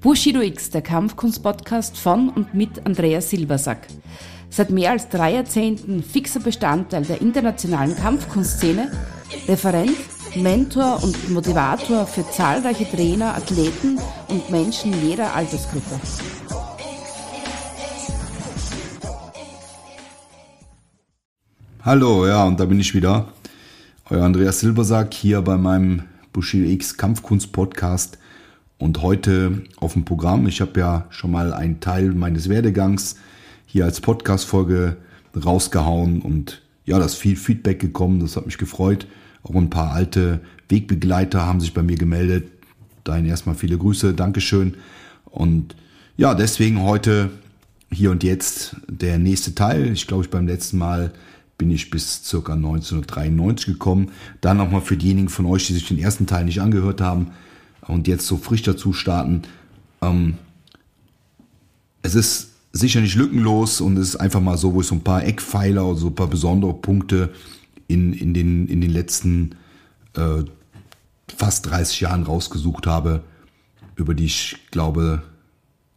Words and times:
Bushido 0.00 0.40
X, 0.40 0.70
der 0.70 0.82
Kampfkunst-Podcast 0.82 1.96
von 1.96 2.28
und 2.28 2.54
mit 2.54 2.84
Andreas 2.84 3.30
Silbersack. 3.30 3.86
Seit 4.50 4.70
mehr 4.70 4.90
als 4.90 5.08
drei 5.08 5.34
Jahrzehnten 5.34 6.02
fixer 6.02 6.40
Bestandteil 6.40 7.02
der 7.02 7.22
internationalen 7.22 7.96
Kampfkunstszene, 7.96 8.92
Referent, 9.48 9.96
Mentor 10.36 11.02
und 11.02 11.30
Motivator 11.30 12.06
für 12.06 12.28
zahlreiche 12.30 12.88
Trainer, 12.88 13.34
Athleten 13.34 13.98
und 14.28 14.50
Menschen 14.50 14.92
jeder 15.02 15.34
Altersgruppe. 15.34 15.98
Hallo, 21.82 22.26
ja, 22.26 22.44
und 22.44 22.60
da 22.60 22.66
bin 22.66 22.80
ich 22.80 22.94
wieder. 22.94 23.28
Euer 24.10 24.24
Andreas 24.24 24.60
Silbersack 24.60 25.14
hier 25.14 25.40
bei 25.40 25.56
meinem 25.56 26.02
Bushido 26.32 26.68
X 26.68 26.96
Kampfkunst 26.96 27.50
Podcast. 27.52 28.18
Und 28.78 29.00
heute 29.02 29.62
auf 29.78 29.94
dem 29.94 30.04
Programm, 30.04 30.46
ich 30.46 30.60
habe 30.60 30.78
ja 30.78 31.06
schon 31.10 31.30
mal 31.30 31.52
einen 31.52 31.80
Teil 31.80 32.12
meines 32.12 32.48
Werdegangs 32.48 33.16
hier 33.64 33.84
als 33.84 34.00
Podcast-Folge 34.00 34.96
rausgehauen 35.34 36.20
und 36.22 36.62
ja, 36.84 36.98
da 36.98 37.04
ist 37.04 37.14
viel 37.16 37.36
Feedback 37.36 37.80
gekommen, 37.80 38.20
das 38.20 38.36
hat 38.36 38.46
mich 38.46 38.58
gefreut. 38.58 39.06
Auch 39.42 39.54
ein 39.54 39.70
paar 39.70 39.92
alte 39.92 40.40
Wegbegleiter 40.68 41.44
haben 41.44 41.60
sich 41.60 41.74
bei 41.74 41.82
mir 41.82 41.96
gemeldet. 41.96 42.50
Dahin 43.04 43.26
erstmal 43.26 43.54
viele 43.54 43.78
Grüße, 43.78 44.14
Dankeschön. 44.14 44.74
Und 45.24 45.74
ja, 46.16 46.34
deswegen 46.34 46.82
heute 46.82 47.30
hier 47.90 48.10
und 48.10 48.22
jetzt 48.24 48.76
der 48.88 49.18
nächste 49.18 49.54
Teil. 49.54 49.92
Ich 49.92 50.06
glaube, 50.06 50.24
ich 50.24 50.30
beim 50.30 50.46
letzten 50.46 50.78
Mal 50.78 51.12
bin 51.58 51.70
ich 51.70 51.90
bis 51.90 52.24
circa 52.24 52.52
1993 52.54 53.66
gekommen. 53.66 54.10
Dann 54.40 54.58
nochmal 54.58 54.80
für 54.80 54.96
diejenigen 54.96 55.28
von 55.28 55.46
euch, 55.46 55.66
die 55.66 55.74
sich 55.74 55.88
den 55.88 55.98
ersten 55.98 56.26
Teil 56.26 56.44
nicht 56.44 56.60
angehört 56.60 57.00
haben, 57.00 57.28
und 57.88 58.08
jetzt 58.08 58.26
so 58.26 58.36
frisch 58.36 58.62
dazu 58.62 58.92
starten. 58.92 59.42
Ähm, 60.02 60.34
es 62.02 62.14
ist 62.14 62.50
sicher 62.72 63.00
nicht 63.00 63.16
lückenlos 63.16 63.80
und 63.80 63.96
es 63.96 64.10
ist 64.10 64.16
einfach 64.16 64.40
mal 64.40 64.58
so, 64.58 64.74
wo 64.74 64.80
ich 64.80 64.86
so 64.86 64.94
ein 64.94 65.04
paar 65.04 65.24
Eckpfeiler 65.24 65.84
oder 65.86 65.98
so 65.98 66.06
ein 66.08 66.14
paar 66.14 66.28
besondere 66.28 66.74
Punkte 66.74 67.32
in, 67.88 68.12
in, 68.12 68.34
den, 68.34 68.66
in 68.68 68.80
den 68.80 68.90
letzten 68.90 69.56
äh, 70.14 70.44
fast 71.36 71.66
30 71.66 72.00
Jahren 72.00 72.22
rausgesucht 72.22 72.86
habe, 72.86 73.22
über 73.96 74.14
die 74.14 74.26
ich 74.26 74.58
glaube, 74.70 75.22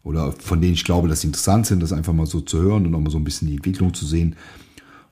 oder 0.04 0.32
von 0.32 0.62
denen 0.62 0.73
ich 0.73 0.86
glaube, 0.86 1.08
dass 1.08 1.22
sie 1.22 1.28
interessant 1.28 1.66
sind, 1.66 1.84
das 1.84 1.94
einfach 1.94 2.14
mal 2.14 2.26
so 2.26 2.42
zu 2.42 2.60
hören 2.60 2.86
und 2.86 2.95
auch 2.95 3.00
mal 3.00 3.12
so 3.12 3.17
ein 3.17 3.23
bisschen 3.23 3.48
die 3.48 3.56
Entwicklung 3.56 3.94
zu 3.94 4.06
sehen 4.06 4.36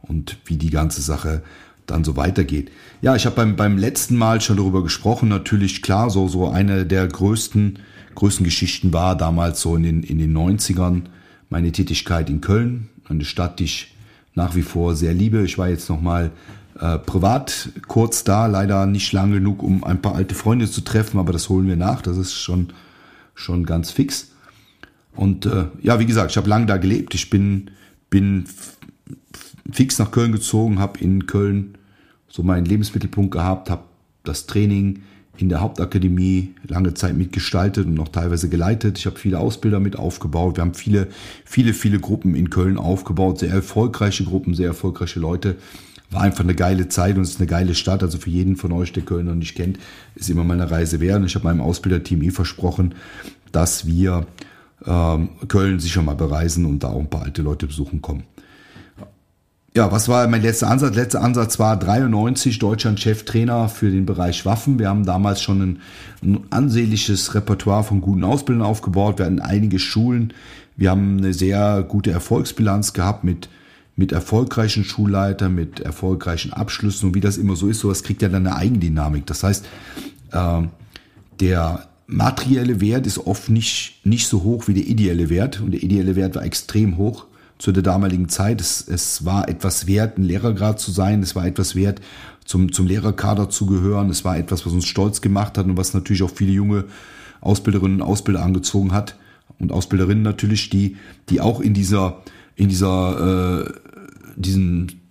und 0.01 0.37
wie 0.45 0.57
die 0.57 0.69
ganze 0.69 1.01
Sache 1.01 1.43
dann 1.87 2.03
so 2.03 2.15
weitergeht. 2.15 2.69
Ja, 3.01 3.15
ich 3.15 3.25
habe 3.25 3.35
beim, 3.35 3.55
beim 3.55 3.77
letzten 3.77 4.15
Mal 4.15 4.41
schon 4.41 4.57
darüber 4.57 4.83
gesprochen. 4.83 5.29
Natürlich, 5.29 5.81
klar, 5.81 6.09
so, 6.09 6.27
so 6.27 6.49
eine 6.49 6.85
der 6.85 7.07
größten, 7.07 7.79
größten 8.15 8.43
Geschichten 8.43 8.93
war 8.93 9.17
damals 9.17 9.61
so 9.61 9.75
in 9.75 9.83
den, 9.83 10.03
in 10.03 10.19
den 10.19 10.35
90ern 10.37 11.03
meine 11.49 11.71
Tätigkeit 11.71 12.29
in 12.29 12.41
Köln, 12.41 12.89
eine 13.07 13.25
Stadt, 13.25 13.59
die 13.59 13.65
ich 13.65 13.95
nach 14.35 14.55
wie 14.55 14.61
vor 14.61 14.95
sehr 14.95 15.13
liebe. 15.13 15.43
Ich 15.43 15.57
war 15.57 15.69
jetzt 15.69 15.89
nochmal 15.89 16.31
äh, 16.79 16.99
privat 16.99 17.69
kurz 17.87 18.23
da, 18.23 18.45
leider 18.47 18.85
nicht 18.85 19.11
lang 19.13 19.31
genug, 19.31 19.63
um 19.63 19.83
ein 19.83 20.01
paar 20.01 20.15
alte 20.15 20.35
Freunde 20.35 20.69
zu 20.69 20.81
treffen, 20.81 21.19
aber 21.19 21.33
das 21.33 21.49
holen 21.49 21.67
wir 21.67 21.77
nach. 21.77 22.01
Das 22.01 22.17
ist 22.17 22.33
schon, 22.33 22.73
schon 23.33 23.65
ganz 23.65 23.91
fix. 23.91 24.31
Und 25.15 25.45
äh, 25.45 25.65
ja, 25.81 25.99
wie 25.99 26.05
gesagt, 26.05 26.31
ich 26.31 26.37
habe 26.37 26.49
lange 26.49 26.67
da 26.67 26.77
gelebt. 26.77 27.15
Ich 27.15 27.29
bin, 27.29 27.71
bin 28.09 28.45
fix 29.71 29.97
nach 29.99 30.11
Köln 30.11 30.31
gezogen, 30.31 30.79
habe 30.79 30.99
in 30.99 31.25
Köln 31.25 31.76
so 32.37 32.43
meinen 32.43 32.65
Lebensmittelpunkt 32.65 33.31
gehabt, 33.31 33.71
habe 33.71 33.81
das 34.23 34.45
Training 34.45 35.01
in 35.37 35.49
der 35.49 35.59
Hauptakademie 35.59 36.53
lange 36.67 36.93
Zeit 36.93 37.17
mitgestaltet 37.17 37.87
und 37.87 37.95
noch 37.95 38.09
teilweise 38.09 38.47
geleitet. 38.47 38.99
Ich 38.99 39.07
habe 39.07 39.17
viele 39.17 39.39
Ausbilder 39.39 39.79
mit 39.79 39.97
aufgebaut. 39.97 40.57
Wir 40.57 40.61
haben 40.61 40.75
viele, 40.75 41.07
viele, 41.45 41.73
viele 41.73 41.99
Gruppen 41.99 42.35
in 42.35 42.51
Köln 42.51 42.77
aufgebaut, 42.77 43.39
sehr 43.39 43.49
erfolgreiche 43.49 44.23
Gruppen, 44.23 44.53
sehr 44.53 44.67
erfolgreiche 44.67 45.19
Leute. 45.19 45.55
War 46.11 46.21
einfach 46.21 46.43
eine 46.43 46.53
geile 46.53 46.87
Zeit 46.89 47.15
und 47.15 47.23
es 47.23 47.31
ist 47.31 47.39
eine 47.39 47.47
geile 47.47 47.73
Stadt. 47.73 48.03
Also 48.03 48.19
für 48.19 48.29
jeden 48.29 48.55
von 48.55 48.71
euch, 48.71 48.93
der 48.93 49.03
Köln 49.03 49.25
noch 49.25 49.33
nicht 49.33 49.55
kennt, 49.55 49.79
ist 50.13 50.29
immer 50.29 50.43
meine 50.43 50.69
Reise 50.69 50.99
wert. 50.99 51.21
Und 51.21 51.25
ich 51.25 51.33
habe 51.33 51.45
meinem 51.45 51.61
Ausbilderteam 51.61 52.21
eh 52.21 52.29
versprochen, 52.29 52.93
dass 53.51 53.87
wir 53.87 54.27
ähm, 54.85 55.29
Köln 55.47 55.79
sicher 55.79 56.03
mal 56.03 56.15
bereisen 56.15 56.65
und 56.65 56.83
da 56.83 56.89
auch 56.89 56.99
ein 56.99 57.09
paar 57.09 57.23
alte 57.23 57.41
Leute 57.41 57.65
besuchen 57.65 58.03
kommen. 58.03 58.25
Ja, 59.77 59.91
was 59.91 60.09
war 60.09 60.27
mein 60.27 60.41
letzter 60.41 60.71
Ansatz? 60.71 60.95
Letzter 60.95 61.21
Ansatz 61.21 61.59
war 61.59 61.77
93 61.77 62.57
Deutschland 62.57 62.99
Cheftrainer 62.99 63.69
für 63.69 63.91
den 63.91 64.07
Bereich 64.07 64.43
Waffen. 64.43 64.79
Wir 64.79 64.89
haben 64.89 65.05
damals 65.05 65.39
schon 65.39 65.61
ein, 65.61 65.79
ein 66.23 66.39
ansehnliches 66.49 67.35
Repertoire 67.35 67.83
von 67.83 68.01
guten 68.01 68.23
Ausbildern 68.23 68.65
aufgebaut. 68.65 69.19
Wir 69.19 69.27
hatten 69.27 69.39
einige 69.39 69.77
Schulen. 69.77 70.33
Wir 70.77 70.89
haben 70.89 71.19
eine 71.19 71.31
sehr 71.31 71.85
gute 71.87 72.09
Erfolgsbilanz 72.09 72.93
gehabt 72.93 73.23
mit 73.23 73.49
mit 73.95 74.11
erfolgreichen 74.13 74.83
Schulleitern, 74.83 75.53
mit 75.53 75.79
erfolgreichen 75.79 76.53
Abschlüssen 76.53 77.09
und 77.09 77.15
wie 77.15 77.21
das 77.21 77.37
immer 77.37 77.55
so 77.55 77.67
ist, 77.67 77.79
sowas 77.79 78.01
kriegt 78.01 78.23
ja 78.23 78.29
dann 78.29 78.47
eine 78.47 78.55
Eigendynamik. 78.55 79.27
Das 79.27 79.43
heißt, 79.43 79.63
äh, 80.31 80.61
der 81.39 81.87
materielle 82.07 82.81
Wert 82.81 83.05
ist 83.05 83.19
oft 83.19 83.49
nicht, 83.49 83.99
nicht 84.03 84.27
so 84.27 84.41
hoch 84.41 84.67
wie 84.67 84.73
der 84.73 84.87
ideelle 84.87 85.29
Wert 85.29 85.61
und 85.61 85.69
der 85.69 85.83
ideelle 85.83 86.15
Wert 86.15 86.35
war 86.35 86.43
extrem 86.43 86.97
hoch 86.97 87.27
zu 87.57 87.71
der 87.71 87.83
damaligen 87.83 88.29
Zeit. 88.29 88.61
Es, 88.61 88.87
es 88.87 89.25
war 89.25 89.49
etwas 89.49 89.87
wert, 89.87 90.17
ein 90.17 90.23
Lehrergrad 90.23 90.79
zu 90.79 90.91
sein. 90.91 91.23
Es 91.23 91.35
war 91.35 91.45
etwas 91.45 91.75
wert, 91.75 92.01
zum, 92.45 92.71
zum 92.71 92.87
Lehrerkader 92.87 93.49
zu 93.49 93.65
gehören. 93.65 94.09
Es 94.09 94.23
war 94.23 94.37
etwas, 94.37 94.65
was 94.65 94.73
uns 94.73 94.85
stolz 94.85 95.21
gemacht 95.21 95.57
hat 95.57 95.65
und 95.65 95.77
was 95.77 95.93
natürlich 95.93 96.23
auch 96.23 96.31
viele 96.31 96.51
junge 96.51 96.85
Ausbilderinnen 97.41 98.01
und 98.01 98.07
Ausbilder 98.07 98.43
angezogen 98.43 98.93
hat. 98.93 99.15
Und 99.59 99.71
Ausbilderinnen 99.71 100.23
natürlich, 100.23 100.69
die, 100.69 100.97
die 101.29 101.41
auch 101.41 101.59
in 101.59 101.73
dieser, 101.73 102.21
in 102.55 102.69
dieser, 102.69 103.65
äh, 103.65 103.71
diesen 104.35 105.01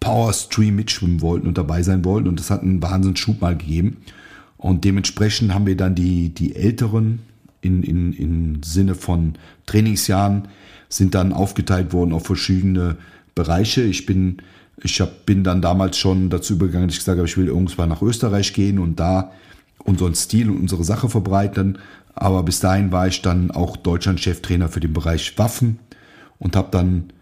Power 0.00 0.32
Stream 0.32 0.76
mitschwimmen 0.76 1.22
wollten 1.22 1.46
und 1.46 1.58
dabei 1.58 1.82
sein 1.82 2.04
wollten. 2.04 2.28
Und 2.28 2.38
das 2.38 2.50
hat 2.50 2.62
einen 2.62 2.82
Wahnsinnsschub 2.82 3.40
mal 3.40 3.56
gegeben. 3.56 3.98
Und 4.58 4.84
dementsprechend 4.84 5.54
haben 5.54 5.66
wir 5.66 5.76
dann 5.76 5.94
die, 5.94 6.28
die 6.30 6.54
Älteren 6.54 7.20
in, 7.60 7.82
in, 7.82 8.12
in 8.12 8.62
Sinne 8.62 8.94
von 8.94 9.34
Trainingsjahren 9.66 10.48
sind 10.88 11.14
dann 11.14 11.32
aufgeteilt 11.32 11.92
worden 11.92 12.12
auf 12.12 12.26
verschiedene 12.26 12.96
Bereiche. 13.34 13.82
Ich 13.82 14.06
bin, 14.06 14.38
ich 14.82 15.00
hab, 15.00 15.26
bin 15.26 15.44
dann 15.44 15.62
damals 15.62 15.98
schon 15.98 16.30
dazu 16.30 16.54
übergegangen, 16.54 16.88
dass 16.88 16.96
ich 16.96 17.00
gesagt 17.00 17.18
habe, 17.18 17.28
ich 17.28 17.36
will 17.36 17.48
irgendwann 17.48 17.88
nach 17.88 18.02
Österreich 18.02 18.52
gehen 18.52 18.78
und 18.78 19.00
da 19.00 19.32
unseren 19.84 20.14
Stil 20.14 20.50
und 20.50 20.58
unsere 20.58 20.84
Sache 20.84 21.08
verbreiten. 21.08 21.78
Aber 22.14 22.42
bis 22.42 22.60
dahin 22.60 22.92
war 22.92 23.06
ich 23.06 23.22
dann 23.22 23.50
auch 23.50 23.76
Deutschland-Cheftrainer 23.76 24.68
für 24.68 24.80
den 24.80 24.92
Bereich 24.92 25.38
Waffen 25.38 25.78
und 26.38 26.56
habe 26.56 26.68
dann 26.70 27.12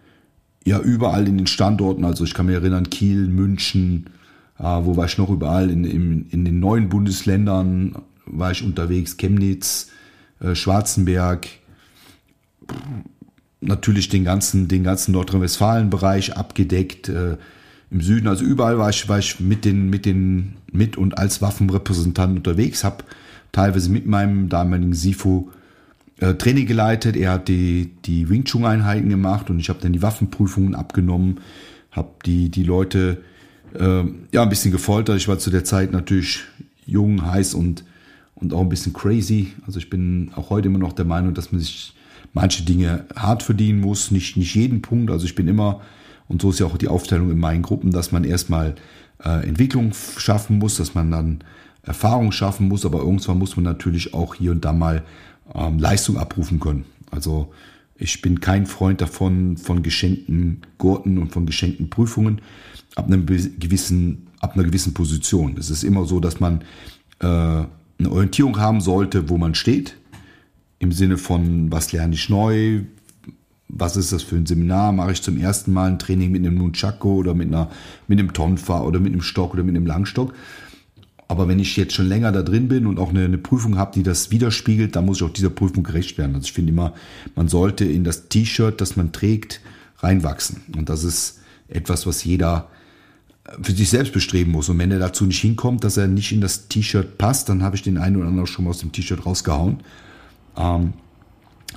ja 0.64 0.80
überall 0.80 1.28
in 1.28 1.36
den 1.36 1.46
Standorten, 1.46 2.04
also 2.04 2.24
ich 2.24 2.32
kann 2.32 2.46
mich 2.46 2.54
erinnern, 2.54 2.88
Kiel, 2.90 3.28
München, 3.28 4.10
äh, 4.58 4.62
wo 4.62 4.96
war 4.96 5.06
ich 5.06 5.18
noch 5.18 5.30
überall, 5.30 5.70
in, 5.70 5.84
in, 5.84 6.26
in 6.30 6.44
den 6.44 6.60
neuen 6.60 6.88
Bundesländern 6.88 7.96
war 8.24 8.52
ich 8.52 8.64
unterwegs, 8.64 9.16
Chemnitz, 9.16 9.90
äh, 10.40 10.54
Schwarzenberg, 10.54 11.48
natürlich 13.66 14.08
den 14.08 14.24
ganzen, 14.24 14.68
den 14.68 14.84
ganzen 14.84 15.12
Nordrhein-Westfalen-Bereich 15.12 16.36
abgedeckt. 16.36 17.08
Äh, 17.08 17.36
Im 17.90 18.00
Süden, 18.00 18.28
also 18.28 18.44
überall 18.44 18.78
war 18.78 18.90
ich, 18.90 19.08
war 19.08 19.18
ich 19.18 19.40
mit 19.40 19.64
den, 19.64 19.90
mit 19.90 20.06
den, 20.06 20.54
mit 20.72 20.96
und 20.96 21.18
als 21.18 21.42
Waffenrepräsentant 21.42 22.36
unterwegs, 22.36 22.84
habe 22.84 23.04
teilweise 23.52 23.90
mit 23.90 24.06
meinem 24.06 24.48
damaligen 24.48 24.94
SIFO 24.94 25.50
äh, 26.20 26.34
Training 26.34 26.66
geleitet. 26.66 27.16
Er 27.16 27.32
hat 27.32 27.48
die, 27.48 27.92
die 28.04 28.28
Wing 28.28 28.44
Chun 28.44 28.64
Einheiten 28.64 29.08
gemacht 29.08 29.50
und 29.50 29.58
ich 29.58 29.68
habe 29.68 29.80
dann 29.80 29.92
die 29.92 30.02
Waffenprüfungen 30.02 30.74
abgenommen, 30.74 31.40
habe 31.90 32.10
die, 32.26 32.50
die 32.50 32.64
Leute 32.64 33.22
äh, 33.74 34.04
ja 34.32 34.42
ein 34.42 34.48
bisschen 34.48 34.72
gefoltert. 34.72 35.16
Ich 35.16 35.28
war 35.28 35.38
zu 35.38 35.50
der 35.50 35.64
Zeit 35.64 35.92
natürlich 35.92 36.42
jung, 36.86 37.24
heiß 37.24 37.54
und, 37.54 37.84
und 38.34 38.52
auch 38.52 38.60
ein 38.60 38.68
bisschen 38.68 38.92
crazy. 38.92 39.52
Also 39.66 39.78
ich 39.78 39.88
bin 39.88 40.30
auch 40.34 40.50
heute 40.50 40.68
immer 40.68 40.78
noch 40.78 40.92
der 40.92 41.04
Meinung, 41.04 41.34
dass 41.34 41.52
man 41.52 41.60
sich 41.60 41.93
manche 42.34 42.64
Dinge 42.64 43.06
hart 43.16 43.42
verdienen 43.42 43.80
muss, 43.80 44.10
nicht, 44.10 44.36
nicht 44.36 44.54
jeden 44.54 44.82
Punkt. 44.82 45.10
Also 45.10 45.24
ich 45.24 45.34
bin 45.34 45.48
immer, 45.48 45.80
und 46.28 46.42
so 46.42 46.50
ist 46.50 46.58
ja 46.58 46.66
auch 46.66 46.76
die 46.76 46.88
Aufteilung 46.88 47.30
in 47.30 47.38
meinen 47.38 47.62
Gruppen, 47.62 47.90
dass 47.90 48.12
man 48.12 48.24
erstmal 48.24 48.74
äh, 49.24 49.48
Entwicklung 49.48 49.92
schaffen 50.18 50.58
muss, 50.58 50.76
dass 50.76 50.94
man 50.94 51.10
dann 51.10 51.44
Erfahrung 51.82 52.32
schaffen 52.32 52.68
muss, 52.68 52.84
aber 52.84 52.98
irgendwann 52.98 53.38
muss 53.38 53.56
man 53.56 53.64
natürlich 53.64 54.14
auch 54.14 54.34
hier 54.34 54.52
und 54.52 54.64
da 54.64 54.72
mal 54.72 55.04
ähm, 55.54 55.78
Leistung 55.78 56.18
abrufen 56.18 56.60
können. 56.60 56.84
Also 57.10 57.52
ich 57.96 58.20
bin 58.20 58.40
kein 58.40 58.66
Freund 58.66 59.00
davon, 59.00 59.56
von 59.56 59.82
geschenkten 59.82 60.62
Gurten 60.78 61.18
und 61.18 61.32
von 61.32 61.46
geschenkten 61.46 61.90
Prüfungen 61.90 62.40
ab, 62.96 63.06
einem 63.06 63.26
gewissen, 63.26 64.26
ab 64.40 64.54
einer 64.54 64.64
gewissen 64.64 64.94
Position. 64.94 65.56
Es 65.58 65.70
ist 65.70 65.84
immer 65.84 66.04
so, 66.04 66.18
dass 66.18 66.40
man 66.40 66.62
äh, 67.20 67.26
eine 67.26 68.10
Orientierung 68.10 68.58
haben 68.58 68.80
sollte, 68.80 69.28
wo 69.28 69.38
man 69.38 69.54
steht, 69.54 69.96
im 70.84 70.92
Sinne 70.92 71.18
von, 71.18 71.72
was 71.72 71.92
lerne 71.92 72.14
ich 72.14 72.28
neu, 72.28 72.82
was 73.68 73.96
ist 73.96 74.12
das 74.12 74.22
für 74.22 74.36
ein 74.36 74.46
Seminar, 74.46 74.92
mache 74.92 75.12
ich 75.12 75.22
zum 75.22 75.38
ersten 75.38 75.72
Mal 75.72 75.90
ein 75.90 75.98
Training 75.98 76.30
mit 76.30 76.46
einem 76.46 76.56
Nunchaku 76.56 77.16
oder 77.16 77.34
mit, 77.34 77.48
einer, 77.48 77.70
mit 78.06 78.18
einem 78.18 78.32
Tonfa 78.32 78.82
oder 78.82 79.00
mit 79.00 79.12
einem 79.12 79.22
Stock 79.22 79.54
oder 79.54 79.64
mit 79.64 79.74
einem 79.74 79.86
Langstock. 79.86 80.34
aber 81.26 81.48
wenn 81.48 81.58
ich 81.58 81.76
jetzt 81.76 81.94
schon 81.94 82.06
länger 82.06 82.30
da 82.30 82.42
drin 82.42 82.68
bin 82.68 82.86
und 82.86 82.98
auch 82.98 83.10
eine, 83.10 83.24
eine 83.24 83.38
Prüfung 83.38 83.76
habe, 83.78 83.92
die 83.94 84.02
das 84.02 84.30
widerspiegelt, 84.30 84.94
dann 84.94 85.06
muss 85.06 85.16
ich 85.16 85.22
auch 85.24 85.32
dieser 85.32 85.50
Prüfung 85.50 85.82
gerecht 85.82 86.18
werden. 86.18 86.34
Also 86.34 86.44
ich 86.44 86.52
finde 86.52 86.70
immer, 86.70 86.92
man 87.34 87.48
sollte 87.48 87.84
in 87.84 88.04
das 88.04 88.28
T-Shirt, 88.28 88.80
das 88.80 88.96
man 88.96 89.10
trägt, 89.10 89.60
reinwachsen. 89.98 90.60
Und 90.76 90.88
das 90.90 91.02
ist 91.02 91.40
etwas, 91.68 92.06
was 92.06 92.22
jeder 92.24 92.68
für 93.62 93.72
sich 93.72 93.88
selbst 93.88 94.12
bestreben 94.12 94.52
muss. 94.52 94.68
Und 94.68 94.78
wenn 94.78 94.90
er 94.90 94.98
dazu 94.98 95.24
nicht 95.24 95.40
hinkommt, 95.40 95.82
dass 95.82 95.96
er 95.96 96.08
nicht 96.08 96.32
in 96.32 96.40
das 96.40 96.68
T-Shirt 96.68 97.18
passt, 97.18 97.48
dann 97.48 97.62
habe 97.62 97.76
ich 97.76 97.82
den 97.82 97.98
einen 97.98 98.16
oder 98.16 98.26
anderen 98.26 98.46
schon 98.46 98.64
mal 98.64 98.70
aus 98.70 98.80
dem 98.80 98.92
T-Shirt 98.92 99.24
rausgehauen. 99.24 99.78
Ähm, 100.56 100.94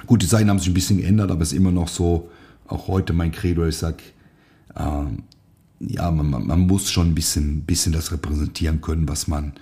gut, 0.06 0.22
die 0.22 0.28
Zeiten 0.28 0.50
haben 0.50 0.60
sich 0.60 0.70
ein 0.70 0.74
bisschen 0.74 0.98
geändert, 0.98 1.32
aber 1.32 1.42
es 1.42 1.52
ist 1.52 1.58
immer 1.58 1.72
noch 1.72 1.88
so, 1.88 2.30
auch 2.68 2.88
heute 2.88 3.14
mein 3.14 3.32
Credo, 3.32 3.66
ich 3.66 3.78
sag, 3.78 4.02
ähm, 4.76 5.24
ja, 5.80 6.10
man, 6.12 6.46
man, 6.46 6.60
muss 6.62 6.92
schon 6.92 7.10
ein 7.10 7.16
bisschen, 7.16 7.62
bisschen 7.62 7.94
das 7.94 8.12
repräsentieren 8.12 8.82
können, 8.82 9.08
was 9.08 9.28
man, 9.28 9.54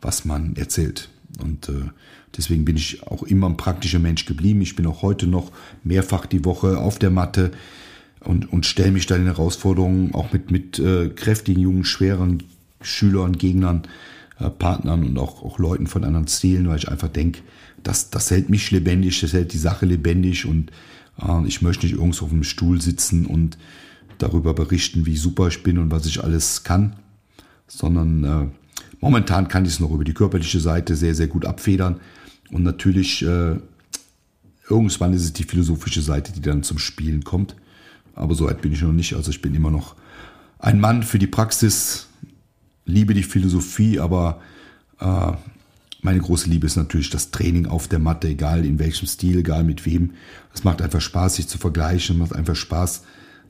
was 0.00 0.24
man 0.24 0.54
erzählt. 0.56 1.08
Und 1.42 1.68
äh, 1.68 1.90
deswegen 2.36 2.64
bin 2.64 2.76
ich 2.76 3.06
auch 3.06 3.22
immer 3.22 3.48
ein 3.48 3.56
praktischer 3.56 3.98
Mensch 3.98 4.26
geblieben. 4.26 4.60
Ich 4.60 4.76
bin 4.76 4.86
auch 4.86 5.02
heute 5.02 5.26
noch 5.26 5.50
mehrfach 5.82 6.26
die 6.26 6.44
Woche 6.44 6.78
auf 6.78 6.98
der 6.98 7.10
Matte 7.10 7.52
und, 8.20 8.52
und 8.52 8.66
stelle 8.66 8.92
mich 8.92 9.06
da 9.06 9.16
in 9.16 9.24
Herausforderungen 9.24 10.14
auch 10.14 10.32
mit, 10.32 10.50
mit 10.50 10.78
äh, 10.78 11.08
kräftigen, 11.08 11.62
jungen, 11.62 11.84
schweren 11.84 12.42
Schülern, 12.82 13.38
Gegnern, 13.38 13.82
äh, 14.38 14.50
Partnern 14.50 15.04
und 15.04 15.18
auch, 15.18 15.42
auch 15.42 15.58
Leuten 15.58 15.86
von 15.86 16.04
anderen 16.04 16.28
Stilen, 16.28 16.68
weil 16.68 16.78
ich 16.78 16.88
einfach 16.88 17.08
denke, 17.08 17.40
das, 17.82 18.10
das 18.10 18.30
hält 18.30 18.48
mich 18.48 18.70
lebendig, 18.70 19.20
das 19.20 19.32
hält 19.32 19.52
die 19.52 19.58
Sache 19.58 19.86
lebendig 19.86 20.46
und 20.46 20.70
äh, 21.20 21.46
ich 21.46 21.62
möchte 21.62 21.86
nicht 21.86 21.96
irgendwo 21.96 22.24
auf 22.26 22.32
einem 22.32 22.44
Stuhl 22.44 22.80
sitzen 22.80 23.26
und 23.26 23.58
darüber 24.18 24.54
berichten, 24.54 25.06
wie 25.06 25.16
super 25.16 25.48
ich 25.48 25.62
bin 25.62 25.78
und 25.78 25.90
was 25.90 26.06
ich 26.06 26.22
alles 26.22 26.64
kann, 26.64 26.96
sondern 27.66 28.24
äh, 28.24 28.46
momentan 29.00 29.48
kann 29.48 29.64
ich 29.64 29.72
es 29.72 29.80
noch 29.80 29.90
über 29.90 30.04
die 30.04 30.14
körperliche 30.14 30.60
Seite 30.60 30.94
sehr, 30.96 31.14
sehr 31.14 31.26
gut 31.26 31.44
abfedern 31.44 32.00
und 32.50 32.62
natürlich 32.62 33.22
äh, 33.24 33.56
irgendwann 34.68 35.12
ist 35.12 35.24
es 35.24 35.32
die 35.32 35.44
philosophische 35.44 36.02
Seite, 36.02 36.32
die 36.32 36.40
dann 36.40 36.62
zum 36.62 36.78
Spielen 36.78 37.24
kommt. 37.24 37.56
Aber 38.14 38.34
so 38.34 38.46
weit 38.46 38.60
bin 38.60 38.72
ich 38.72 38.82
noch 38.82 38.92
nicht. 38.92 39.14
Also 39.14 39.30
ich 39.30 39.40
bin 39.40 39.54
immer 39.54 39.70
noch 39.70 39.96
ein 40.58 40.80
Mann 40.80 41.02
für 41.02 41.18
die 41.18 41.26
Praxis, 41.26 42.08
liebe 42.84 43.14
die 43.14 43.22
Philosophie, 43.22 43.98
aber 43.98 44.40
äh, 45.00 45.32
meine 46.02 46.18
große 46.18 46.50
Liebe 46.50 46.66
ist 46.66 46.76
natürlich 46.76 47.10
das 47.10 47.30
Training 47.30 47.66
auf 47.66 47.88
der 47.88 48.00
Matte, 48.00 48.28
egal 48.28 48.66
in 48.66 48.78
welchem 48.78 49.06
Stil, 49.06 49.38
egal 49.38 49.62
mit 49.64 49.86
wem. 49.86 50.10
Es 50.52 50.64
macht 50.64 50.82
einfach 50.82 51.00
Spaß, 51.00 51.36
sich 51.36 51.48
zu 51.48 51.58
vergleichen, 51.58 52.18
macht 52.18 52.34
einfach 52.34 52.56
Spaß, 52.56 53.04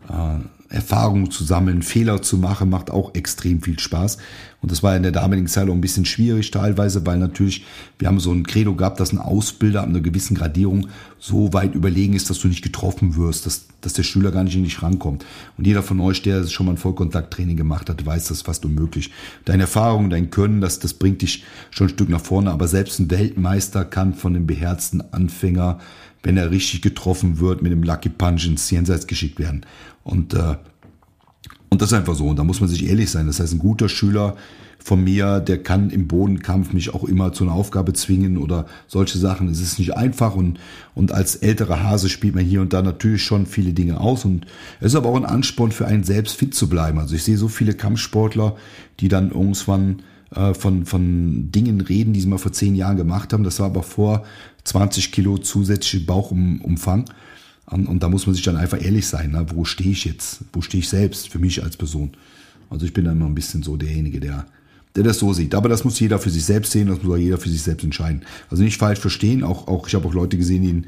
äh, 0.08 0.38
Erfahrungen 0.72 1.30
zu 1.30 1.44
sammeln, 1.44 1.82
Fehler 1.82 2.22
zu 2.22 2.38
machen, 2.38 2.70
macht 2.70 2.90
auch 2.90 3.14
extrem 3.14 3.62
viel 3.62 3.78
Spaß. 3.78 4.18
Und 4.62 4.70
das 4.70 4.82
war 4.82 4.96
in 4.96 5.02
der 5.02 5.12
damaligen 5.12 5.48
Zeit 5.48 5.68
auch 5.68 5.72
ein 5.74 5.80
bisschen 5.80 6.04
schwierig 6.04 6.50
teilweise, 6.50 7.04
weil 7.04 7.18
natürlich, 7.18 7.66
wir 7.98 8.08
haben 8.08 8.20
so 8.20 8.32
ein 8.32 8.46
Credo 8.46 8.74
gehabt, 8.74 9.00
dass 9.00 9.12
ein 9.12 9.18
Ausbilder 9.18 9.82
ab 9.82 9.88
einer 9.88 10.00
gewissen 10.00 10.36
Gradierung 10.36 10.86
so 11.18 11.52
weit 11.52 11.74
überlegen 11.74 12.14
ist, 12.14 12.30
dass 12.30 12.38
du 12.38 12.48
nicht 12.48 12.62
getroffen 12.62 13.16
wirst, 13.16 13.44
dass, 13.44 13.66
dass 13.80 13.92
der 13.92 14.04
Schüler 14.04 14.30
gar 14.30 14.44
nicht 14.44 14.56
in 14.56 14.64
dich 14.64 14.82
rankommt. 14.82 15.26
Und 15.58 15.66
jeder 15.66 15.82
von 15.82 16.00
euch, 16.00 16.22
der 16.22 16.46
schon 16.46 16.66
mal 16.66 16.72
ein 16.72 16.78
Vollkontakttraining 16.78 17.56
gemacht 17.56 17.90
hat, 17.90 18.06
weiß, 18.06 18.28
das 18.28 18.38
ist 18.38 18.46
fast 18.46 18.64
unmöglich. 18.64 19.10
Deine 19.44 19.64
Erfahrung, 19.64 20.10
dein 20.10 20.30
Können, 20.30 20.60
das, 20.60 20.78
das 20.78 20.94
bringt 20.94 21.22
dich 21.22 21.44
schon 21.70 21.88
ein 21.88 21.90
Stück 21.90 22.08
nach 22.08 22.20
vorne, 22.20 22.52
aber 22.52 22.68
selbst 22.68 23.00
ein 23.00 23.10
Weltmeister 23.10 23.84
kann 23.84 24.14
von 24.14 24.36
einem 24.36 24.46
beherzten 24.46 25.02
Anfänger 25.12 25.80
wenn 26.22 26.36
er 26.36 26.50
richtig 26.50 26.82
getroffen 26.82 27.40
wird, 27.40 27.62
mit 27.62 27.72
dem 27.72 27.82
Lucky 27.82 28.08
Punch 28.08 28.46
ins 28.46 28.70
Jenseits 28.70 29.06
geschickt 29.06 29.38
werden. 29.38 29.66
Und, 30.04 30.34
äh, 30.34 30.56
und 31.70 31.80
das 31.80 31.92
ist 31.92 31.98
einfach 31.98 32.14
so. 32.14 32.26
Und 32.26 32.38
da 32.38 32.44
muss 32.44 32.60
man 32.60 32.68
sich 32.68 32.86
ehrlich 32.86 33.10
sein. 33.10 33.26
Das 33.26 33.40
heißt, 33.40 33.54
ein 33.54 33.58
guter 33.58 33.88
Schüler 33.88 34.36
von 34.78 35.02
mir, 35.04 35.40
der 35.40 35.62
kann 35.62 35.90
im 35.90 36.08
Bodenkampf 36.08 36.72
mich 36.72 36.92
auch 36.92 37.04
immer 37.04 37.32
zu 37.32 37.44
einer 37.44 37.52
Aufgabe 37.52 37.92
zwingen 37.92 38.36
oder 38.36 38.66
solche 38.88 39.18
Sachen. 39.18 39.48
Es 39.48 39.60
ist 39.60 39.78
nicht 39.78 39.96
einfach 39.96 40.34
und, 40.34 40.58
und 40.94 41.12
als 41.12 41.36
älterer 41.36 41.82
Hase 41.82 42.08
spielt 42.08 42.34
man 42.34 42.44
hier 42.44 42.60
und 42.60 42.72
da 42.72 42.82
natürlich 42.82 43.22
schon 43.22 43.46
viele 43.46 43.72
Dinge 43.72 44.00
aus 44.00 44.24
und 44.24 44.46
es 44.80 44.88
ist 44.88 44.96
aber 44.96 45.10
auch 45.10 45.16
ein 45.16 45.24
Ansporn 45.24 45.72
für 45.72 45.86
einen 45.86 46.04
selbst 46.04 46.36
fit 46.36 46.54
zu 46.54 46.68
bleiben. 46.68 46.98
Also 46.98 47.14
ich 47.14 47.22
sehe 47.22 47.38
so 47.38 47.48
viele 47.48 47.74
Kampfsportler, 47.74 48.56
die 49.00 49.08
dann 49.08 49.30
irgendwann 49.30 50.02
äh, 50.34 50.54
von, 50.54 50.84
von 50.84 51.52
Dingen 51.52 51.80
reden, 51.80 52.12
die 52.12 52.20
sie 52.20 52.26
mal 52.26 52.38
vor 52.38 52.52
zehn 52.52 52.74
Jahren 52.74 52.96
gemacht 52.96 53.32
haben. 53.32 53.44
Das 53.44 53.60
war 53.60 53.66
aber 53.66 53.82
vor 53.82 54.24
20 54.64 55.12
Kilo 55.12 55.38
zusätzliche 55.38 56.04
Bauchumfang. 56.04 57.04
Und, 57.66 57.86
und 57.86 58.02
da 58.02 58.08
muss 58.08 58.26
man 58.26 58.34
sich 58.34 58.44
dann 58.44 58.56
einfach 58.56 58.82
ehrlich 58.82 59.06
sein, 59.06 59.30
ne? 59.30 59.46
wo 59.54 59.64
stehe 59.64 59.90
ich 59.90 60.04
jetzt? 60.04 60.40
Wo 60.52 60.60
stehe 60.60 60.80
ich 60.80 60.88
selbst 60.88 61.28
für 61.28 61.38
mich 61.38 61.62
als 61.62 61.76
Person? 61.76 62.10
Also 62.70 62.86
ich 62.86 62.92
bin 62.92 63.04
da 63.04 63.12
immer 63.12 63.26
ein 63.26 63.34
bisschen 63.34 63.62
so 63.62 63.76
derjenige, 63.76 64.18
der, 64.18 64.46
der 64.96 65.04
das 65.04 65.18
so 65.18 65.32
sieht. 65.32 65.54
Aber 65.54 65.68
das 65.68 65.84
muss 65.84 66.00
jeder 66.00 66.18
für 66.18 66.30
sich 66.30 66.44
selbst 66.44 66.72
sehen, 66.72 66.88
das 66.88 67.02
muss 67.02 67.18
jeder 67.18 67.38
für 67.38 67.48
sich 67.48 67.62
selbst 67.62 67.84
entscheiden. 67.84 68.22
Also 68.50 68.62
nicht 68.62 68.78
falsch 68.78 68.98
verstehen, 68.98 69.44
auch, 69.44 69.68
auch 69.68 69.86
ich 69.86 69.94
habe 69.94 70.08
auch 70.08 70.14
Leute 70.14 70.36
gesehen, 70.38 70.62
die 70.62 70.70
einen 70.70 70.86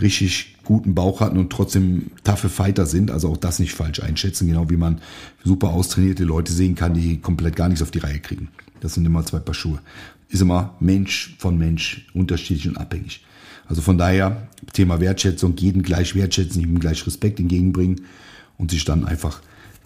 richtig 0.00 0.56
guten 0.64 0.94
Bauch 0.94 1.20
hatten 1.20 1.38
und 1.38 1.50
trotzdem 1.50 2.10
taffe 2.24 2.48
Fighter 2.48 2.86
sind. 2.86 3.10
Also 3.10 3.30
auch 3.30 3.36
das 3.36 3.58
nicht 3.58 3.74
falsch 3.74 4.00
einschätzen, 4.00 4.48
genau 4.48 4.68
wie 4.70 4.76
man 4.76 5.00
super 5.44 5.68
austrainierte 5.68 6.24
Leute 6.24 6.52
sehen 6.52 6.74
kann, 6.74 6.94
die 6.94 7.18
komplett 7.20 7.56
gar 7.56 7.68
nichts 7.68 7.82
auf 7.82 7.90
die 7.90 7.98
Reihe 7.98 8.20
kriegen. 8.20 8.48
Das 8.80 8.94
sind 8.94 9.06
immer 9.06 9.24
zwei 9.24 9.38
Paar 9.38 9.54
Schuhe. 9.54 9.80
Ist 10.28 10.42
immer 10.42 10.74
Mensch 10.80 11.36
von 11.38 11.56
Mensch 11.56 12.06
unterschiedlich 12.14 12.68
und 12.68 12.78
abhängig. 12.78 13.24
Also 13.68 13.82
von 13.82 13.98
daher, 13.98 14.48
Thema 14.72 15.00
Wertschätzung, 15.00 15.56
jeden 15.56 15.82
gleich 15.82 16.14
wertschätzen, 16.14 16.62
ihm 16.62 16.78
gleich 16.78 17.06
Respekt 17.06 17.40
entgegenbringen 17.40 18.02
und 18.58 18.70
sich 18.70 18.84
dann 18.84 19.04
einfach 19.04 19.40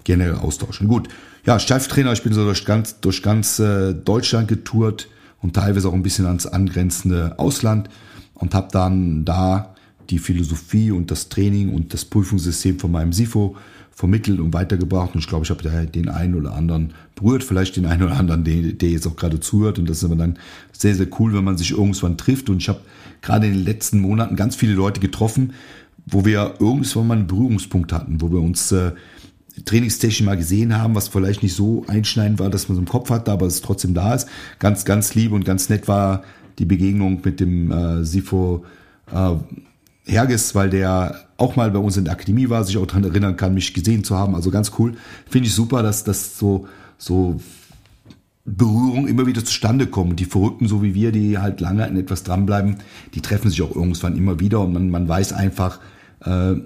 generell 0.04 0.36
austauschen. 0.36 0.88
Gut, 0.88 1.08
ja, 1.46 1.58
Cheftrainer, 1.58 2.12
ich 2.12 2.22
bin 2.22 2.32
so 2.32 2.44
durch 2.44 2.64
ganz, 2.64 3.00
durch 3.00 3.22
ganz 3.22 3.58
äh, 3.58 3.94
Deutschland 3.94 4.48
getourt 4.48 5.08
und 5.40 5.54
teilweise 5.54 5.88
auch 5.88 5.94
ein 5.94 6.02
bisschen 6.02 6.26
ans 6.26 6.46
angrenzende 6.46 7.38
Ausland 7.38 7.88
und 8.34 8.54
habe 8.54 8.68
dann 8.72 9.24
da 9.24 9.74
die 10.10 10.18
Philosophie 10.18 10.90
und 10.90 11.10
das 11.10 11.28
Training 11.28 11.72
und 11.72 11.94
das 11.94 12.04
Prüfungssystem 12.04 12.78
von 12.78 12.90
meinem 12.90 13.12
SIFO 13.12 13.56
vermittelt 14.00 14.40
und 14.40 14.54
weitergebracht. 14.54 15.14
Und 15.14 15.20
ich 15.20 15.28
glaube, 15.28 15.44
ich 15.44 15.50
habe 15.50 15.86
den 15.86 16.08
einen 16.08 16.34
oder 16.34 16.54
anderen 16.54 16.94
berührt, 17.14 17.44
vielleicht 17.44 17.76
den 17.76 17.84
einen 17.84 18.04
oder 18.04 18.16
anderen, 18.16 18.44
der, 18.44 18.72
der 18.72 18.88
jetzt 18.88 19.06
auch 19.06 19.14
gerade 19.14 19.40
zuhört. 19.40 19.78
Und 19.78 19.90
das 19.90 19.98
ist 19.98 20.04
aber 20.04 20.16
dann 20.16 20.38
sehr, 20.72 20.94
sehr 20.94 21.06
cool, 21.18 21.34
wenn 21.34 21.44
man 21.44 21.58
sich 21.58 21.72
irgendwann 21.72 22.16
trifft. 22.16 22.48
Und 22.48 22.56
ich 22.62 22.70
habe 22.70 22.80
gerade 23.20 23.46
in 23.46 23.52
den 23.52 23.64
letzten 23.64 24.00
Monaten 24.00 24.36
ganz 24.36 24.56
viele 24.56 24.72
Leute 24.72 25.00
getroffen, 25.00 25.52
wo 26.06 26.24
wir 26.24 26.54
irgendwann 26.60 27.06
mal 27.06 27.18
einen 27.18 27.26
Berührungspunkt 27.26 27.92
hatten, 27.92 28.22
wo 28.22 28.32
wir 28.32 28.40
uns 28.40 28.72
äh, 28.72 28.92
Trainingstechnik 29.66 30.26
mal 30.26 30.36
gesehen 30.38 30.78
haben, 30.78 30.94
was 30.94 31.08
vielleicht 31.08 31.42
nicht 31.42 31.54
so 31.54 31.84
einschneidend 31.86 32.38
war, 32.38 32.48
dass 32.48 32.70
man 32.70 32.78
es 32.78 32.80
im 32.80 32.88
Kopf 32.88 33.10
hatte, 33.10 33.30
aber 33.30 33.46
es 33.46 33.60
trotzdem 33.60 33.92
da 33.92 34.14
ist. 34.14 34.26
Ganz, 34.58 34.86
ganz 34.86 35.14
lieb 35.14 35.32
und 35.32 35.44
ganz 35.44 35.68
nett 35.68 35.88
war 35.88 36.22
die 36.58 36.64
Begegnung 36.64 37.20
mit 37.22 37.38
dem 37.38 37.70
äh, 37.70 38.02
Sifo 38.02 38.64
äh, 39.12 39.34
Herges, 40.06 40.54
weil 40.54 40.70
der 40.70 41.29
auch 41.40 41.56
mal 41.56 41.70
bei 41.70 41.78
uns 41.78 41.96
in 41.96 42.04
der 42.04 42.12
Akademie 42.12 42.48
war, 42.50 42.64
sich 42.64 42.76
auch 42.76 42.86
daran 42.86 43.04
erinnern 43.04 43.36
kann, 43.36 43.54
mich 43.54 43.72
gesehen 43.72 44.04
zu 44.04 44.16
haben. 44.16 44.34
Also 44.34 44.50
ganz 44.50 44.72
cool. 44.78 44.94
Finde 45.28 45.48
ich 45.48 45.54
super, 45.54 45.82
dass 45.82 46.04
das 46.04 46.38
so, 46.38 46.68
so 46.98 47.40
Berührung 48.44 49.08
immer 49.08 49.26
wieder 49.26 49.44
zustande 49.44 49.86
kommen. 49.86 50.16
Die 50.16 50.24
Verrückten, 50.24 50.68
so 50.68 50.82
wie 50.82 50.94
wir, 50.94 51.12
die 51.12 51.38
halt 51.38 51.60
lange 51.60 51.86
in 51.86 51.96
etwas 51.96 52.24
dranbleiben, 52.24 52.76
die 53.14 53.20
treffen 53.20 53.50
sich 53.50 53.62
auch 53.62 53.74
irgendwann 53.74 54.16
immer 54.16 54.40
wieder 54.40 54.60
und 54.60 54.72
man, 54.72 54.90
man 54.90 55.08
weiß 55.08 55.32
einfach, 55.32 55.80
äh, 56.24 56.56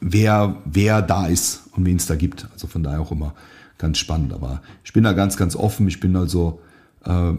wer, 0.00 0.56
wer 0.64 1.02
da 1.02 1.26
ist 1.26 1.64
und 1.72 1.84
wen 1.84 1.96
es 1.96 2.06
da 2.06 2.16
gibt. 2.16 2.48
Also 2.52 2.66
von 2.66 2.82
daher 2.82 3.00
auch 3.00 3.12
immer 3.12 3.34
ganz 3.78 3.98
spannend. 3.98 4.32
Aber 4.32 4.62
ich 4.84 4.92
bin 4.92 5.04
da 5.04 5.12
ganz, 5.12 5.36
ganz 5.36 5.54
offen. 5.54 5.86
Ich 5.86 6.00
bin 6.00 6.16
also, 6.16 6.60
äh, 7.04 7.32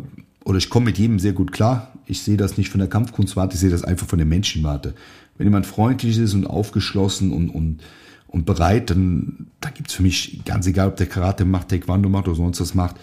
oder 0.46 0.58
ich 0.58 0.70
komme 0.70 0.88
mit 0.88 0.98
jedem 0.98 1.20
sehr 1.20 1.34
gut 1.34 1.52
klar. 1.52 1.92
Ich 2.10 2.22
sehe 2.24 2.38
das 2.38 2.58
nicht 2.58 2.70
von 2.70 2.80
der 2.80 2.90
Kampfkunstwarte, 2.90 3.54
ich 3.54 3.60
sehe 3.60 3.70
das 3.70 3.84
einfach 3.84 4.08
von 4.08 4.18
der 4.18 4.26
Menschenwarte. 4.26 4.96
Wenn 5.38 5.48
jemand 5.48 5.66
freundlich 5.66 6.18
ist 6.18 6.34
und 6.34 6.48
aufgeschlossen 6.48 7.32
und, 7.32 7.50
und, 7.50 7.80
und 8.28 8.46
bereit, 8.46 8.90
dann 8.90 9.48
da 9.62 9.70
gibt's 9.70 9.94
für 9.94 10.04
mich, 10.04 10.42
ganz 10.44 10.66
egal, 10.66 10.88
ob 10.88 10.98
der 10.98 11.08
Karate 11.08 11.46
macht, 11.46 11.70
Taekwondo 11.70 12.10
macht 12.10 12.28
oder 12.28 12.36
sonst 12.36 12.60
was 12.62 12.74
macht, 12.74 12.96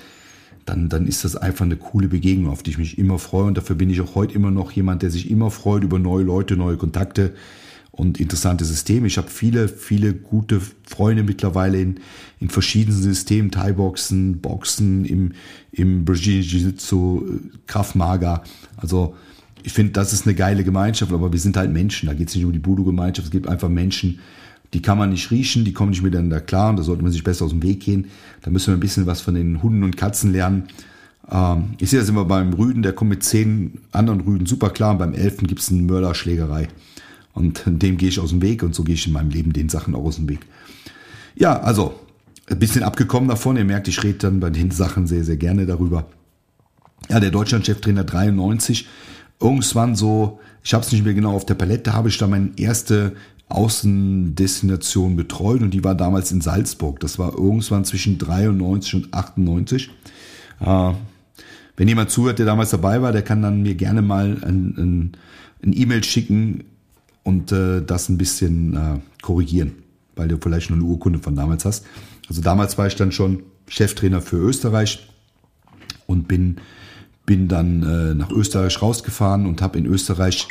dann, 0.65 0.89
dann 0.89 1.07
ist 1.07 1.25
das 1.25 1.37
einfach 1.37 1.65
eine 1.65 1.77
coole 1.77 2.09
Begegnung, 2.09 2.51
auf 2.51 2.65
die 2.65 2.71
ich 2.71 2.79
mich 2.79 2.99
immer 2.99 3.19
freue. 3.19 3.45
Und 3.45 3.57
dafür 3.57 3.77
bin 3.77 3.91
ich 3.91 4.01
auch 4.01 4.17
heute 4.17 4.35
immer 4.35 4.51
noch 4.51 4.73
jemand, 4.73 5.03
der 5.03 5.11
sich 5.11 5.31
immer 5.31 5.51
freut 5.53 5.85
über 5.85 6.01
neue 6.01 6.25
Leute, 6.25 6.57
neue 6.57 6.77
Kontakte 6.77 7.35
und 7.97 8.21
interessante 8.21 8.65
Systeme. 8.65 9.07
Ich 9.07 9.17
habe 9.17 9.29
viele, 9.29 9.69
viele 9.69 10.12
gute 10.12 10.61
Freunde 10.85 11.23
mittlerweile 11.23 11.81
in, 11.81 12.00
in 12.41 12.50
verschiedenen 12.50 13.00
Systemen, 13.00 13.50
Thai-Boxen, 13.50 14.41
Boxen, 14.41 15.05
im, 15.07 15.33
im 15.73 16.05
Brazilian 16.05 16.43
Jiu-Jitsu, 16.43 17.41
Kraftmager. 17.67 18.45
Also 18.76 19.17
ich 19.62 19.73
finde, 19.73 19.93
das 19.93 20.12
ist 20.12 20.26
eine 20.26 20.35
geile 20.35 20.62
Gemeinschaft, 20.62 21.12
aber 21.12 21.33
wir 21.33 21.41
sind 21.41 21.57
halt 21.57 21.73
Menschen. 21.73 22.07
Da 22.07 22.15
geht 22.15 22.29
es 22.29 22.35
nicht 22.37 22.45
um 22.45 22.53
die 22.53 22.59
Budo-Gemeinschaft, 22.59 23.26
es 23.26 23.33
gibt 23.33 23.49
einfach 23.49 23.71
Menschen, 23.71 24.21
die 24.75 24.83
kann 24.83 24.99
man 24.99 25.11
nicht 25.11 25.31
riechen, 25.31 25.65
die 25.65 25.73
kommen 25.73 25.91
nicht 25.91 26.03
miteinander 26.03 26.41
klar 26.41 26.71
und 26.71 26.76
da 26.76 26.83
sollte 26.83 27.03
man 27.03 27.12
sich 27.12 27.25
besser 27.25 27.47
aus 27.47 27.53
dem 27.53 27.62
Weg 27.62 27.81
gehen. 27.81 28.09
Da 28.43 28.50
müssen 28.50 28.69
wir 28.69 28.75
ein 28.75 28.81
bisschen 28.81 29.07
was 29.07 29.23
von 29.23 29.35
den 29.35 29.62
Hunden 29.62 29.83
und 29.83 29.97
Katzen 29.97 30.33
lernen. 30.33 30.65
Ähm, 31.31 31.71
ich 31.79 31.88
sehe 31.88 31.99
das 32.00 32.09
immer 32.11 32.26
beim 32.26 32.53
Rüden, 32.53 32.83
der 32.83 32.93
kommt 32.93 33.11
mit 33.11 33.23
zehn 33.23 33.79
anderen 33.93 34.21
Rüden 34.21 34.45
super 34.45 34.71
klar 34.71 34.93
und 34.93 34.99
beim 34.99 35.15
Elfen 35.15 35.47
gibt 35.47 35.61
es 35.62 35.71
eine 35.71 35.83
Mörderschlägerei. 35.83 36.69
Und 37.37 37.62
dem 37.66 37.99
gehe 37.99 38.09
ich 38.09 38.19
aus 38.19 38.31
dem 38.31 38.40
Weg 38.40 38.62
und 38.62 38.75
so 38.75 38.83
gehe 38.83 38.95
ich 38.95 39.07
in 39.07 39.12
meinem 39.12 39.28
Leben 39.28 39.52
den 39.52 39.69
Sachen 39.69 39.95
auch 39.95 40.05
aus 40.05 40.16
dem 40.16 40.28
Weg. 40.28 40.40
Ja, 41.35 41.61
also 41.61 41.95
ein 42.47 42.59
bisschen 42.59 42.83
abgekommen 42.83 43.28
davon. 43.28 43.59
Ihr 43.59 43.64
merkt, 43.66 43.88
ich 43.88 44.02
rede 44.02 44.19
dann 44.19 44.40
bei 44.40 44.49
den 44.49 44.71
Sachen 44.71 45.07
sehr, 45.07 45.23
sehr 45.23 45.37
gerne 45.37 45.66
darüber. 45.66 46.07
ja, 47.11 47.21
der 47.21 47.31
Deutschland-Cheftrainer 47.31 48.05
93. 48.05 48.88
Irgendwann 49.38 49.95
so, 49.97 50.40
ich 50.64 50.73
habe 50.73 50.83
es 50.83 50.90
nicht 50.93 51.05
mehr 51.05 51.12
genau 51.12 51.35
auf 51.35 51.45
der 51.45 51.55
Palette, 51.55 51.93
habe 51.93 52.09
ich 52.09 52.16
da 52.16 52.26
meine 52.26 52.52
erste 52.57 53.12
Außendestination 53.50 55.14
betreut 55.14 55.61
und 55.61 55.73
die 55.73 55.85
war 55.85 55.95
damals 55.95 56.33
in 56.33 56.40
Salzburg. 56.40 57.00
Das 57.00 57.19
war 57.19 57.35
irgendwann 57.35 57.85
zwischen 57.85 58.16
93 58.16 58.95
und 58.95 59.14
98. 59.14 59.90
Äh, 60.61 60.93
wenn 61.76 61.88
jemand 61.88 62.11
zuhört, 62.11 62.38
der 62.38 62.47
damals 62.47 62.71
dabei 62.71 63.02
war, 63.02 63.12
der 63.12 63.23
kann 63.23 63.43
dann 63.43 63.62
mir 63.62 63.75
gerne 63.75 64.00
mal 64.00 64.38
ein, 64.43 65.12
ein, 65.62 65.73
E-Mail 65.73 66.02
schicken 66.02 66.64
und 67.26 67.50
äh, 67.50 67.83
das 67.83 68.09
ein 68.09 68.18
bisschen 68.18 68.76
äh, 68.76 69.00
korrigieren, 69.21 69.73
weil 70.14 70.28
du 70.28 70.38
vielleicht 70.40 70.71
noch 70.71 70.76
eine 70.76 70.87
Urkunde 70.87 71.18
von 71.18 71.35
damals 71.35 71.64
hast. 71.64 71.85
Also 72.28 72.40
damals 72.40 72.78
war 72.78 72.87
ich 72.87 72.95
dann 72.95 73.11
schon 73.11 73.42
Cheftrainer 73.66 74.23
für 74.23 74.37
Österreich 74.37 75.09
und 76.06 76.28
bin, 76.28 76.59
bin 77.26 77.49
dann 77.49 77.83
äh, 77.83 78.14
nach 78.14 78.30
Österreich 78.30 78.80
rausgefahren 78.80 79.45
und 79.45 79.61
habe 79.61 79.76
in 79.76 79.87
Österreich 79.87 80.47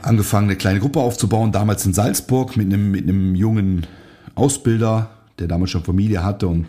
angefangen, 0.00 0.50
eine 0.50 0.56
kleine 0.56 0.78
Gruppe 0.78 1.00
aufzubauen, 1.00 1.50
damals 1.50 1.84
in 1.84 1.94
Salzburg 1.94 2.56
mit 2.56 2.72
einem, 2.72 2.92
mit 2.92 3.02
einem 3.02 3.34
jungen 3.34 3.88
Ausbilder, 4.36 5.10
der 5.40 5.48
damals 5.48 5.72
schon 5.72 5.82
Familie 5.82 6.22
hatte 6.22 6.46
und, 6.46 6.66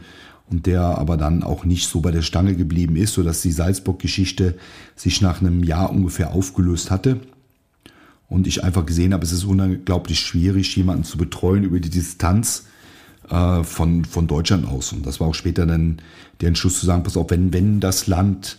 und 0.49 0.65
der 0.65 0.81
aber 0.81 1.17
dann 1.17 1.43
auch 1.43 1.65
nicht 1.65 1.87
so 1.87 2.01
bei 2.01 2.09
der 2.09 2.23
Stange 2.23 2.55
geblieben 2.55 2.95
ist, 2.95 3.13
sodass 3.13 3.43
die 3.43 3.51
Salzburg-Geschichte 3.51 4.57
sich 4.95 5.21
nach 5.21 5.39
einem 5.39 5.63
Jahr 5.63 5.91
ungefähr 5.91 6.33
aufgelöst 6.33 6.89
hatte. 6.89 7.19
Und 8.31 8.47
ich 8.47 8.63
einfach 8.63 8.85
gesehen 8.85 9.13
habe, 9.13 9.25
es 9.25 9.33
ist 9.33 9.43
unglaublich 9.43 10.21
schwierig, 10.21 10.73
jemanden 10.77 11.03
zu 11.03 11.17
betreuen 11.17 11.65
über 11.65 11.81
die 11.81 11.89
Distanz 11.89 12.63
äh, 13.29 13.61
von, 13.61 14.05
von 14.05 14.25
Deutschland 14.25 14.65
aus. 14.65 14.93
Und 14.93 15.05
das 15.05 15.19
war 15.19 15.27
auch 15.27 15.35
später 15.35 15.65
dann 15.65 15.97
der 16.39 16.47
Entschluss 16.47 16.79
zu 16.79 16.85
sagen, 16.85 17.03
pass 17.03 17.17
auf, 17.17 17.29
wenn, 17.29 17.51
wenn 17.51 17.81
das 17.81 18.07
Land 18.07 18.57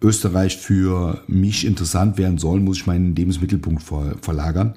Österreich 0.00 0.58
für 0.58 1.24
mich 1.26 1.66
interessant 1.66 2.18
werden 2.18 2.38
soll, 2.38 2.60
muss 2.60 2.76
ich 2.76 2.86
meinen 2.86 3.16
Lebensmittelpunkt 3.16 3.82
ver 3.82 4.14
verlagern 4.22 4.74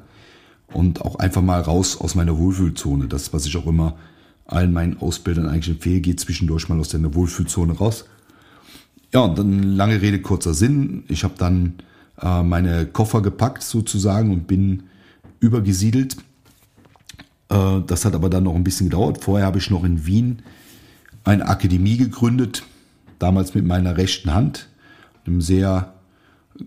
und 0.74 1.02
auch 1.02 1.18
einfach 1.18 1.44
mal 1.44 1.62
raus 1.62 2.02
aus 2.02 2.16
meiner 2.16 2.36
Wohlfühlzone. 2.36 3.08
Das, 3.08 3.34
was 3.34 3.46
ich 3.46 3.56
auch 3.56 3.68
immer 3.68 3.98
allen 4.48 4.74
meinen 4.74 4.98
Ausbildern 4.98 5.48
eigentlich 5.48 5.76
empfehle, 5.76 6.02
geht 6.02 6.20
zwischendurch 6.20 6.70
mal 6.70 6.80
aus 6.80 6.90
deiner 6.90 7.14
Wohlfühlzone 7.14 7.74
raus. 7.74 8.06
Ja, 9.14 9.20
und 9.20 9.38
dann 9.38 9.62
lange 9.62 10.02
Rede, 10.02 10.22
kurzer 10.22 10.56
Sinn. 10.56 11.04
Ich 11.08 11.24
habe 11.24 11.36
dann 11.38 11.76
äh, 12.22 12.44
meine 12.44 12.86
Koffer 12.86 13.22
gepackt 13.22 13.64
sozusagen 13.64 14.32
und 14.32 14.48
bin 14.48 14.84
übergesiedelt. 15.40 16.18
Äh, 17.50 17.82
das 17.86 18.06
hat 18.06 18.16
aber 18.16 18.30
dann 18.30 18.44
noch 18.44 18.56
ein 18.56 18.64
bisschen 18.64 18.90
gedauert. 18.90 19.24
Vorher 19.24 19.46
habe 19.46 19.58
ich 19.58 19.70
noch 19.70 19.84
in 19.84 20.06
Wien 20.06 20.42
eine 21.24 21.48
Akademie 21.48 21.98
gegründet, 21.98 22.64
damals 23.20 23.56
mit 23.56 23.66
meiner 23.66 23.98
rechten 23.98 24.34
Hand 24.34 24.70
einem 25.26 25.42
sehr 25.42 25.94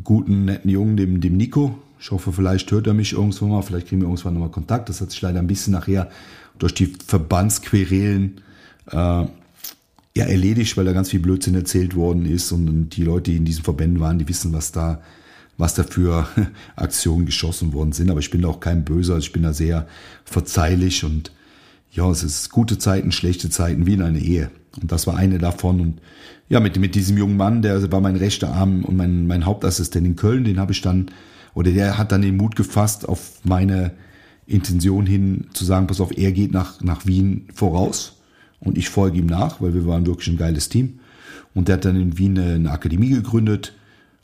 guten, 0.03 0.47
netten 0.47 0.71
Jungen, 0.71 0.97
dem, 0.97 1.21
dem 1.21 1.37
Nico. 1.37 1.79
Ich 1.99 2.11
hoffe, 2.11 2.33
vielleicht 2.33 2.71
hört 2.71 2.87
er 2.87 2.95
mich 2.95 3.13
irgendwann 3.13 3.51
mal, 3.51 3.63
vielleicht 3.63 3.89
kriegen 3.89 4.01
wir 4.01 4.09
irgendwann 4.09 4.35
nochmal 4.35 4.51
Kontakt. 4.51 4.89
Das 4.89 5.01
hat 5.01 5.11
sich 5.11 5.21
leider 5.23 5.41
ein 5.41 5.47
bisschen 5.47 5.73
nachher 5.73 6.11
durch 6.59 6.75
die 6.75 6.95
Verbandsquerelen 7.07 8.41
äh, 8.91 8.97
ja, 8.97 10.25
erledigt, 10.25 10.77
weil 10.77 10.85
da 10.85 10.93
ganz 10.93 11.11
viel 11.11 11.21
Blödsinn 11.21 11.55
erzählt 11.55 11.95
worden 11.95 12.25
ist 12.27 12.53
und 12.53 12.91
die 12.91 13.05
Leute, 13.05 13.31
die 13.31 13.37
in 13.37 13.45
diesen 13.45 13.65
Verbänden 13.65 14.01
waren, 14.01 14.19
die 14.19 14.29
wissen, 14.29 14.53
was 14.53 14.73
da, 14.73 15.03
was 15.59 15.75
da 15.75 15.83
für 15.85 16.29
Aktionen 16.77 17.27
geschossen 17.27 17.73
worden 17.73 17.93
sind. 17.93 18.11
Aber 18.11 18.21
ich 18.21 18.31
bin 18.31 18.43
da 18.43 18.49
auch 18.49 18.61
kein 18.61 18.85
Böser, 18.85 19.19
ich 19.19 19.33
bin 19.33 19.43
da 19.43 19.53
sehr 19.53 19.87
verzeihlich 20.25 21.05
und 21.05 21.33
ja, 21.93 22.11
es 22.11 22.23
ist 22.23 22.51
gute 22.51 22.79
Zeiten, 22.79 23.11
schlechte 23.11 23.49
Zeiten, 23.49 23.87
wie 23.87 23.95
in 23.95 24.03
einer 24.03 24.19
Ehe. 24.19 24.51
Und 24.81 24.93
das 24.93 25.07
war 25.07 25.17
eine 25.17 25.39
davon. 25.39 25.81
Und 25.81 26.01
ja, 26.49 26.61
mit, 26.61 26.79
mit 26.79 26.95
diesem 26.95 27.17
jungen 27.17 27.37
Mann, 27.37 27.63
der 27.63 27.91
war 27.91 28.01
mein 28.01 28.17
rechter 28.17 28.53
Arm 28.53 28.85
und 28.85 28.97
mein, 28.97 29.27
mein 29.27 29.47
Hauptassistent 29.47 30.07
in 30.07 30.17
Köln, 30.17 30.45
den 30.45 30.61
habe 30.61 30.73
ich 30.73 30.83
dann, 30.83 31.11
oder 31.55 31.73
der 31.73 31.97
hat 31.97 32.13
dann 32.13 32.23
den 32.23 32.37
Mut 32.37 32.55
gefasst, 32.55 33.09
auf 33.09 33.41
meine 33.45 33.93
Intention 34.47 35.07
hin 35.07 35.47
zu 35.55 35.65
sagen, 35.65 35.87
pass 35.87 36.01
auf, 36.01 36.17
er 36.17 36.33
geht 36.33 36.53
nach, 36.53 36.83
nach 36.83 37.07
Wien 37.07 37.49
voraus 37.55 38.21
und 38.61 38.77
ich 38.77 38.91
folge 38.91 39.19
ihm 39.19 39.27
nach, 39.27 39.61
weil 39.61 39.75
wir 39.75 39.87
waren 39.87 40.07
wirklich 40.07 40.29
ein 40.29 40.37
geiles 40.37 40.69
Team. 40.69 41.01
Und 41.55 41.69
der 41.69 41.77
hat 41.77 41.87
dann 41.87 41.99
in 41.99 42.19
Wien 42.19 42.39
eine 42.39 42.71
Akademie 42.71 43.09
gegründet 43.09 43.73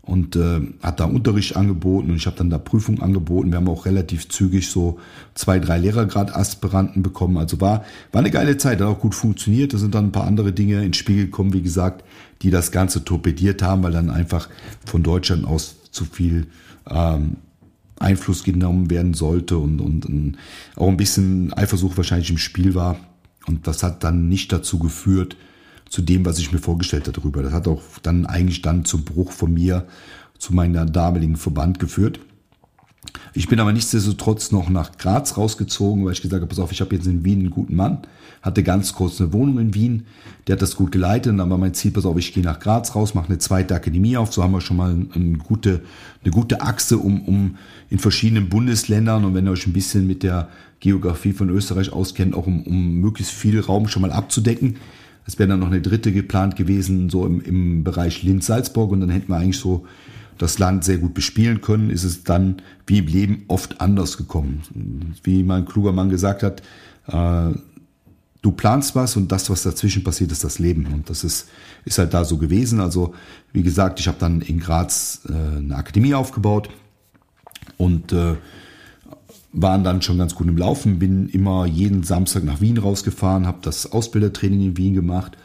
und 0.03 0.35
äh, 0.35 0.61
hat 0.83 0.99
da 0.99 1.05
Unterricht 1.05 1.57
angeboten 1.57 2.11
und 2.11 2.17
ich 2.17 2.27
habe 2.27 2.37
dann 2.37 2.51
da 2.51 2.59
Prüfungen 2.59 3.01
angeboten. 3.01 3.51
Wir 3.51 3.59
haben 3.59 3.69
auch 3.69 3.87
relativ 3.87 4.29
zügig 4.29 4.69
so 4.69 4.99
zwei, 5.35 5.61
drei 5.61 5.79
Lehrergrad-Aspiranten 5.79 7.03
bekommen. 7.03 7.37
Also 7.37 7.61
war, 7.61 7.85
war 8.11 8.21
eine 8.21 8.33
geile 8.33 8.57
Zeit, 8.57 8.81
hat 8.81 8.89
auch 8.89 8.99
gut 8.99 9.15
funktioniert. 9.15 9.73
Da 9.73 9.79
sind 9.79 9.95
dann 9.95 10.07
ein 10.07 10.13
paar 10.13 10.27
andere 10.27 10.53
Dinge 10.53 10.85
ins 10.85 10.97
Spiel 10.97 11.27
gekommen, 11.27 11.53
wie 11.53 11.63
gesagt, 11.63 12.05
die 12.43 12.51
das 12.51 12.73
Ganze 12.73 13.05
torpediert 13.05 13.63
haben, 13.63 13.85
weil 13.85 13.93
dann 13.93 14.11
einfach 14.11 14.49
von 14.85 15.05
Deutschland 15.05 15.45
aus 15.45 15.77
zu 15.93 16.05
viel 16.05 16.49
ähm, 16.91 17.37
Einfluss 18.01 18.43
genommen 18.43 18.91
werden 18.91 19.15
sollte 19.15 19.59
und, 19.59 19.81
und, 19.81 20.07
und 20.07 20.37
auch 20.75 20.89
ein 20.89 20.97
bisschen 20.97 21.53
Eifersucht 21.53 21.97
wahrscheinlich 21.97 22.31
im 22.31 22.39
Spiel 22.39 22.75
war. 22.75 22.97
Und 23.47 23.69
das 23.69 23.85
hat 23.85 24.03
dann 24.03 24.29
nicht 24.29 24.53
dazu 24.53 24.81
geführt, 24.81 25.37
zu 25.93 26.01
dem, 26.01 26.25
was 26.25 26.39
ich 26.39 26.51
mir 26.53 26.59
vorgestellt 26.59 27.07
habe 27.07 27.21
darüber. 27.21 27.43
Das 27.43 27.53
hat 27.53 27.69
auch 27.69 27.83
dann 28.03 28.25
eigentlich 28.25 28.63
dann 28.63 28.87
zum 28.87 29.05
Bruch 29.05 29.31
von 29.31 29.53
mir 29.53 29.87
zu 30.39 30.55
meiner 30.55 30.87
damaligen 30.87 31.37
Verband 31.37 31.79
geführt. 31.79 32.19
Ich 33.35 33.47
bin 33.47 33.61
aber 33.61 33.75
nichtsdestotrotz 33.75 34.53
noch 34.53 34.71
nach 34.71 34.97
Graz 34.97 35.37
rausgezogen, 35.37 36.07
weil 36.07 36.13
ich 36.13 36.23
gesagt 36.23 36.41
habe, 36.41 36.49
pass 36.49 36.61
auf, 36.61 36.73
ich 36.73 36.81
habe 36.81 36.95
jetzt 36.95 37.07
in 37.07 37.27
Wien 37.27 37.41
einen 37.41 37.51
guten 37.51 37.77
Mann, 37.77 37.99
hatte 38.41 38.63
ganz 38.63 38.95
kurz 38.95 39.21
eine 39.21 39.35
Wohnung 39.35 39.59
in 39.59 39.75
Wien, 39.75 40.07
der 40.47 40.55
hat 40.55 40.63
das 40.63 40.77
gut 40.77 40.93
geleitet 40.93 41.37
war 41.37 41.59
mein 41.59 41.75
Ziel, 41.75 41.91
pass 41.91 42.07
auf, 42.07 42.17
ich 42.17 42.33
gehe 42.33 42.43
nach 42.43 42.59
Graz 42.59 42.95
raus, 42.95 43.13
mache 43.13 43.29
eine 43.29 43.39
zweite 43.39 43.75
Akademie 43.75 44.17
auf, 44.17 44.33
so 44.33 44.43
haben 44.43 44.53
wir 44.53 44.63
schon 44.63 44.79
mal 44.79 44.97
eine 45.15 45.37
gute, 45.37 45.83
eine 46.23 46.33
gute 46.33 46.63
Achse, 46.63 46.97
um, 46.97 47.21
um 47.29 47.57
in 47.91 47.99
verschiedenen 47.99 48.49
Bundesländern 48.49 49.27
und 49.27 49.35
wenn 49.35 49.47
ihr 49.47 49.53
euch 49.53 49.67
ein 49.67 49.75
bisschen 49.75 50.07
mit 50.07 50.23
der 50.23 50.49
Geografie 50.81 51.35
von 51.35 51.51
Österreich 51.51 51.93
auskennt, 51.93 52.35
auch 52.35 52.47
um, 52.47 52.63
um 52.63 52.95
möglichst 52.95 53.35
viel 53.35 53.61
Raum 53.61 53.89
schon 53.89 54.01
mal 54.01 54.11
abzudecken. 54.11 54.77
Es 55.27 55.39
wäre 55.39 55.49
dann 55.49 55.61
noch 55.61 55.69
eine 55.69 55.81
dritte 55.81 56.13
geplant 56.13 56.57
gewesen, 56.57 57.11
so 57.11 57.27
im, 57.27 57.41
im 57.41 57.85
Bereich 57.85 58.23
Linz-Salzburg. 58.23 58.91
Und 58.91 59.01
dann 59.01 59.11
hätten 59.11 59.29
wir 59.29 59.37
eigentlich 59.37 59.59
so 59.59 59.87
das 60.39 60.59
Land 60.59 60.85
sehr 60.85 60.99
gut 60.99 61.15
bespielen 61.15 61.61
können. 61.61 61.91
Ist 61.91 62.05
es 62.05 62.25
dann 62.25 62.57
wie 62.87 62.99
im 62.99 63.07
Leben 63.07 63.45
oft 63.49 63.81
anders 63.81 64.17
gekommen. 64.17 64.63
Wie 65.23 65.43
mein 65.45 65.65
kluger 65.65 65.93
Mann 65.93 66.11
gesagt 66.11 66.43
hat, 66.43 66.63
äh, 67.07 67.57
du 68.43 68.51
planst 68.51 68.95
was 68.95 69.17
und 69.17 69.31
das, 69.31 69.49
was 69.49 69.63
dazwischen 69.63 70.05
passiert, 70.05 70.33
ist 70.33 70.45
das 70.45 70.59
Leben. 70.59 70.87
Und 70.87 71.09
das 71.09 71.25
ist, 71.25 71.49
ist 71.85 71.99
halt 71.99 72.13
da 72.13 72.25
so 72.25 72.39
gewesen. 72.39 72.81
Also, 72.81 73.15
wie 73.53 73.63
gesagt, 73.63 74.01
ich 74.01 74.09
habe 74.09 74.19
dann 74.19 74.41
in 74.41 74.59
Graz 74.59 75.21
äh, 75.29 75.59
eine 75.59 75.77
Akademie 75.77 76.15
aufgebaut 76.15 76.69
und 77.79 78.13
äh, 78.13 78.35
waren 79.53 79.85
dann 79.85 80.03
schon 80.03 80.19
ganz 80.19 80.35
gut 80.35 80.49
im 80.49 80.57
Laufen, 80.57 80.99
bin 80.99 81.29
immer 81.29 81.67
jeden 81.67 82.03
Samstag 82.03 82.45
nach 82.45 82.61
Wien 82.61 82.79
rausgefahren, 82.79 83.47
habe 83.47 83.59
das 83.63 83.93
Ausbildertraining 83.93 84.63
in 84.63 84.77
Wien 84.77 84.95
gemacht 84.95 85.37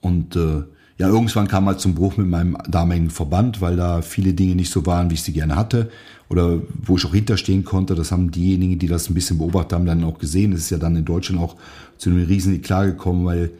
und 0.00 0.36
äh, 0.36 0.62
ja, 0.98 1.08
irgendwann 1.08 1.48
kam 1.48 1.64
halt 1.64 1.80
zum 1.80 1.94
Bruch 1.94 2.18
mit 2.18 2.26
meinem 2.26 2.58
damaligen 2.68 3.08
Verband, 3.08 3.62
weil 3.62 3.74
da 3.74 4.02
viele 4.02 4.34
Dinge 4.34 4.54
nicht 4.54 4.70
so 4.70 4.84
waren, 4.84 5.08
wie 5.08 5.14
ich 5.14 5.22
sie 5.22 5.32
gerne 5.32 5.56
hatte 5.56 5.90
oder 6.28 6.60
wo 6.82 6.98
ich 6.98 7.06
auch 7.06 7.14
hinterstehen 7.14 7.64
konnte. 7.64 7.94
Das 7.94 8.12
haben 8.12 8.30
diejenigen, 8.30 8.78
die 8.78 8.86
das 8.86 9.08
ein 9.08 9.14
bisschen 9.14 9.38
beobachtet 9.38 9.72
haben, 9.72 9.86
dann 9.86 10.04
auch 10.04 10.18
gesehen. 10.18 10.52
Es 10.52 10.60
ist 10.60 10.70
ja 10.70 10.76
dann 10.76 10.96
in 10.96 11.06
Deutschland 11.06 11.40
auch 11.40 11.56
zu 11.96 12.10
einem 12.10 12.26
riesen 12.26 12.54
Eklat 12.54 12.84
gekommen, 12.84 13.24
weil 13.24 13.50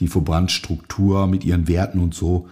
die 0.00 0.08
Verbandsstruktur 0.08 1.28
mit 1.28 1.44
ihren 1.44 1.68
Werten 1.68 2.00
und 2.00 2.14
so 2.14 2.48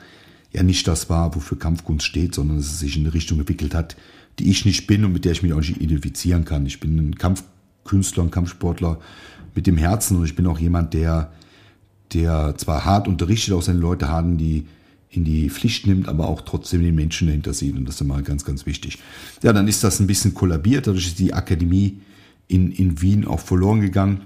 ja 0.52 0.62
nicht 0.62 0.86
das 0.86 1.10
war, 1.10 1.34
wofür 1.34 1.58
Kampfkunst 1.58 2.06
steht, 2.06 2.34
sondern 2.34 2.58
es 2.58 2.78
sich 2.78 2.96
in 2.96 3.02
eine 3.02 3.14
Richtung 3.14 3.40
entwickelt 3.40 3.74
hat, 3.74 3.96
die 4.38 4.50
ich 4.50 4.64
nicht 4.64 4.86
bin 4.86 5.04
und 5.04 5.12
mit 5.12 5.24
der 5.24 5.32
ich 5.32 5.42
mich 5.42 5.52
auch 5.52 5.58
nicht 5.58 5.80
identifizieren 5.80 6.44
kann. 6.44 6.66
Ich 6.66 6.80
bin 6.80 6.96
ein 6.98 7.14
Kampfkünstler, 7.16 8.24
ein 8.24 8.30
Kampfsportler 8.30 8.98
mit 9.54 9.66
dem 9.66 9.76
Herzen 9.76 10.16
und 10.16 10.24
ich 10.24 10.36
bin 10.36 10.46
auch 10.46 10.58
jemand, 10.58 10.94
der, 10.94 11.32
der 12.12 12.54
zwar 12.56 12.84
hart 12.84 13.08
unterrichtet, 13.08 13.54
auch 13.54 13.62
seine 13.62 13.78
Leute 13.78 14.08
haben, 14.08 14.36
die 14.36 14.66
in 15.08 15.24
die 15.24 15.48
Pflicht 15.48 15.86
nimmt, 15.86 16.08
aber 16.08 16.28
auch 16.28 16.42
trotzdem 16.42 16.82
den 16.82 16.94
Menschen 16.94 17.28
dahinter 17.28 17.54
sieht. 17.54 17.74
Und 17.76 17.86
das 17.86 17.96
ist 17.96 18.00
immer 18.02 18.20
ganz, 18.22 18.44
ganz 18.44 18.66
wichtig. 18.66 18.98
Ja, 19.42 19.52
dann 19.52 19.66
ist 19.66 19.82
das 19.82 19.98
ein 20.00 20.06
bisschen 20.06 20.34
kollabiert. 20.34 20.86
Dadurch 20.86 21.06
ist 21.06 21.18
die 21.18 21.32
Akademie 21.32 22.00
in, 22.48 22.70
in 22.70 23.00
Wien 23.00 23.26
auch 23.26 23.40
verloren 23.40 23.80
gegangen. 23.80 24.22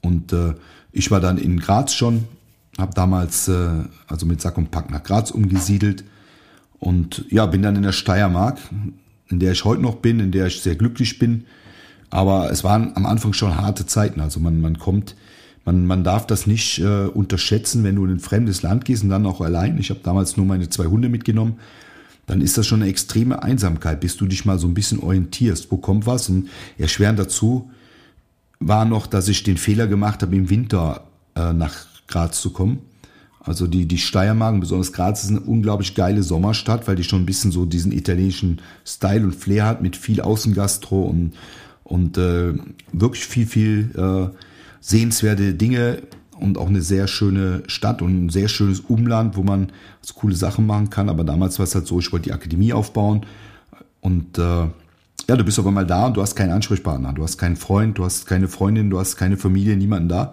Und 0.00 0.32
äh, 0.32 0.54
ich 0.92 1.10
war 1.10 1.20
dann 1.20 1.36
in 1.36 1.60
Graz 1.60 1.92
schon, 1.92 2.24
habe 2.78 2.94
damals 2.94 3.48
äh, 3.48 3.68
also 4.06 4.24
mit 4.24 4.40
Sack 4.40 4.56
und 4.56 4.70
Pack 4.70 4.90
nach 4.90 5.02
Graz 5.02 5.30
umgesiedelt 5.30 6.04
und 6.78 7.24
ja, 7.30 7.46
bin 7.46 7.62
dann 7.62 7.76
in 7.76 7.82
der 7.82 7.92
Steiermark, 7.92 8.58
in 9.28 9.40
der 9.40 9.52
ich 9.52 9.64
heute 9.64 9.82
noch 9.82 9.96
bin, 9.96 10.20
in 10.20 10.32
der 10.32 10.46
ich 10.46 10.60
sehr 10.60 10.76
glücklich 10.76 11.18
bin. 11.18 11.44
Aber 12.10 12.50
es 12.50 12.62
waren 12.62 12.92
am 12.94 13.06
Anfang 13.06 13.32
schon 13.32 13.56
harte 13.56 13.86
Zeiten. 13.86 14.20
Also 14.20 14.40
man, 14.40 14.60
man 14.60 14.78
kommt, 14.78 15.16
man, 15.64 15.86
man 15.86 16.04
darf 16.04 16.26
das 16.26 16.46
nicht 16.46 16.78
äh, 16.78 17.06
unterschätzen, 17.06 17.84
wenn 17.84 17.96
du 17.96 18.04
in 18.04 18.12
ein 18.12 18.20
fremdes 18.20 18.62
Land 18.62 18.84
gehst 18.84 19.02
und 19.02 19.10
dann 19.10 19.26
auch 19.26 19.40
allein. 19.40 19.78
Ich 19.78 19.90
habe 19.90 20.00
damals 20.02 20.36
nur 20.36 20.46
meine 20.46 20.68
zwei 20.68 20.86
Hunde 20.86 21.08
mitgenommen. 21.08 21.58
Dann 22.26 22.40
ist 22.40 22.56
das 22.56 22.66
schon 22.66 22.82
eine 22.82 22.90
extreme 22.90 23.42
Einsamkeit, 23.42 24.00
bis 24.00 24.16
du 24.16 24.26
dich 24.26 24.44
mal 24.44 24.58
so 24.58 24.66
ein 24.66 24.74
bisschen 24.74 25.00
orientierst. 25.00 25.70
Wo 25.70 25.76
kommt 25.76 26.06
was? 26.06 26.28
Und 26.28 26.48
erschwerend 26.78 27.18
dazu 27.18 27.70
war 28.60 28.84
noch, 28.84 29.06
dass 29.06 29.28
ich 29.28 29.42
den 29.42 29.56
Fehler 29.56 29.86
gemacht 29.86 30.22
habe, 30.22 30.36
im 30.36 30.48
Winter 30.48 31.06
äh, 31.34 31.52
nach 31.52 31.74
Graz 32.06 32.40
zu 32.40 32.50
kommen. 32.50 32.78
Also 33.44 33.66
die, 33.66 33.86
die 33.86 33.98
Steiermark, 33.98 34.58
besonders 34.58 34.92
Graz, 34.92 35.22
ist 35.22 35.30
eine 35.30 35.40
unglaublich 35.40 35.94
geile 35.94 36.22
Sommerstadt, 36.22 36.88
weil 36.88 36.96
die 36.96 37.04
schon 37.04 37.22
ein 37.22 37.26
bisschen 37.26 37.52
so 37.52 37.66
diesen 37.66 37.92
italienischen 37.92 38.62
Style 38.86 39.22
und 39.22 39.34
Flair 39.34 39.66
hat 39.66 39.82
mit 39.82 39.96
viel 39.96 40.22
Außengastro 40.22 41.02
und, 41.02 41.34
und 41.84 42.16
äh, 42.16 42.54
wirklich 42.92 43.26
viel, 43.26 43.46
viel 43.46 43.90
äh, 43.96 44.34
sehenswerte 44.80 45.52
Dinge 45.52 45.98
und 46.40 46.56
auch 46.56 46.68
eine 46.68 46.80
sehr 46.80 47.06
schöne 47.06 47.62
Stadt 47.66 48.00
und 48.00 48.26
ein 48.26 48.28
sehr 48.30 48.48
schönes 48.48 48.80
Umland, 48.80 49.36
wo 49.36 49.42
man 49.42 49.70
so 50.00 50.14
coole 50.14 50.34
Sachen 50.34 50.66
machen 50.66 50.88
kann. 50.88 51.10
Aber 51.10 51.22
damals 51.22 51.58
war 51.58 51.64
es 51.64 51.74
halt 51.74 51.86
so, 51.86 51.98
ich 52.00 52.12
wollte 52.12 52.24
die 52.24 52.32
Akademie 52.32 52.72
aufbauen 52.72 53.26
und 54.00 54.38
äh, 54.38 54.66
ja, 55.28 55.36
du 55.36 55.44
bist 55.44 55.58
auf 55.58 55.66
einmal 55.66 55.86
da 55.86 56.06
und 56.06 56.16
du 56.16 56.22
hast 56.22 56.34
keinen 56.34 56.52
Ansprechpartner, 56.52 57.12
du 57.12 57.22
hast 57.22 57.38
keinen 57.38 57.56
Freund, 57.56 57.98
du 57.98 58.04
hast 58.04 58.26
keine 58.26 58.48
Freundin, 58.48 58.90
du 58.90 58.98
hast 58.98 59.16
keine 59.16 59.36
Familie, 59.36 59.76
niemanden 59.76 60.08
da. 60.08 60.32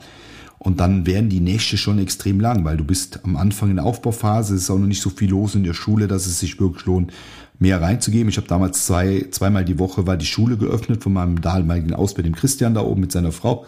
Und 0.63 0.79
dann 0.79 1.07
werden 1.07 1.27
die 1.27 1.39
Nächte 1.39 1.75
schon 1.75 1.97
extrem 1.97 2.39
lang, 2.39 2.63
weil 2.65 2.77
du 2.77 2.83
bist 2.83 3.21
am 3.23 3.35
Anfang 3.35 3.71
in 3.71 3.77
der 3.77 3.85
Aufbauphase, 3.85 4.53
es 4.53 4.61
ist 4.61 4.69
auch 4.69 4.77
noch 4.77 4.85
nicht 4.85 5.01
so 5.01 5.09
viel 5.09 5.31
los 5.31 5.55
in 5.55 5.63
der 5.63 5.73
Schule, 5.73 6.07
dass 6.07 6.27
es 6.27 6.39
sich 6.39 6.59
wirklich 6.59 6.85
lohnt, 6.85 7.11
mehr 7.57 7.81
reinzugeben. 7.81 8.29
Ich 8.29 8.37
habe 8.37 8.47
damals 8.47 8.85
zwei, 8.85 9.25
zweimal 9.31 9.65
die 9.65 9.79
Woche 9.79 10.05
war 10.05 10.17
die 10.17 10.27
Schule 10.27 10.57
geöffnet 10.57 11.01
von 11.01 11.13
meinem 11.13 11.41
damaligen 11.41 11.95
Ausbilder, 11.95 12.29
dem 12.29 12.35
Christian 12.35 12.75
da 12.75 12.81
oben 12.81 13.01
mit 13.01 13.11
seiner 13.11 13.31
Frau. 13.31 13.65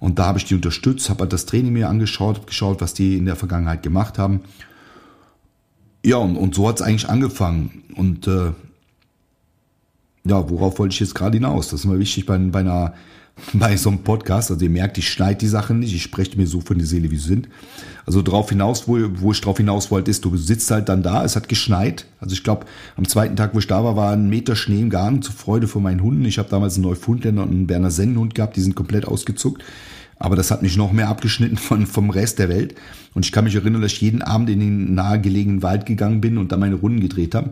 Und 0.00 0.18
da 0.18 0.26
habe 0.26 0.38
ich 0.38 0.44
die 0.44 0.56
unterstützt, 0.56 1.08
habe 1.08 1.28
das 1.28 1.46
Training 1.46 1.72
mir 1.72 1.88
angeschaut, 1.88 2.48
geschaut, 2.48 2.80
was 2.80 2.94
die 2.94 3.16
in 3.16 3.24
der 3.24 3.36
Vergangenheit 3.36 3.84
gemacht 3.84 4.18
haben. 4.18 4.40
Ja, 6.04 6.16
und, 6.16 6.36
und 6.36 6.52
so 6.52 6.66
hat 6.66 6.80
es 6.80 6.82
eigentlich 6.82 7.08
angefangen. 7.08 7.84
Und 7.94 8.26
äh, 8.26 8.50
ja, 10.24 10.50
worauf 10.50 10.80
wollte 10.80 10.94
ich 10.94 11.00
jetzt 11.00 11.14
gerade 11.14 11.36
hinaus? 11.36 11.68
Das 11.68 11.78
ist 11.78 11.86
mal 11.86 12.00
wichtig 12.00 12.26
bei, 12.26 12.36
bei 12.38 12.58
einer 12.58 12.94
bei 13.52 13.76
so 13.76 13.90
einem 13.90 14.00
Podcast. 14.00 14.50
Also 14.50 14.62
ihr 14.62 14.70
merkt, 14.70 14.98
ich 14.98 15.08
schneide 15.08 15.38
die 15.38 15.48
Sachen 15.48 15.80
nicht, 15.80 15.94
ich 15.94 16.02
spreche 16.02 16.36
mir 16.36 16.46
so 16.46 16.60
von 16.60 16.78
der 16.78 16.86
Seele, 16.86 17.10
wie 17.10 17.16
sie 17.16 17.28
sind. 17.28 17.48
Also 18.06 18.22
drauf 18.22 18.48
hinaus, 18.48 18.88
wo, 18.88 18.98
wo 19.14 19.32
ich 19.32 19.40
drauf 19.40 19.58
hinaus 19.58 19.90
wollte, 19.90 20.10
ist, 20.10 20.24
du 20.24 20.36
sitzt 20.36 20.70
halt 20.70 20.88
dann 20.88 21.02
da, 21.02 21.24
es 21.24 21.36
hat 21.36 21.48
geschneit. 21.48 22.06
Also 22.20 22.32
ich 22.32 22.44
glaube, 22.44 22.66
am 22.96 23.06
zweiten 23.06 23.36
Tag, 23.36 23.54
wo 23.54 23.58
ich 23.58 23.66
da 23.66 23.84
war, 23.84 23.96
war 23.96 24.12
ein 24.12 24.28
Meter 24.28 24.56
Schnee 24.56 24.80
im 24.80 24.90
Garten 24.90 25.22
zur 25.22 25.34
Freude 25.34 25.68
von 25.68 25.82
meinen 25.82 26.02
Hunden. 26.02 26.24
Ich 26.24 26.38
habe 26.38 26.48
damals 26.48 26.76
einen 26.76 26.84
Neufundländer 26.84 27.42
und 27.42 27.50
einen 27.50 27.66
Berner 27.66 27.90
Sennenhund 27.90 28.34
gehabt, 28.34 28.56
die 28.56 28.62
sind 28.62 28.74
komplett 28.74 29.06
ausgezuckt. 29.06 29.62
Aber 30.18 30.36
das 30.36 30.50
hat 30.50 30.62
mich 30.62 30.76
noch 30.76 30.92
mehr 30.92 31.08
abgeschnitten 31.08 31.56
von, 31.56 31.86
vom 31.86 32.10
Rest 32.10 32.38
der 32.38 32.48
Welt. 32.48 32.74
Und 33.14 33.24
ich 33.24 33.32
kann 33.32 33.44
mich 33.44 33.54
erinnern, 33.54 33.82
dass 33.82 33.92
ich 33.92 34.00
jeden 34.00 34.22
Abend 34.22 34.50
in 34.50 34.60
den 34.60 34.94
nahegelegenen 34.94 35.62
Wald 35.62 35.86
gegangen 35.86 36.20
bin 36.20 36.38
und 36.38 36.50
da 36.50 36.56
meine 36.56 36.74
Runden 36.74 37.00
gedreht 37.00 37.34
habe. 37.34 37.50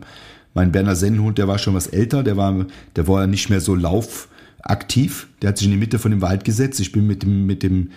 Mein 0.53 0.71
Berner 0.71 0.95
Sennenhund, 0.95 1.37
der 1.37 1.47
war 1.47 1.59
schon 1.59 1.75
was 1.75 1.87
älter, 1.87 2.23
der 2.23 2.35
war, 2.35 2.65
der 2.95 3.07
war 3.07 3.27
nicht 3.27 3.49
mehr 3.49 3.61
so 3.61 3.75
lauf, 3.75 4.27
aktiv. 4.61 5.27
Der 5.41 5.49
hat 5.49 5.57
sich 5.57 5.67
in 5.67 5.71
die 5.71 5.79
Mitte 5.79 5.99
von 5.99 6.11
dem 6.11 6.21
Wald 6.21 6.43
gesetzt. 6.43 6.79
Ich 6.79 6.91
bin 6.91 7.07
mit 7.07 7.23
dem, 7.23 7.45
mit 7.45 7.63
dem 7.63 7.91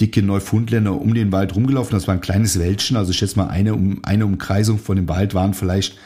dicken 0.00 0.26
Neufundländer 0.26 1.00
um 1.00 1.14
den 1.14 1.32
Wald 1.32 1.54
rumgelaufen. 1.54 1.92
Das 1.92 2.06
war 2.06 2.14
ein 2.14 2.20
kleines 2.20 2.58
Wäldchen. 2.58 2.96
Also 2.96 3.10
ich 3.10 3.18
schätze 3.18 3.38
mal, 3.38 3.48
eine, 3.48 3.74
um, 3.74 4.04
eine 4.04 4.26
Umkreisung 4.26 4.78
von 4.78 4.96
dem 4.96 5.08
Wald 5.08 5.34
waren 5.34 5.54
vielleicht 5.54 5.96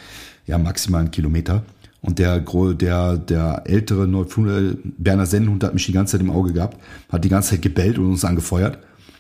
ja 0.47 0.59
maximal 0.59 1.02
ein 1.02 1.11
Kilometer. 1.11 1.64
Und 2.02 2.19
der, 2.19 2.40
der, 2.40 3.19
der 3.19 3.62
ältere 3.66 4.07
Neufundländer, 4.07 4.78
Berner 4.97 5.26
Sennenhund 5.26 5.62
hat 5.64 5.75
mich 5.75 5.87
die 5.87 5.92
ganze 5.92 6.12
Zeit 6.12 6.23
im 6.23 6.30
Auge 6.30 6.52
gehabt, 6.52 6.78
hat 7.11 7.25
die 7.25 7.28
ganze 7.28 7.50
Zeit 7.50 7.62
gebellt 7.62 7.99
und 7.99 8.07
uns 8.07 8.25
angefeuert. 8.25 8.78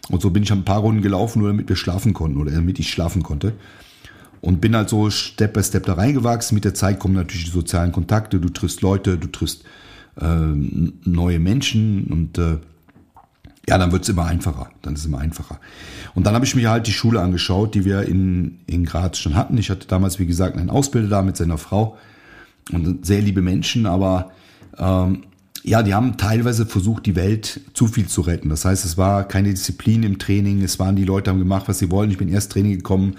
Und 0.08 0.22
so 0.22 0.30
bin 0.30 0.42
ich 0.42 0.52
ein 0.52 0.64
paar 0.64 0.80
Runden 0.80 1.02
gelaufen, 1.02 1.40
nur 1.40 1.48
damit 1.48 1.68
wir 1.68 1.76
schlafen 1.76 2.14
konnten 2.14 2.40
oder 2.40 2.50
damit 2.50 2.78
ich 2.78 2.90
schlafen 2.90 3.22
konnte. 3.22 3.52
Und 4.40 4.62
bin 4.62 4.74
halt 4.74 4.88
so 4.88 5.10
Step 5.10 5.52
by 5.52 5.62
Step 5.62 5.84
da 5.84 5.92
reingewachsen. 5.92 6.54
Mit 6.54 6.64
der 6.64 6.72
Zeit 6.72 6.98
kommen 6.98 7.14
natürlich 7.14 7.44
die 7.44 7.50
sozialen 7.50 7.92
Kontakte. 7.92 8.40
Du 8.40 8.48
triffst 8.48 8.80
Leute, 8.80 9.18
du 9.18 9.26
triffst 9.26 9.64
äh, 10.20 11.08
neue 11.08 11.38
Menschen 11.38 12.04
und 12.04 12.38
äh, 12.38 12.58
ja, 13.68 13.78
dann 13.78 13.92
wird's 13.92 14.08
immer 14.08 14.24
einfacher. 14.24 14.70
Dann 14.82 14.94
ist 14.94 15.00
es 15.00 15.06
immer 15.06 15.18
einfacher. 15.18 15.60
Und 16.14 16.26
dann 16.26 16.34
habe 16.34 16.44
ich 16.44 16.54
mir 16.54 16.70
halt 16.70 16.86
die 16.86 16.92
Schule 16.92 17.20
angeschaut, 17.20 17.74
die 17.74 17.84
wir 17.84 18.02
in, 18.02 18.58
in 18.66 18.84
Graz 18.84 19.18
schon 19.18 19.36
hatten. 19.36 19.56
Ich 19.58 19.70
hatte 19.70 19.86
damals, 19.86 20.18
wie 20.18 20.26
gesagt, 20.26 20.56
einen 20.56 20.70
Ausbilder 20.70 21.08
da 21.08 21.22
mit 21.22 21.36
seiner 21.36 21.58
Frau 21.58 21.96
und 22.72 23.06
sehr 23.06 23.20
liebe 23.20 23.42
Menschen, 23.42 23.86
aber 23.86 24.32
ähm, 24.76 25.22
ja, 25.62 25.82
die 25.82 25.94
haben 25.94 26.16
teilweise 26.16 26.66
versucht, 26.66 27.06
die 27.06 27.16
Welt 27.16 27.60
zu 27.74 27.86
viel 27.86 28.06
zu 28.06 28.22
retten. 28.22 28.48
Das 28.48 28.64
heißt, 28.64 28.84
es 28.84 28.96
war 28.96 29.24
keine 29.28 29.50
Disziplin 29.50 30.02
im 30.02 30.18
Training, 30.18 30.62
es 30.62 30.78
waren 30.78 30.96
die 30.96 31.04
Leute 31.04 31.30
haben 31.30 31.38
gemacht, 31.38 31.68
was 31.68 31.78
sie 31.78 31.90
wollen. 31.90 32.10
Ich 32.10 32.18
bin 32.18 32.28
erst 32.28 32.52
Training 32.52 32.72
gekommen 32.72 33.16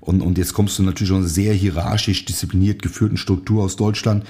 und, 0.00 0.20
und 0.22 0.38
jetzt 0.38 0.54
kommst 0.54 0.78
du 0.78 0.82
natürlich 0.82 1.10
schon 1.10 1.26
sehr 1.26 1.52
hierarchisch 1.54 2.24
diszipliniert 2.24 2.82
geführten 2.82 3.16
Struktur 3.16 3.62
aus 3.62 3.76
Deutschland 3.76 4.24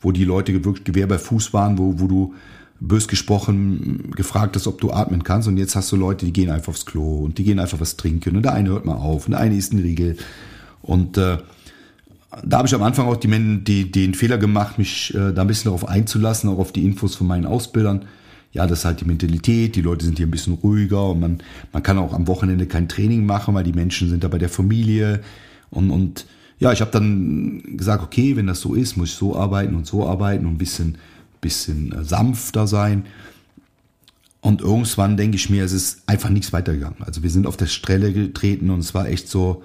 wo 0.00 0.12
die 0.12 0.24
Leute 0.24 0.52
wirklich 0.64 0.84
Gewehr 0.84 1.06
bei 1.06 1.18
Fuß 1.18 1.52
waren, 1.52 1.78
wo, 1.78 1.98
wo 1.98 2.06
du 2.06 2.34
bös 2.80 3.08
gesprochen 3.08 4.10
gefragt 4.16 4.56
hast, 4.56 4.66
ob 4.66 4.80
du 4.80 4.90
atmen 4.90 5.22
kannst. 5.22 5.46
Und 5.48 5.58
jetzt 5.58 5.76
hast 5.76 5.92
du 5.92 5.96
Leute, 5.96 6.24
die 6.24 6.32
gehen 6.32 6.50
einfach 6.50 6.70
aufs 6.70 6.86
Klo 6.86 7.24
und 7.24 7.38
die 7.38 7.44
gehen 7.44 7.58
einfach 7.58 7.80
was 7.80 7.96
trinken. 7.96 8.36
Und 8.36 8.42
der 8.42 8.54
eine 8.54 8.70
hört 8.70 8.86
mal 8.86 8.96
auf 8.96 9.26
und 9.26 9.32
der 9.32 9.40
eine 9.40 9.54
isst 9.54 9.72
einen 9.72 9.82
Riegel. 9.82 10.16
Und 10.82 11.18
äh, 11.18 11.38
da 12.44 12.58
habe 12.58 12.68
ich 12.68 12.74
am 12.74 12.82
Anfang 12.82 13.06
auch 13.06 13.16
die, 13.16 13.64
die, 13.64 13.92
den 13.92 14.14
Fehler 14.14 14.38
gemacht, 14.38 14.78
mich 14.78 15.14
äh, 15.14 15.32
da 15.32 15.42
ein 15.42 15.46
bisschen 15.46 15.64
darauf 15.64 15.86
einzulassen, 15.86 16.48
auch 16.48 16.58
auf 16.58 16.72
die 16.72 16.84
Infos 16.84 17.16
von 17.16 17.26
meinen 17.26 17.44
Ausbildern. 17.44 18.06
Ja, 18.52 18.66
das 18.66 18.80
ist 18.80 18.84
halt 18.84 19.00
die 19.00 19.04
Mentalität, 19.04 19.76
die 19.76 19.82
Leute 19.82 20.04
sind 20.04 20.16
hier 20.16 20.26
ein 20.26 20.30
bisschen 20.30 20.54
ruhiger 20.54 21.10
und 21.10 21.20
man, 21.20 21.38
man 21.72 21.82
kann 21.82 21.98
auch 21.98 22.12
am 22.12 22.26
Wochenende 22.26 22.66
kein 22.66 22.88
Training 22.88 23.24
machen, 23.24 23.54
weil 23.54 23.62
die 23.62 23.72
Menschen 23.72 24.08
sind 24.08 24.24
da 24.24 24.28
bei 24.28 24.38
der 24.38 24.48
Familie 24.48 25.20
und, 25.70 25.90
und 25.90 26.26
ja, 26.60 26.72
ich 26.72 26.82
habe 26.82 26.90
dann 26.90 27.62
gesagt, 27.76 28.04
okay, 28.04 28.36
wenn 28.36 28.46
das 28.46 28.60
so 28.60 28.74
ist, 28.74 28.96
muss 28.96 29.08
ich 29.08 29.14
so 29.14 29.34
arbeiten 29.34 29.74
und 29.74 29.86
so 29.86 30.06
arbeiten 30.06 30.44
und 30.44 30.54
ein 30.54 30.58
bisschen, 30.58 30.98
bisschen 31.40 31.92
äh, 31.92 32.04
sanfter 32.04 32.66
sein. 32.66 33.06
Und 34.42 34.60
irgendwann 34.60 35.16
denke 35.16 35.36
ich 35.36 35.48
mir, 35.48 35.64
es 35.64 35.72
ist 35.72 36.02
einfach 36.06 36.28
nichts 36.28 36.52
weitergegangen. 36.52 37.02
Also 37.02 37.22
wir 37.22 37.30
sind 37.30 37.46
auf 37.46 37.56
der 37.56 37.66
Strelle 37.66 38.12
getreten 38.12 38.70
und 38.70 38.80
es 38.80 38.94
war 38.94 39.08
echt 39.08 39.28
so, 39.28 39.62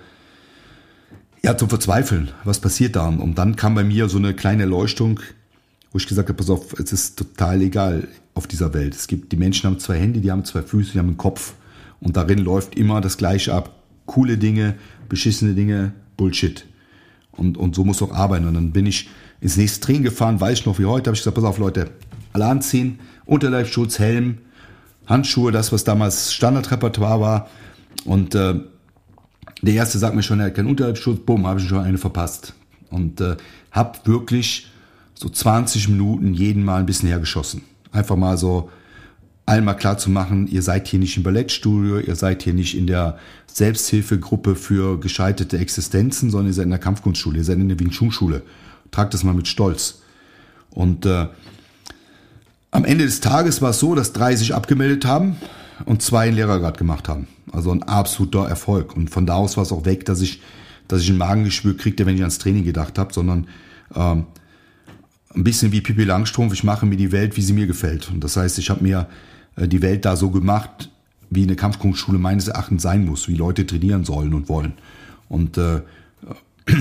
ja, 1.43 1.57
zum 1.57 1.69
Verzweifeln. 1.69 2.31
Was 2.45 2.59
passiert 2.59 2.95
da? 2.95 3.07
Und 3.07 3.37
dann 3.37 3.57
kam 3.57 3.75
bei 3.75 3.83
mir 3.83 4.07
so 4.07 4.17
eine 4.17 4.33
kleine 4.33 4.65
Leuchtung, 4.65 5.19
wo 5.91 5.97
ich 5.97 6.07
gesagt 6.07 6.29
habe, 6.29 6.37
pass 6.37 6.49
auf, 6.49 6.73
es 6.79 6.93
ist 6.93 7.17
total 7.17 7.61
egal 7.61 8.07
auf 8.33 8.47
dieser 8.47 8.73
Welt. 8.73 8.95
Es 8.95 9.07
gibt, 9.07 9.33
die 9.33 9.37
Menschen 9.37 9.69
haben 9.69 9.79
zwei 9.79 9.97
Hände, 9.97 10.21
die 10.21 10.31
haben 10.31 10.45
zwei 10.45 10.61
Füße, 10.61 10.93
die 10.93 10.99
haben 10.99 11.07
einen 11.07 11.17
Kopf. 11.17 11.55
Und 11.99 12.15
darin 12.15 12.39
läuft 12.39 12.75
immer 12.75 13.01
das 13.01 13.17
Gleiche 13.17 13.53
ab. 13.53 13.83
Coole 14.05 14.37
Dinge, 14.37 14.75
beschissene 15.09 15.55
Dinge, 15.55 15.93
Bullshit. 16.15 16.65
Und, 17.37 17.57
und 17.57 17.75
so 17.75 17.83
muss 17.83 18.01
auch 18.01 18.13
arbeiten. 18.13 18.47
Und 18.47 18.53
dann 18.53 18.71
bin 18.71 18.85
ich 18.85 19.09
ins 19.41 19.57
nächste 19.57 19.81
Training 19.81 20.03
gefahren, 20.03 20.39
weiß 20.39 20.59
ich 20.59 20.65
noch 20.65 20.79
wie 20.79 20.85
heute, 20.85 21.09
habe 21.09 21.15
ich 21.15 21.21
gesagt, 21.21 21.35
pass 21.35 21.43
auf 21.43 21.57
Leute, 21.57 21.91
alle 22.33 22.45
anziehen, 22.45 22.99
Unterleibschutz, 23.25 23.99
Helm, 23.99 24.39
Handschuhe, 25.07 25.51
das, 25.51 25.71
was 25.71 25.83
damals 25.83 26.33
Standardrepertoire 26.33 27.19
war. 27.19 27.49
Und 28.05 28.35
äh, 28.35 28.55
der 29.61 29.73
erste 29.73 29.97
sagt 29.97 30.15
mir 30.15 30.23
schon, 30.23 30.39
er 30.39 30.47
hat 30.47 30.55
keinen 30.55 30.67
Unterleibschutz, 30.67 31.19
bumm, 31.25 31.47
habe 31.47 31.59
ich 31.59 31.67
schon 31.67 31.79
eine 31.79 31.97
verpasst. 31.97 32.53
Und 32.89 33.21
äh, 33.21 33.35
habe 33.71 33.99
wirklich 34.05 34.67
so 35.13 35.29
20 35.29 35.89
Minuten 35.89 36.33
jeden 36.33 36.63
Mal 36.63 36.79
ein 36.79 36.85
bisschen 36.85 37.09
hergeschossen. 37.09 37.61
Einfach 37.91 38.15
mal 38.15 38.37
so 38.37 38.69
einmal 39.45 39.77
klar 39.77 39.97
zu 39.97 40.09
machen, 40.09 40.47
ihr 40.47 40.61
seid 40.61 40.87
hier 40.87 40.99
nicht 40.99 41.17
im 41.17 41.23
Ballettstudio, 41.23 41.99
ihr 41.99 42.15
seid 42.15 42.43
hier 42.43 42.53
nicht 42.53 42.75
in 42.75 42.87
der 42.87 43.17
Selbsthilfegruppe 43.47 44.55
für 44.55 44.99
gescheiterte 44.99 45.57
Existenzen, 45.59 46.31
sondern 46.31 46.47
ihr 46.47 46.53
seid 46.53 46.65
in 46.65 46.71
der 46.71 46.79
Kampfkunstschule, 46.79 47.37
ihr 47.37 47.43
seid 47.43 47.57
in 47.57 47.69
der 47.69 47.79
Wing 47.79 47.91
Chun 47.91 48.11
Schule. 48.11 48.41
Tragt 48.91 49.13
das 49.13 49.23
mal 49.23 49.33
mit 49.33 49.47
Stolz. 49.47 50.01
Und 50.71 51.05
äh, 51.05 51.27
am 52.71 52.85
Ende 52.85 53.05
des 53.05 53.21
Tages 53.21 53.61
war 53.61 53.69
es 53.69 53.79
so, 53.79 53.95
dass 53.95 54.13
drei 54.13 54.35
sich 54.35 54.53
abgemeldet 54.53 55.05
haben 55.05 55.37
und 55.85 56.01
zwei 56.01 56.27
einen 56.27 56.35
Lehrergrad 56.35 56.77
gemacht 56.77 57.07
haben. 57.07 57.27
Also 57.51 57.71
ein 57.71 57.83
absoluter 57.83 58.47
Erfolg. 58.47 58.95
Und 58.95 59.09
von 59.09 59.25
da 59.25 59.35
aus 59.35 59.57
war 59.57 59.63
es 59.63 59.71
auch 59.71 59.85
weg, 59.85 60.05
dass 60.05 60.21
ich, 60.21 60.41
dass 60.87 61.01
ich 61.01 61.09
ein 61.09 61.17
Magengeschwür 61.17 61.77
kriegte, 61.77 62.05
wenn 62.05 62.15
ich 62.15 62.21
ans 62.21 62.39
Training 62.39 62.65
gedacht 62.65 62.97
habe, 62.97 63.13
sondern 63.13 63.47
ähm, 63.95 64.25
ein 65.33 65.43
bisschen 65.43 65.71
wie 65.71 65.81
Pippi 65.81 66.03
Langstrumpf, 66.03 66.53
ich 66.53 66.63
mache 66.63 66.85
mir 66.85 66.97
die 66.97 67.11
Welt, 67.11 67.37
wie 67.37 67.41
sie 67.41 67.53
mir 67.53 67.67
gefällt. 67.67 68.09
Und 68.09 68.23
das 68.23 68.37
heißt, 68.37 68.57
ich 68.57 68.69
habe 68.69 68.83
mir 68.83 69.07
die 69.57 69.81
Welt 69.81 70.05
da 70.05 70.15
so 70.15 70.29
gemacht, 70.29 70.89
wie 71.29 71.43
eine 71.43 71.55
Kampfkunstschule 71.55 72.17
meines 72.17 72.47
Erachtens 72.47 72.83
sein 72.83 73.05
muss, 73.05 73.27
wie 73.27 73.35
Leute 73.35 73.65
trainieren 73.65 74.05
sollen 74.05 74.33
und 74.33 74.49
wollen. 74.49 74.73
Und 75.29 75.57
äh, 75.57 75.81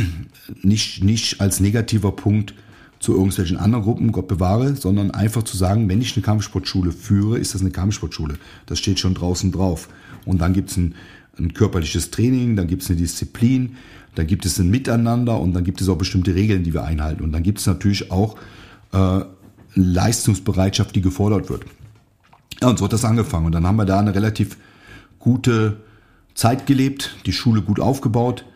nicht, 0.62 1.02
nicht 1.02 1.40
als 1.40 1.60
negativer 1.60 2.12
Punkt 2.12 2.54
zu 3.00 3.12
irgendwelchen 3.12 3.58
anderen 3.58 3.84
Gruppen, 3.84 4.12
Gott 4.12 4.28
bewahre, 4.28 4.76
sondern 4.76 5.10
einfach 5.10 5.42
zu 5.42 5.56
sagen, 5.56 5.88
wenn 5.88 6.00
ich 6.00 6.16
eine 6.16 6.24
Kampfsportschule 6.24 6.90
führe, 6.90 7.38
ist 7.38 7.54
das 7.54 7.60
eine 7.60 7.70
Kampfsportschule. 7.70 8.34
Das 8.66 8.78
steht 8.78 8.98
schon 8.98 9.14
draußen 9.14 9.52
drauf. 9.52 9.88
Und 10.24 10.40
dann 10.40 10.54
gibt 10.54 10.70
es 10.70 10.76
ein, 10.78 10.94
ein 11.38 11.52
körperliches 11.52 12.10
Training, 12.10 12.56
dann 12.56 12.66
gibt 12.66 12.82
es 12.82 12.88
eine 12.88 12.98
Disziplin, 12.98 13.76
dann 14.14 14.26
gibt 14.26 14.46
es 14.46 14.58
ein 14.58 14.70
Miteinander 14.70 15.38
und 15.38 15.52
dann 15.52 15.64
gibt 15.64 15.80
es 15.80 15.88
auch 15.88 15.98
bestimmte 15.98 16.34
Regeln, 16.34 16.62
die 16.62 16.72
wir 16.72 16.84
einhalten. 16.84 17.22
Und 17.22 17.32
dann 17.32 17.42
gibt 17.42 17.58
es 17.58 17.66
natürlich 17.66 18.10
auch 18.10 18.36
äh, 18.92 19.20
Leistungsbereitschaft, 19.74 20.94
die 20.94 21.02
gefordert 21.02 21.50
wird. 21.50 21.64
Ja, 22.64 22.70
und 22.70 22.78
so 22.78 22.86
hat 22.86 22.94
das 22.94 23.04
angefangen. 23.04 23.44
Und 23.44 23.52
dann 23.52 23.66
haben 23.66 23.76
wir 23.76 23.84
da 23.84 23.98
eine 23.98 24.14
relativ 24.14 24.56
gute 25.18 25.76
Zeit 26.32 26.66
gelebt, 26.66 27.14
die 27.26 27.34
Schule 27.34 27.60
gut 27.60 27.78
aufgebaut. 27.78 28.46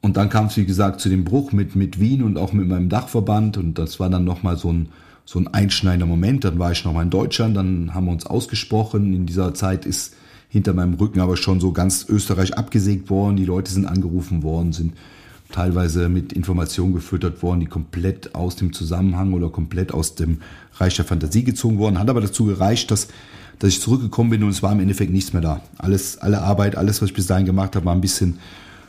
Und 0.00 0.16
dann 0.16 0.30
kam 0.30 0.46
es, 0.46 0.56
wie 0.56 0.64
gesagt, 0.64 0.98
zu 1.02 1.10
dem 1.10 1.24
Bruch 1.24 1.52
mit, 1.52 1.76
mit 1.76 2.00
Wien 2.00 2.22
und 2.22 2.38
auch 2.38 2.54
mit 2.54 2.66
meinem 2.66 2.88
Dachverband. 2.88 3.58
Und 3.58 3.78
das 3.78 4.00
war 4.00 4.08
dann 4.08 4.24
nochmal 4.24 4.56
so 4.56 4.72
ein, 4.72 4.88
so 5.26 5.38
ein 5.38 5.46
einschneidender 5.46 6.06
Moment. 6.06 6.44
Dann 6.44 6.58
war 6.58 6.72
ich 6.72 6.86
nochmal 6.86 7.04
in 7.04 7.10
Deutschland, 7.10 7.54
dann 7.54 7.92
haben 7.92 8.06
wir 8.06 8.12
uns 8.12 8.24
ausgesprochen. 8.24 9.12
In 9.12 9.26
dieser 9.26 9.52
Zeit 9.52 9.84
ist, 9.84 10.14
hinter 10.48 10.72
meinem 10.72 10.94
Rücken 10.94 11.20
aber 11.20 11.36
schon 11.36 11.60
so 11.60 11.72
ganz 11.72 12.06
Österreich 12.08 12.56
abgesägt 12.56 13.10
worden. 13.10 13.36
Die 13.36 13.44
Leute 13.44 13.70
sind 13.70 13.84
angerufen 13.84 14.42
worden, 14.42 14.72
sind 14.72 14.94
teilweise 15.52 16.08
mit 16.08 16.32
Informationen 16.32 16.94
gefüttert 16.94 17.42
worden, 17.42 17.60
die 17.60 17.66
komplett 17.66 18.34
aus 18.34 18.56
dem 18.56 18.72
Zusammenhang 18.72 19.32
oder 19.32 19.48
komplett 19.48 19.92
aus 19.92 20.14
dem 20.14 20.42
Reich 20.74 20.96
der 20.96 21.04
Fantasie 21.04 21.44
gezogen 21.44 21.78
worden. 21.78 21.98
Hat 21.98 22.10
aber 22.10 22.20
dazu 22.20 22.44
gereicht, 22.44 22.90
dass, 22.90 23.08
dass 23.58 23.70
ich 23.70 23.80
zurückgekommen 23.80 24.30
bin 24.30 24.42
und 24.42 24.50
es 24.50 24.62
war 24.62 24.72
im 24.72 24.80
Endeffekt 24.80 25.12
nichts 25.12 25.32
mehr 25.32 25.42
da. 25.42 25.62
Alles, 25.78 26.18
alle 26.18 26.42
Arbeit, 26.42 26.76
alles, 26.76 27.00
was 27.00 27.08
ich 27.10 27.14
bis 27.14 27.26
dahin 27.26 27.46
gemacht 27.46 27.76
habe, 27.76 27.86
war 27.86 27.94
ein 27.94 28.00
bisschen 28.00 28.38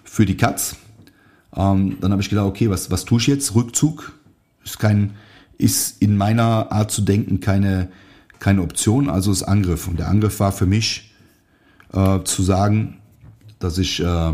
für 0.03 0.25
die 0.25 0.37
Katz. 0.37 0.75
Ähm, 1.55 1.97
dann 2.01 2.11
habe 2.11 2.21
ich 2.21 2.29
gedacht, 2.29 2.47
okay, 2.47 2.69
was, 2.69 2.91
was 2.91 3.05
tue 3.05 3.19
ich 3.19 3.27
jetzt? 3.27 3.55
Rückzug 3.55 4.13
ist 4.63 4.79
kein, 4.79 5.11
ist 5.57 6.01
in 6.01 6.17
meiner 6.17 6.71
Art 6.71 6.91
zu 6.91 7.01
denken 7.01 7.39
keine, 7.39 7.89
keine 8.39 8.61
Option, 8.61 9.09
also 9.09 9.31
ist 9.31 9.43
Angriff. 9.43 9.87
Und 9.87 9.99
der 9.99 10.09
Angriff 10.09 10.39
war 10.39 10.51
für 10.51 10.65
mich 10.65 11.13
äh, 11.93 12.19
zu 12.23 12.43
sagen, 12.43 12.97
dass 13.59 13.77
ich 13.77 14.01
äh, 14.01 14.33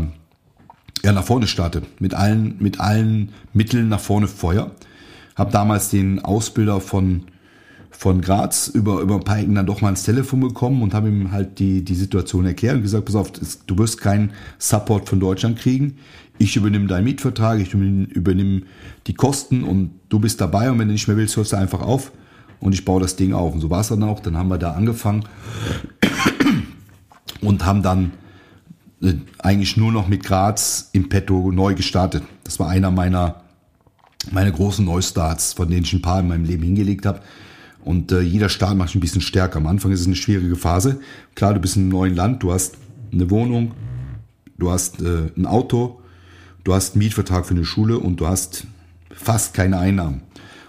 ja, 1.06 1.12
nach 1.12 1.24
vorne 1.24 1.46
starte. 1.46 1.82
Mit 2.00 2.14
allen, 2.14 2.56
mit 2.58 2.80
allen 2.80 3.28
Mitteln 3.52 3.88
nach 3.88 4.00
vorne 4.00 4.26
Feuer. 4.26 4.72
Hab 5.36 5.52
damals 5.52 5.88
den 5.88 6.18
Ausbilder 6.18 6.80
von, 6.80 7.26
von 7.92 8.20
Graz 8.20 8.66
über, 8.66 9.00
über 9.00 9.14
ein 9.14 9.22
paar 9.22 9.38
Ecken 9.38 9.54
dann 9.54 9.66
doch 9.66 9.80
mal 9.80 9.90
ins 9.90 10.02
Telefon 10.02 10.40
bekommen 10.40 10.82
und 10.82 10.94
habe 10.94 11.08
ihm 11.08 11.30
halt 11.30 11.60
die, 11.60 11.84
die 11.84 11.94
Situation 11.94 12.44
erklärt 12.44 12.74
und 12.74 12.82
gesagt, 12.82 13.04
pass 13.04 13.14
auf, 13.14 13.30
du 13.30 13.78
wirst 13.78 14.00
keinen 14.00 14.32
Support 14.58 15.08
von 15.08 15.20
Deutschland 15.20 15.60
kriegen. 15.60 15.98
Ich 16.38 16.56
übernehme 16.56 16.88
deinen 16.88 17.04
Mietvertrag, 17.04 17.60
ich 17.60 17.72
übernehme 17.72 18.62
die 19.06 19.14
Kosten 19.14 19.62
und 19.62 19.92
du 20.08 20.18
bist 20.18 20.40
dabei 20.40 20.72
und 20.72 20.80
wenn 20.80 20.88
du 20.88 20.92
nicht 20.92 21.06
mehr 21.06 21.16
willst, 21.16 21.36
hörst 21.36 21.52
du 21.52 21.56
einfach 21.56 21.82
auf 21.82 22.10
und 22.58 22.72
ich 22.72 22.84
baue 22.84 23.00
das 23.00 23.14
Ding 23.14 23.32
auf. 23.32 23.54
Und 23.54 23.60
so 23.60 23.70
war 23.70 23.80
es 23.80 23.88
dann 23.88 24.02
auch. 24.02 24.18
Dann 24.18 24.36
haben 24.36 24.48
wir 24.48 24.58
da 24.58 24.72
angefangen 24.72 25.24
und 27.42 27.64
haben 27.64 27.84
dann 27.84 28.10
eigentlich 29.38 29.76
nur 29.76 29.92
noch 29.92 30.08
mit 30.08 30.24
Graz 30.24 30.88
im 30.92 31.08
Petto 31.08 31.52
neu 31.52 31.74
gestartet. 31.74 32.22
Das 32.44 32.58
war 32.58 32.68
einer 32.68 32.90
meiner, 32.90 33.42
meiner 34.30 34.50
großen 34.50 34.84
Neustarts, 34.84 35.52
von 35.52 35.68
denen 35.68 35.84
ich 35.84 35.92
ein 35.92 36.02
paar 36.02 36.20
in 36.20 36.28
meinem 36.28 36.44
Leben 36.44 36.62
hingelegt 36.62 37.04
habe. 37.06 37.20
Und 37.84 38.10
äh, 38.10 38.20
jeder 38.20 38.48
Start 38.48 38.76
macht 38.76 38.94
ein 38.94 39.00
bisschen 39.00 39.20
stärker. 39.20 39.58
Am 39.58 39.66
Anfang 39.66 39.92
ist 39.92 40.00
es 40.00 40.06
eine 40.06 40.16
schwierige 40.16 40.56
Phase. 40.56 41.00
Klar, 41.34 41.54
du 41.54 41.60
bist 41.60 41.76
in 41.76 41.82
einem 41.82 41.90
neuen 41.90 42.16
Land, 42.16 42.42
du 42.42 42.52
hast 42.52 42.76
eine 43.12 43.30
Wohnung, 43.30 43.74
du 44.58 44.70
hast 44.70 45.00
äh, 45.02 45.30
ein 45.36 45.46
Auto, 45.46 46.00
du 46.64 46.74
hast 46.74 46.94
einen 46.94 47.04
Mietvertrag 47.04 47.46
für 47.46 47.54
eine 47.54 47.64
Schule 47.64 47.98
und 47.98 48.16
du 48.18 48.26
hast 48.26 48.66
fast 49.10 49.54
keine 49.54 49.78
Einnahmen. 49.78 50.22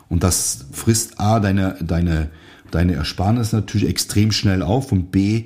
Und 0.10 0.24
das 0.24 0.66
frisst 0.72 1.20
A, 1.20 1.40
deine, 1.40 1.78
deine, 1.82 2.30
deine 2.72 2.94
Ersparnis 2.94 3.52
natürlich 3.52 3.90
extrem 3.90 4.32
schnell 4.32 4.62
auf 4.62 4.92
und 4.92 5.12
B, 5.12 5.46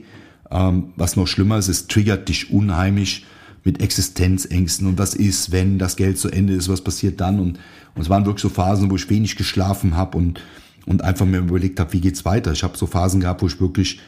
ähm, 0.51 0.93
was 0.95 1.15
noch 1.15 1.27
schlimmer 1.27 1.57
ist, 1.57 1.67
es 1.67 1.87
triggert 1.87 2.29
dich 2.29 2.51
unheimlich 2.51 3.25
mit 3.63 3.81
Existenzängsten 3.81 4.87
und 4.87 4.97
was 4.97 5.13
ist, 5.13 5.51
wenn 5.51 5.77
das 5.77 5.95
Geld 5.95 6.17
zu 6.17 6.29
Ende 6.29 6.53
ist, 6.53 6.67
was 6.67 6.81
passiert 6.81 7.21
dann 7.21 7.39
und, 7.39 7.59
und 7.95 8.01
es 8.01 8.09
waren 8.09 8.25
wirklich 8.25 8.41
so 8.41 8.49
Phasen, 8.49 8.89
wo 8.89 8.95
ich 8.95 9.09
wenig 9.09 9.35
geschlafen 9.35 9.95
habe 9.95 10.17
und, 10.17 10.41
und 10.85 11.03
einfach 11.03 11.25
mir 11.25 11.37
überlegt 11.37 11.79
habe, 11.79 11.93
wie 11.93 12.01
geht's 12.01 12.25
weiter. 12.25 12.51
Ich 12.51 12.63
habe 12.63 12.77
so 12.77 12.87
Phasen 12.87 13.21
gehabt, 13.21 13.41
wo 13.41 13.47
ich 13.47 13.61
wirklich, 13.61 13.99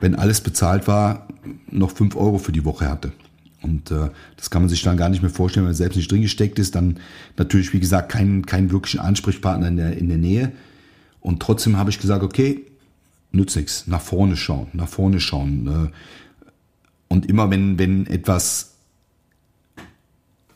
wenn 0.00 0.14
alles 0.14 0.40
bezahlt 0.40 0.86
war, 0.86 1.26
noch 1.70 1.90
fünf 1.90 2.16
Euro 2.16 2.38
für 2.38 2.52
die 2.52 2.64
Woche 2.64 2.88
hatte. 2.88 3.12
Und 3.62 3.90
äh, 3.90 4.10
das 4.36 4.50
kann 4.50 4.62
man 4.62 4.68
sich 4.68 4.82
dann 4.82 4.96
gar 4.96 5.08
nicht 5.08 5.22
mehr 5.22 5.30
vorstellen, 5.30 5.64
wenn 5.64 5.70
man 5.70 5.76
selbst 5.76 5.96
nicht 5.96 6.10
drin 6.10 6.22
gesteckt 6.22 6.58
ist. 6.58 6.74
Dann 6.74 6.98
natürlich, 7.36 7.72
wie 7.72 7.80
gesagt, 7.80 8.10
keinen 8.10 8.46
kein 8.46 8.70
wirklichen 8.70 9.00
Ansprechpartner 9.00 9.68
in 9.68 9.76
der, 9.76 9.96
in 9.96 10.08
der 10.08 10.18
Nähe. 10.18 10.52
Und 11.20 11.40
trotzdem 11.40 11.76
habe 11.76 11.90
ich 11.90 11.98
gesagt, 11.98 12.22
okay, 12.22 12.64
nützt 13.32 13.56
nichts. 13.56 13.86
Nach 13.86 14.00
vorne 14.00 14.36
schauen, 14.36 14.68
nach 14.72 14.88
vorne 14.88 15.20
schauen. 15.20 15.66
Äh, 15.66 15.90
und 17.08 17.26
immer 17.26 17.50
wenn, 17.50 17.78
wenn 17.78 18.06
etwas 18.06 18.74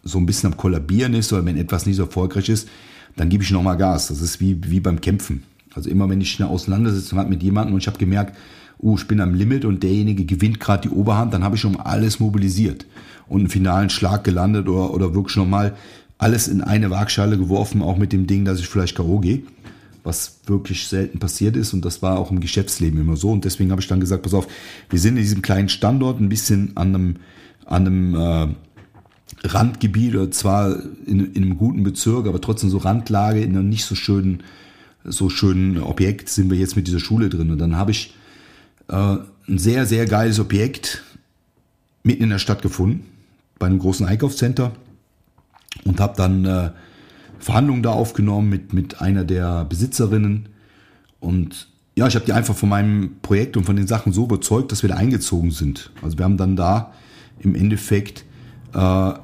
so 0.02 0.18
ein 0.18 0.26
bisschen 0.26 0.52
am 0.52 0.56
Kollabieren 0.56 1.14
ist 1.14 1.32
oder 1.32 1.44
wenn 1.44 1.56
etwas 1.56 1.86
nicht 1.86 1.96
so 1.96 2.04
erfolgreich 2.04 2.48
ist, 2.48 2.68
dann 3.16 3.28
gebe 3.28 3.44
ich 3.44 3.50
nochmal 3.50 3.76
Gas. 3.76 4.08
Das 4.08 4.20
ist 4.20 4.40
wie, 4.40 4.58
wie 4.64 4.80
beim 4.80 5.00
Kämpfen. 5.00 5.44
Also 5.74 5.88
immer 5.88 6.08
wenn 6.08 6.20
ich 6.20 6.40
eine 6.40 6.50
Auseinandersetzung 6.50 7.18
habe 7.18 7.30
mit 7.30 7.42
jemandem 7.42 7.74
und 7.74 7.80
ich 7.80 7.86
habe 7.86 7.98
gemerkt, 7.98 8.36
uh, 8.80 8.96
ich 8.96 9.06
bin 9.06 9.20
am 9.20 9.34
Limit 9.34 9.64
und 9.64 9.82
derjenige 9.82 10.24
gewinnt 10.24 10.60
gerade 10.60 10.88
die 10.88 10.94
Oberhand, 10.94 11.32
dann 11.32 11.44
habe 11.44 11.54
ich 11.54 11.60
schon 11.60 11.76
alles 11.76 12.20
mobilisiert 12.20 12.86
und 13.28 13.40
einen 13.40 13.48
finalen 13.48 13.90
Schlag 13.90 14.24
gelandet 14.24 14.68
oder, 14.68 14.92
oder 14.92 15.14
wirklich 15.14 15.36
nochmal 15.36 15.76
alles 16.18 16.48
in 16.48 16.60
eine 16.60 16.90
Waagschale 16.90 17.38
geworfen, 17.38 17.82
auch 17.82 17.96
mit 17.96 18.12
dem 18.12 18.26
Ding, 18.26 18.44
dass 18.44 18.60
ich 18.60 18.68
vielleicht 18.68 18.96
K.O. 18.96 19.20
gehe 19.20 19.42
was 20.04 20.40
wirklich 20.46 20.86
selten 20.86 21.18
passiert 21.18 21.56
ist. 21.56 21.72
Und 21.72 21.84
das 21.84 22.02
war 22.02 22.18
auch 22.18 22.30
im 22.30 22.40
Geschäftsleben 22.40 23.00
immer 23.00 23.16
so. 23.16 23.30
Und 23.30 23.44
deswegen 23.44 23.70
habe 23.70 23.80
ich 23.80 23.88
dann 23.88 24.00
gesagt, 24.00 24.22
pass 24.22 24.34
auf, 24.34 24.48
wir 24.90 24.98
sind 24.98 25.16
in 25.16 25.22
diesem 25.22 25.42
kleinen 25.42 25.68
Standort 25.68 26.20
ein 26.20 26.28
bisschen 26.28 26.72
an 26.76 26.94
einem, 26.94 27.16
an 27.66 27.86
einem 27.86 28.14
äh, 28.14 28.48
Randgebiet, 29.44 30.14
oder 30.14 30.30
zwar 30.30 30.76
in, 31.06 31.32
in 31.32 31.42
einem 31.42 31.56
guten 31.56 31.82
Bezirk, 31.82 32.26
aber 32.26 32.40
trotzdem 32.40 32.70
so 32.70 32.78
Randlage 32.78 33.40
in 33.40 33.56
einem 33.56 33.68
nicht 33.68 33.84
so 33.84 33.94
schönen, 33.94 34.42
so 35.04 35.30
schönen 35.30 35.82
Objekt 35.82 36.28
sind 36.28 36.50
wir 36.50 36.58
jetzt 36.58 36.76
mit 36.76 36.86
dieser 36.86 37.00
Schule 37.00 37.28
drin. 37.28 37.50
Und 37.50 37.58
dann 37.58 37.76
habe 37.76 37.90
ich 37.90 38.14
äh, 38.88 39.16
ein 39.48 39.58
sehr, 39.58 39.86
sehr 39.86 40.06
geiles 40.06 40.38
Objekt 40.38 41.02
mitten 42.02 42.24
in 42.24 42.30
der 42.30 42.38
Stadt 42.38 42.62
gefunden, 42.62 43.04
bei 43.58 43.66
einem 43.66 43.78
großen 43.78 44.06
Einkaufscenter 44.06 44.72
und 45.84 46.00
habe 46.00 46.16
dann 46.16 46.44
äh, 46.44 46.70
Verhandlungen 47.42 47.82
da 47.82 47.90
aufgenommen 47.90 48.48
mit, 48.48 48.72
mit 48.72 49.00
einer 49.00 49.24
der 49.24 49.64
Besitzerinnen. 49.64 50.48
Und 51.18 51.68
ja, 51.96 52.06
ich 52.06 52.14
habe 52.14 52.24
die 52.24 52.32
einfach 52.32 52.54
von 52.54 52.68
meinem 52.68 53.16
Projekt 53.20 53.56
und 53.56 53.64
von 53.64 53.76
den 53.76 53.88
Sachen 53.88 54.12
so 54.12 54.24
überzeugt, 54.24 54.70
dass 54.70 54.82
wir 54.82 54.88
da 54.88 54.96
eingezogen 54.96 55.50
sind. 55.50 55.90
Also 56.02 56.16
wir 56.18 56.24
haben 56.24 56.36
dann 56.36 56.54
da 56.56 56.92
im 57.40 57.56
Endeffekt 57.56 58.24
äh, 58.72 58.78
eine 58.78 59.18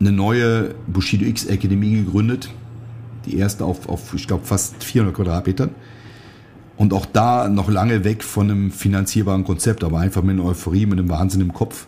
neue 0.00 0.74
Bushido 0.86 1.24
X 1.24 1.48
Akademie 1.48 2.04
gegründet. 2.04 2.50
Die 3.24 3.38
erste 3.38 3.64
auf, 3.64 3.88
auf 3.88 4.12
ich 4.14 4.26
glaube, 4.26 4.44
fast 4.44 4.84
400 4.84 5.16
Quadratmetern. 5.16 5.70
Und 6.76 6.92
auch 6.92 7.06
da 7.06 7.48
noch 7.48 7.70
lange 7.70 8.04
weg 8.04 8.22
von 8.22 8.50
einem 8.50 8.70
finanzierbaren 8.70 9.44
Konzept, 9.44 9.82
aber 9.82 10.00
einfach 10.00 10.22
mit 10.22 10.38
einer 10.38 10.44
Euphorie, 10.44 10.84
mit 10.84 10.98
einem 10.98 11.08
Wahnsinn 11.08 11.40
im 11.40 11.54
Kopf 11.54 11.86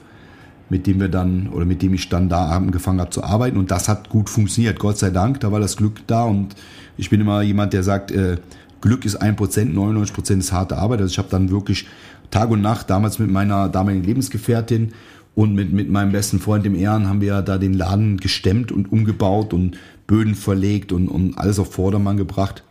mit 0.70 0.86
dem 0.86 1.00
wir 1.00 1.08
dann 1.08 1.48
oder 1.48 1.64
mit 1.64 1.82
dem 1.82 1.94
ich 1.94 2.08
dann 2.08 2.28
da 2.28 2.48
angefangen 2.48 3.00
habe 3.00 3.10
zu 3.10 3.24
arbeiten. 3.24 3.56
Und 3.56 3.70
das 3.70 3.88
hat 3.88 4.08
gut 4.08 4.28
funktioniert, 4.28 4.78
Gott 4.78 4.98
sei 4.98 5.10
Dank, 5.10 5.40
da 5.40 5.52
war 5.52 5.60
das 5.60 5.76
Glück 5.76 6.06
da. 6.06 6.24
Und 6.24 6.54
ich 6.96 7.10
bin 7.10 7.20
immer 7.20 7.42
jemand, 7.42 7.72
der 7.72 7.82
sagt, 7.82 8.10
äh, 8.10 8.36
Glück 8.80 9.04
ist 9.04 9.16
ein 9.16 9.36
Prozent, 9.36 9.74
99 9.74 10.14
Prozent 10.14 10.42
ist 10.42 10.52
harte 10.52 10.76
Arbeit, 10.76 11.00
also 11.00 11.10
ich 11.10 11.18
habe 11.18 11.28
dann 11.30 11.50
wirklich 11.50 11.86
Tag 12.30 12.50
und 12.50 12.60
Nacht 12.60 12.90
damals 12.90 13.18
mit 13.18 13.30
meiner 13.30 13.68
damaligen 13.68 14.04
Lebensgefährtin 14.04 14.92
und 15.34 15.54
mit, 15.54 15.72
mit 15.72 15.90
meinem 15.90 16.12
besten 16.12 16.40
Freund 16.40 16.66
im 16.66 16.74
Ehren 16.74 17.08
haben 17.08 17.20
wir 17.20 17.42
da 17.42 17.58
den 17.58 17.72
Laden 17.74 18.18
gestemmt 18.18 18.70
und 18.70 18.92
umgebaut 18.92 19.52
und 19.52 19.76
Böden 20.06 20.34
verlegt 20.34 20.92
und, 20.92 21.08
und 21.08 21.38
alles 21.38 21.58
auf 21.58 21.72
Vordermann 21.72 22.16
gebracht. 22.16 22.62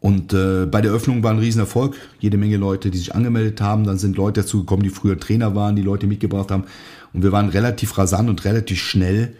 Und 0.00 0.32
äh, 0.32 0.66
bei 0.66 0.80
der 0.80 0.92
Öffnung 0.92 1.22
war 1.22 1.30
ein 1.30 1.38
Riesenerfolg. 1.38 1.94
Jede 2.20 2.38
Menge 2.38 2.56
Leute, 2.56 2.90
die 2.90 2.98
sich 2.98 3.14
angemeldet 3.14 3.60
haben. 3.60 3.84
Dann 3.84 3.98
sind 3.98 4.16
Leute 4.16 4.40
dazu 4.40 4.60
gekommen, 4.60 4.82
die 4.82 4.88
früher 4.88 5.20
Trainer 5.20 5.54
waren, 5.54 5.76
die 5.76 5.82
Leute 5.82 6.06
mitgebracht 6.06 6.50
haben. 6.50 6.64
Und 7.12 7.22
wir 7.22 7.32
waren 7.32 7.50
relativ 7.50 7.98
rasant 7.98 8.30
und 8.30 8.44
relativ 8.44 8.80
schnell 8.80 9.34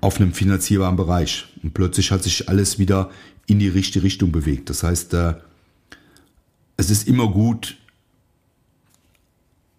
auf 0.00 0.20
einem 0.20 0.32
finanzierbaren 0.32 0.96
Bereich. 0.96 1.46
Und 1.62 1.74
plötzlich 1.74 2.10
hat 2.10 2.24
sich 2.24 2.48
alles 2.48 2.78
wieder 2.78 3.10
in 3.46 3.60
die 3.60 3.68
richtige 3.68 4.04
Richtung 4.04 4.32
bewegt. 4.32 4.68
Das 4.68 4.82
heißt, 4.82 5.14
äh, 5.14 5.34
es 6.76 6.90
ist 6.90 7.06
immer 7.06 7.30
gut, 7.30 7.76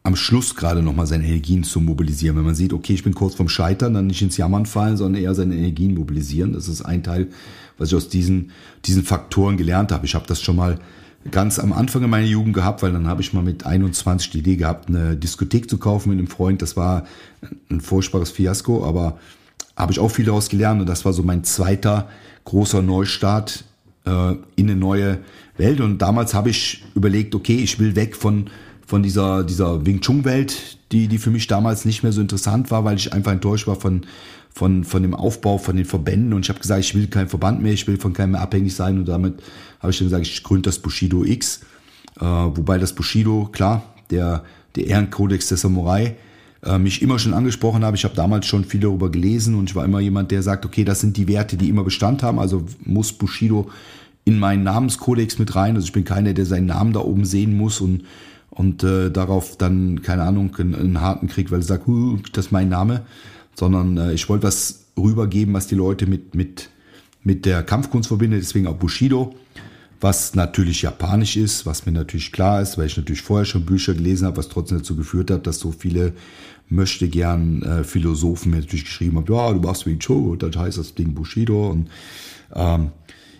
am 0.04 0.16
Schluss 0.16 0.56
gerade 0.56 0.84
nochmal 0.84 1.08
seine 1.08 1.26
Energien 1.26 1.64
zu 1.64 1.82
mobilisieren. 1.82 2.38
Wenn 2.38 2.46
man 2.46 2.56
sieht, 2.56 2.74
okay, 2.74 2.94
ich 2.94 3.04
bin 3.04 3.16
kurz 3.16 3.34
vorm 3.34 3.50
Scheitern, 3.50 3.96
dann 3.96 4.08
nicht 4.08 4.22
ins 4.22 4.38
Jammern 4.38 4.68
fallen, 4.68 4.98
sondern 4.98 5.22
eher 5.22 5.34
seine 5.34 5.56
Energien 5.56 5.96
mobilisieren. 5.96 6.54
Das 6.54 6.68
ist 6.68 6.84
ein 6.84 7.02
Teil, 7.02 7.30
was 7.78 7.90
ich 7.90 7.96
aus 7.96 8.10
diesen, 8.10 8.52
diesen 8.86 9.04
Faktoren 9.04 9.58
gelernt 9.58 9.92
habe. 9.92 10.06
Ich 10.06 10.16
habe 10.16 10.26
das 10.28 10.42
schon 10.42 10.56
mal 10.56 10.80
ganz 11.32 11.60
am 11.60 11.74
Anfang 11.74 12.04
in 12.04 12.10
meiner 12.10 12.28
Jugend 12.28 12.54
gehabt, 12.54 12.84
weil 12.84 12.92
dann 12.92 13.08
habe 13.08 13.22
ich 13.22 13.34
mal 13.34 13.44
mit 13.44 13.66
21 13.66 14.30
die 14.30 14.40
Idee 14.40 14.56
gehabt, 14.58 14.90
eine 14.90 15.16
Diskothek 15.16 15.70
zu 15.70 15.78
kaufen 15.78 16.10
mit 16.10 16.20
einem 16.20 16.28
Freund. 16.28 16.62
Das 16.62 16.78
war 16.78 17.06
ein 17.70 17.82
furchtbares 17.82 18.32
Fiasko, 18.32 18.86
aber 18.86 19.18
habe 19.76 19.92
ich 19.92 20.00
auch 20.00 20.10
viel 20.10 20.26
daraus 20.26 20.50
gelernt 20.50 20.82
und 20.82 20.88
das 20.88 21.04
war 21.04 21.14
so 21.14 21.24
mein 21.24 21.44
zweiter 21.44 22.08
großer 22.46 22.82
Neustart 22.82 23.66
äh, 24.06 24.34
in 24.56 24.70
eine 24.70 24.76
neue 24.76 25.20
Welt. 25.58 25.82
Und 25.82 25.98
damals 25.98 26.34
habe 26.34 26.50
ich 26.50 26.84
überlegt, 26.94 27.34
okay, 27.36 27.58
ich 27.58 27.80
will 27.80 27.96
weg 27.96 28.16
von 28.16 28.50
von 28.86 29.02
dieser, 29.02 29.44
dieser 29.44 29.86
Wing 29.86 30.02
Chun 30.02 30.26
Welt, 30.26 30.78
die, 30.92 31.08
die 31.08 31.18
für 31.18 31.32
mich 31.32 31.48
damals 31.48 31.86
nicht 31.86 32.04
mehr 32.04 32.12
so 32.12 32.22
interessant 32.22 32.70
war, 32.72 32.86
weil 32.86 32.98
ich 32.98 33.14
einfach 33.14 33.32
enttäuscht 33.32 33.68
war 33.68 33.76
von, 33.76 34.06
von, 34.56 34.86
von 34.86 35.02
dem 35.02 35.14
Aufbau, 35.14 35.58
von 35.58 35.76
den 35.76 35.84
Verbänden. 35.84 36.32
Und 36.32 36.46
ich 36.46 36.50
habe 36.50 36.60
gesagt, 36.60 36.80
ich 36.80 36.96
will 36.96 37.08
kein 37.08 37.28
Verband 37.28 37.62
mehr, 37.62 37.74
ich 37.74 37.88
will 37.88 37.98
von 37.98 38.14
keinem 38.14 38.32
mehr 38.32 38.42
abhängig 38.42 38.74
sein. 38.74 38.98
Und 38.98 39.10
damit 39.10 39.44
habe 39.82 39.92
ich 39.92 39.98
dann 39.98 40.08
gesagt, 40.08 40.26
ich 40.26 40.44
gründe 40.44 40.70
das 40.70 40.80
Bushido 40.80 41.26
X, 41.26 41.60
äh, 42.22 42.24
wobei 42.24 42.78
das 42.78 42.94
Bushido, 42.94 43.50
klar, 43.52 43.84
der, 44.10 44.44
der 44.78 44.88
Ehrenkodex 44.88 45.50
der 45.50 45.58
Samurai, 45.58 46.16
äh, 46.64 46.78
mich 46.78 47.02
immer 47.02 47.20
schon 47.20 47.34
angesprochen 47.34 47.84
habe. 47.84 47.98
Ich 47.98 48.06
habe 48.06 48.16
damals 48.16 48.46
schon 48.46 48.64
viel 48.64 48.80
darüber 48.80 49.12
gelesen 49.12 49.56
und 49.56 49.70
ich 49.70 49.76
war 49.76 49.84
immer 49.84 50.00
jemand, 50.00 50.32
der 50.32 50.42
sagt, 50.42 50.66
okay, 50.66 50.86
das 50.86 51.02
sind 51.02 51.18
die 51.18 51.28
Werte, 51.28 51.58
die 51.58 51.68
immer 51.68 51.84
Bestand 51.84 52.24
haben, 52.24 52.40
also 52.40 52.64
muss 52.86 53.12
Bushido 53.12 53.70
in 54.24 54.40
meinen 54.40 54.64
Namenskodex 54.64 55.38
mit 55.38 55.54
rein. 55.56 55.76
Also 55.76 55.88
ich 55.88 55.94
bin 55.94 56.06
keiner, 56.06 56.34
der 56.34 56.46
seinen 56.46 56.68
Namen 56.68 56.94
da 56.94 57.02
oben 57.02 57.26
sehen 57.26 57.58
muss 57.58 57.82
und 57.82 58.04
und 58.52 58.84
äh, 58.84 59.12
darauf 59.12 59.58
dann, 59.58 60.02
keine 60.02 60.24
Ahnung, 60.24 60.56
einen, 60.58 60.76
einen 60.76 61.02
harten 61.02 61.28
Krieg, 61.28 61.52
weil 61.52 61.60
ich 61.60 61.66
sage, 61.66 61.88
huh, 61.88 62.20
das 62.32 62.46
ist 62.46 62.52
mein 62.54 62.70
Name, 62.70 63.02
sondern 63.56 63.98
äh, 63.98 64.14
ich 64.14 64.30
wollte 64.30 64.48
was 64.48 64.86
rübergeben, 64.98 65.54
was 65.54 65.68
die 65.68 65.76
Leute 65.76 66.08
mit, 66.08 66.36
mit, 66.36 66.70
mit 67.24 67.46
der 67.46 67.64
Kampfkunst 67.64 68.08
verbindet, 68.08 68.42
deswegen 68.42 68.68
auch 68.68 68.76
Bushido, 68.76 69.36
was 70.02 70.36
natürlich 70.36 70.82
japanisch 70.82 71.38
ist, 71.38 71.66
was 71.66 71.86
mir 71.86 71.92
natürlich 71.92 72.32
klar 72.32 72.62
ist, 72.62 72.78
weil 72.78 72.86
ich 72.86 72.98
natürlich 72.98 73.22
vorher 73.22 73.46
schon 73.46 73.66
Bücher 73.66 73.94
gelesen 73.94 74.28
habe, 74.28 74.38
was 74.38 74.50
trotzdem 74.50 74.80
dazu 74.80 74.96
geführt 74.96 75.32
hat, 75.32 75.48
dass 75.48 75.60
so 75.60 75.72
viele 75.72 76.14
möchte 76.68 77.08
gern 77.08 77.62
äh, 77.62 77.84
Philosophen 77.84 78.52
mir 78.52 78.58
natürlich 78.58 78.86
geschrieben 78.86 79.18
haben, 79.18 79.34
ja, 79.34 79.54
du 79.54 79.60
machst 79.60 79.86
wie 79.86 79.94
Joe, 79.94 80.38
das 80.38 80.56
heißt 80.56 80.78
das 80.78 80.96
Ding 80.96 81.14
Bushido 81.14 81.70
und 81.70 81.90
ähm, 82.54 82.92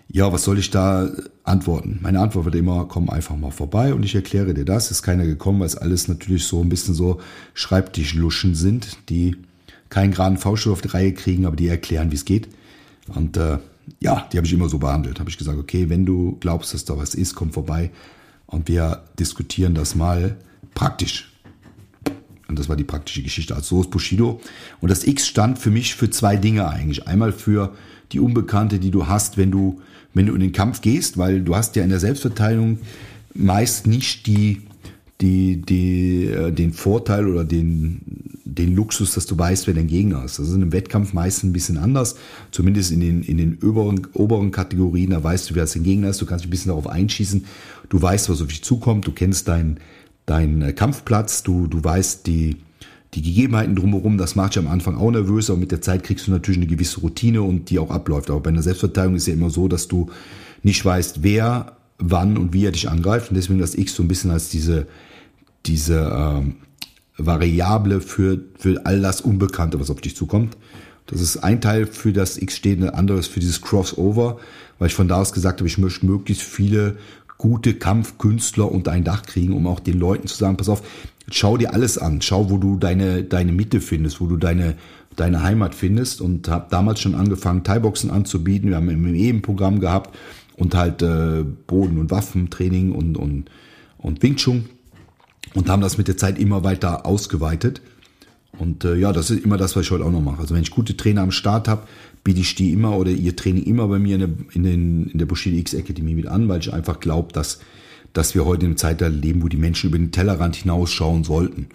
ja, 0.08 0.32
was 0.32 0.44
soll 0.44 0.60
ich 0.60 0.70
da 0.70 1.10
antworten? 1.44 2.00
Meine 2.02 2.20
Antwort 2.20 2.46
wird 2.46 2.56
immer, 2.56 2.86
komm 2.86 3.10
einfach 3.10 3.36
mal 3.36 3.52
vorbei 3.52 3.94
und 3.94 4.04
ich 4.04 4.14
erkläre 4.14 4.54
dir 4.54 4.66
das. 4.66 4.92
Ist 4.92 5.02
keiner 5.02 5.26
gekommen, 5.26 5.60
weil 5.60 5.68
es 5.68 5.76
alles 5.76 6.08
natürlich 6.08 6.46
so 6.46 6.62
ein 6.62 6.70
bisschen 6.70 6.94
so 6.94 7.20
Schreibtischluschen 7.54 8.54
sind, 8.56 8.98
die 9.10 9.36
keinen 9.96 10.12
geraden 10.12 10.38
Fauststuhl 10.38 10.74
auf 10.74 10.82
die 10.82 10.90
Reihe 10.90 11.14
kriegen, 11.14 11.46
aber 11.46 11.56
die 11.56 11.70
erklären, 11.70 12.12
wie 12.12 12.16
es 12.16 12.26
geht. 12.26 12.50
Und 13.08 13.38
äh, 13.38 13.60
ja, 14.02 14.28
die 14.30 14.36
habe 14.36 14.46
ich 14.46 14.52
immer 14.52 14.68
so 14.68 14.78
behandelt. 14.78 15.22
Habe 15.22 15.30
ich 15.30 15.38
gesagt, 15.38 15.58
okay, 15.58 15.88
wenn 15.88 16.06
du 16.06 16.36
glaubst, 16.42 16.74
dass 16.74 16.84
da 16.84 16.98
was 16.98 17.16
ist, 17.16 17.34
komm 17.34 17.54
vorbei 17.54 17.92
und 18.46 18.68
wir 18.68 19.04
diskutieren 19.18 19.74
das 19.74 19.96
mal 19.96 20.36
praktisch. 20.74 21.32
Und 22.50 22.60
das 22.60 22.68
war 22.68 22.76
die 22.76 22.84
praktische 22.84 23.24
Geschichte. 23.24 23.56
Also 23.56 23.78
so 23.78 23.82
ist 23.84 23.90
Bushido. 23.90 24.42
Und 24.82 24.92
das 24.92 25.08
X 25.08 25.28
stand 25.28 25.60
für 25.60 25.72
mich 25.72 25.96
für 25.96 26.10
zwei 26.10 26.36
Dinge 26.36 26.68
eigentlich. 26.68 27.08
Einmal 27.08 27.32
für 27.32 27.74
die 28.12 28.20
Unbekannte, 28.20 28.80
die 28.80 28.92
du 28.92 29.08
hast, 29.08 29.38
wenn 29.38 29.50
du 29.50 29.82
wenn 30.14 30.26
du 30.26 30.34
in 30.34 30.42
den 30.42 30.52
Kampf 30.52 30.82
gehst, 30.82 31.18
weil 31.18 31.42
du 31.42 31.56
hast 31.56 31.76
ja 31.78 31.84
in 31.84 31.90
der 31.90 32.00
Selbstverteidigung 32.00 32.80
meist 33.34 33.88
nicht 33.88 34.28
die, 34.28 34.62
die, 35.22 35.62
die, 35.62 36.26
äh, 36.26 36.52
den 36.52 36.74
Vorteil 36.74 37.28
oder 37.28 37.44
den, 37.44 38.25
den 38.58 38.76
Luxus, 38.76 39.14
dass 39.14 39.26
du 39.26 39.38
weißt, 39.38 39.68
wer 39.68 39.74
dein 39.74 39.88
Gegner 39.88 40.24
ist. 40.24 40.40
Das 40.40 40.48
ist 40.48 40.54
in 40.54 40.62
einem 40.62 40.72
Wettkampf 40.72 41.14
meist 41.14 41.44
ein 41.44 41.54
bisschen 41.54 41.78
anders, 41.78 42.16
zumindest 42.52 42.92
in 42.92 43.00
den, 43.02 43.22
in 43.22 43.38
den 43.38 43.58
oberen, 43.64 44.08
oberen 44.14 44.52
Kategorien, 44.52 45.12
da 45.12 45.24
weißt 45.24 45.50
du, 45.50 45.56
wer 45.56 45.66
dein 45.66 45.84
Gegner 45.84 46.10
ist, 46.10 46.22
du 46.22 46.26
kannst 46.26 46.46
ein 46.46 46.50
bisschen 46.50 46.70
darauf 46.70 46.88
einschießen, 46.88 47.46
du 47.90 48.02
weißt, 48.02 48.30
was 48.30 48.42
auf 48.42 48.48
dich 48.48 48.64
zukommt, 48.64 49.06
du 49.08 49.12
kennst 49.12 49.48
deinen 49.48 49.80
dein 50.26 50.62
äh, 50.62 50.74
Kampfplatz, 50.74 51.44
du, 51.44 51.68
du 51.68 51.84
weißt 51.84 52.28
die, 52.28 52.58
die 53.14 53.22
Gegebenheiten 53.22 53.76
drumherum, 53.76 54.18
das 54.18 54.36
macht 54.36 54.56
dich 54.56 54.60
am 54.60 54.68
Anfang 54.68 54.98
auch 54.98 55.12
nervös, 55.12 55.50
aber 55.50 55.60
mit 55.60 55.72
der 55.72 55.82
Zeit 55.82 56.04
kriegst 56.04 56.28
du 56.28 56.32
natürlich 56.32 56.58
eine 56.58 56.68
gewisse 56.68 57.00
Routine 57.02 57.42
und 57.42 57.70
die 57.70 57.80
auch 57.80 57.92
abläuft. 57.92 58.30
Aber 58.30 58.42
bei 58.42 58.50
einer 58.50 58.64
Selbstverteidigung 58.64 59.16
ist 59.16 59.28
ja 59.28 59.34
immer 59.34 59.50
so, 59.50 59.68
dass 59.68 59.88
du 59.88 60.10
nicht 60.64 60.84
weißt, 60.84 61.24
wer, 61.24 61.78
wann 61.98 62.38
und 62.38 62.54
wie 62.54 62.66
er 62.66 62.72
dich 62.72 62.90
angreift. 62.90 63.30
Und 63.30 63.36
deswegen 63.36 63.60
das 63.60 63.76
X 63.76 63.96
so 63.96 64.04
ein 64.04 64.08
bisschen 64.08 64.32
als 64.32 64.50
diese, 64.50 64.88
diese 65.66 66.12
ähm, 66.14 66.56
Variable 67.18 68.02
für, 68.02 68.40
für 68.58 68.86
all 68.86 69.02
das 69.02 69.22
Unbekannte, 69.22 69.80
was 69.80 69.90
auf 69.90 70.02
dich 70.02 70.16
zukommt. 70.16 70.58
Das 71.08 71.22
ist 71.22 71.38
ein 71.38 71.62
Teil 71.62 71.86
für 71.86 72.14
das 72.14 72.38
X 72.38 72.56
steht, 72.56 72.82
ein 72.82 72.90
anderes 72.90 73.28
für 73.28 73.40
dieses 73.40 73.62
Crossover, 73.62 74.40
weil 74.80 74.88
ich 74.88 74.96
von 74.96 75.08
da 75.08 75.22
aus 75.22 75.34
gesagt 75.34 75.60
habe, 75.60 75.68
ich 75.68 75.78
möchte 75.78 76.06
möglichst 76.06 76.44
viele 76.44 76.98
gute 77.38 77.76
Kampfkünstler 77.76 78.72
unter 78.72 78.92
ein 78.92 79.04
Dach 79.04 79.24
kriegen, 79.24 79.54
um 79.54 79.68
auch 79.68 79.80
den 79.80 80.00
Leuten 80.00 80.28
zu 80.28 80.36
sagen, 80.36 80.58
pass 80.58 80.70
auf, 80.70 80.82
schau 81.30 81.58
dir 81.58 81.74
alles 81.74 81.98
an, 81.98 82.22
schau, 82.22 82.50
wo 82.50 82.58
du 82.58 82.78
deine, 82.78 83.24
deine 83.24 83.52
Mitte 83.52 83.82
findest, 83.82 84.20
wo 84.20 84.28
du 84.28 84.38
deine, 84.38 84.76
deine 85.16 85.44
Heimat 85.44 85.76
findest 85.76 86.22
und 86.22 86.48
habe 86.48 86.68
damals 86.70 87.02
schon 87.02 87.16
angefangen, 87.16 87.64
Thai-Boxen 87.64 88.10
anzubieten. 88.10 88.70
Wir 88.70 88.78
haben 88.78 88.90
im 88.90 89.14
EM-Programm 89.14 89.80
gehabt 89.80 90.16
und 90.56 90.76
halt 90.76 91.02
äh, 91.02 91.44
Boden- 91.68 92.00
und 92.00 92.10
Waffentraining 92.10 92.94
und, 92.94 93.18
und, 93.18 93.46
und 93.98 94.24
Wing 94.24 94.38
Chun 94.38 94.66
und 95.54 95.70
haben 95.70 95.82
das 95.82 95.98
mit 95.98 96.08
der 96.08 96.18
Zeit 96.18 96.40
immer 96.40 96.64
weiter 96.64 97.06
ausgeweitet. 97.06 97.82
Und 98.58 98.86
äh, 98.86 98.96
ja, 98.96 99.12
das 99.12 99.32
ist 99.32 99.44
immer 99.44 99.58
das, 99.58 99.76
was 99.76 99.86
ich 99.86 99.92
heute 99.92 100.06
auch 100.06 100.12
noch 100.12 100.22
mache. 100.22 100.42
Also 100.42 100.56
wenn 100.56 100.62
ich 100.62 100.72
gute 100.72 100.96
Trainer 100.96 101.22
am 101.22 101.32
Start 101.32 101.68
habe, 101.68 101.84
biete 102.24 102.40
ich 102.40 102.56
die 102.56 102.72
immer 102.72 102.98
oder 102.98 103.12
ihr 103.12 103.36
Training 103.36 103.64
immer 103.64 103.88
bei 103.88 104.00
mir 104.00 104.16
in 104.16 104.22
der, 104.22 104.30
in 104.54 104.64
den, 104.64 105.08
in 105.08 105.20
der 105.20 105.26
Bushido 105.26 105.58
X 105.58 105.74
Academy 105.74 106.16
mit 106.16 106.28
an, 106.28 106.48
weil 106.48 106.60
ich 106.60 106.74
einfach 106.74 107.00
glaube, 107.00 107.34
dass 107.34 107.60
dass 108.16 108.34
wir 108.34 108.46
heute 108.46 108.62
in 108.62 108.72
einem 108.72 108.78
Zeitalter 108.78 109.14
leben, 109.14 109.44
wo 109.44 109.50
die 109.50 109.58
Menschen 109.58 109.90
über 109.90 109.98
den 109.98 110.12
Tellerrand 110.12 110.56
hinausschauen 110.56 111.24
sollten, 111.24 111.68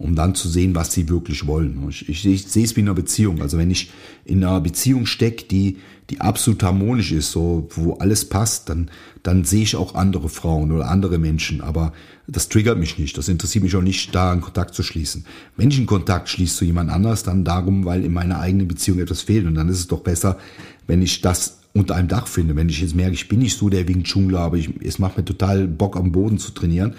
um 0.00 0.14
dann 0.14 0.34
zu 0.34 0.48
sehen, 0.48 0.74
was 0.74 0.92
sie 0.92 1.10
wirklich 1.10 1.46
wollen. 1.46 1.78
Ich, 1.90 2.08
ich, 2.08 2.24
ich 2.24 2.46
sehe 2.46 2.64
es 2.64 2.74
wie 2.74 2.80
in 2.80 2.86
einer 2.86 2.94
Beziehung. 2.94 3.42
Also 3.42 3.58
wenn 3.58 3.70
ich 3.70 3.90
in 4.24 4.42
einer 4.42 4.60
Beziehung 4.62 5.04
stecke, 5.04 5.44
die, 5.44 5.76
die 6.08 6.22
absolut 6.22 6.62
harmonisch 6.62 7.12
ist, 7.12 7.32
so, 7.32 7.68
wo 7.74 7.92
alles 7.94 8.24
passt, 8.24 8.70
dann, 8.70 8.90
dann 9.22 9.44
sehe 9.44 9.62
ich 9.62 9.76
auch 9.76 9.94
andere 9.94 10.30
Frauen 10.30 10.72
oder 10.72 10.88
andere 10.88 11.18
Menschen. 11.18 11.60
Aber 11.60 11.92
das 12.26 12.48
triggert 12.48 12.78
mich 12.78 12.98
nicht. 12.98 13.18
Das 13.18 13.28
interessiert 13.28 13.62
mich 13.62 13.76
auch 13.76 13.82
nicht, 13.82 14.14
da 14.14 14.32
einen 14.32 14.40
Kontakt 14.40 14.74
zu 14.74 14.82
schließen. 14.82 15.26
Wenn 15.58 15.70
ich 15.70 15.76
einen 15.76 15.86
Kontakt 15.86 16.30
schließe 16.30 16.56
zu 16.56 16.64
jemand 16.64 16.90
anders, 16.90 17.22
dann 17.22 17.44
darum, 17.44 17.84
weil 17.84 18.02
in 18.02 18.14
meiner 18.14 18.40
eigenen 18.40 18.68
Beziehung 18.68 19.00
etwas 19.00 19.20
fehlt. 19.20 19.46
Und 19.46 19.54
dann 19.54 19.68
ist 19.68 19.80
es 19.80 19.86
doch 19.88 20.00
besser, 20.00 20.38
wenn 20.86 21.02
ich 21.02 21.20
das 21.20 21.58
unter 21.74 21.94
einem 21.94 22.08
Dach 22.08 22.26
finde. 22.26 22.56
Wenn 22.56 22.70
ich 22.70 22.80
jetzt 22.80 22.96
merke, 22.96 23.12
ich 23.12 23.28
bin 23.28 23.40
nicht 23.40 23.58
so 23.58 23.68
der 23.68 23.86
wegen 23.86 24.04
Dschungler, 24.04 24.40
aber 24.40 24.56
ich, 24.56 24.70
es 24.82 24.98
macht 24.98 25.18
mir 25.18 25.26
total 25.26 25.68
Bock 25.68 25.96
am 25.96 26.10
Boden 26.10 26.38
zu 26.38 26.52
trainieren, 26.52 26.94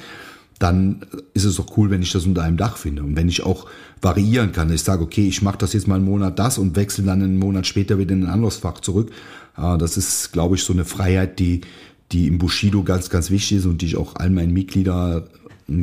dann 0.62 1.02
ist 1.34 1.46
es 1.46 1.56
doch 1.56 1.76
cool, 1.76 1.90
wenn 1.90 2.04
ich 2.04 2.12
das 2.12 2.28
unter 2.28 2.44
einem 2.44 2.58
Dach 2.58 2.78
finde. 2.78 3.02
Und 3.02 3.16
wenn 3.16 3.28
ich 3.28 3.44
auch 3.44 3.66
variieren 4.00 4.52
kann, 4.52 4.72
ich 4.72 4.84
sage, 4.84 5.02
okay, 5.02 5.28
ich 5.28 5.42
mache 5.42 5.58
das 5.58 5.74
jetzt 5.74 5.88
mal 5.88 5.96
einen 5.96 6.06
Monat 6.06 6.38
das 6.38 6.60
und 6.60 6.76
wechsle 6.76 7.04
dann 7.04 7.24
einen 7.24 7.40
Monat 7.40 7.66
später 7.66 7.98
wieder 7.98 8.14
in 8.14 8.26
ein 8.26 8.30
anderes 8.30 8.58
Fach 8.58 8.80
zurück. 8.80 9.12
Das 9.56 9.98
ist, 9.98 10.32
glaube 10.32 10.56
ich, 10.56 10.64
so 10.64 10.72
eine 10.72 10.86
Freiheit, 10.86 11.40
die, 11.40 11.62
die 12.12 12.28
im 12.28 12.38
Bushido 12.38 12.84
ganz, 12.84 13.10
ganz 13.10 13.32
wichtig 13.32 13.58
ist 13.58 13.66
und 13.66 13.82
die 13.82 13.88
ich 13.88 13.98
auch 13.98 14.16
all 14.16 14.30
meinen 14.30 14.54
Mitgliedern 14.54 15.24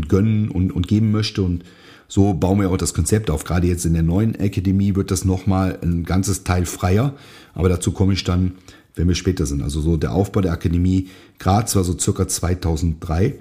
gönnen 0.06 0.48
und, 0.48 0.70
und 0.70 0.86
geben 0.86 1.10
möchte. 1.10 1.42
Und 1.42 1.64
so 2.06 2.32
bauen 2.34 2.60
wir 2.60 2.70
auch 2.70 2.76
das 2.76 2.94
Konzept 2.94 3.30
auf. 3.30 3.42
Gerade 3.42 3.66
jetzt 3.66 3.84
in 3.84 3.94
der 3.94 4.04
neuen 4.04 4.38
Akademie 4.40 4.94
wird 4.94 5.10
das 5.10 5.24
nochmal 5.24 5.76
ein 5.82 6.04
ganzes 6.04 6.44
Teil 6.44 6.66
freier. 6.66 7.14
Aber 7.52 7.68
dazu 7.68 7.90
komme 7.90 8.12
ich 8.12 8.22
dann 8.22 8.52
wenn 8.98 9.08
wir 9.08 9.14
später 9.14 9.46
sind. 9.46 9.62
Also 9.62 9.80
so 9.80 9.96
der 9.96 10.12
Aufbau 10.12 10.40
der 10.40 10.52
Akademie 10.52 11.08
Graz 11.38 11.76
war 11.76 11.84
so 11.84 11.96
circa 11.96 12.26
2003. 12.26 13.38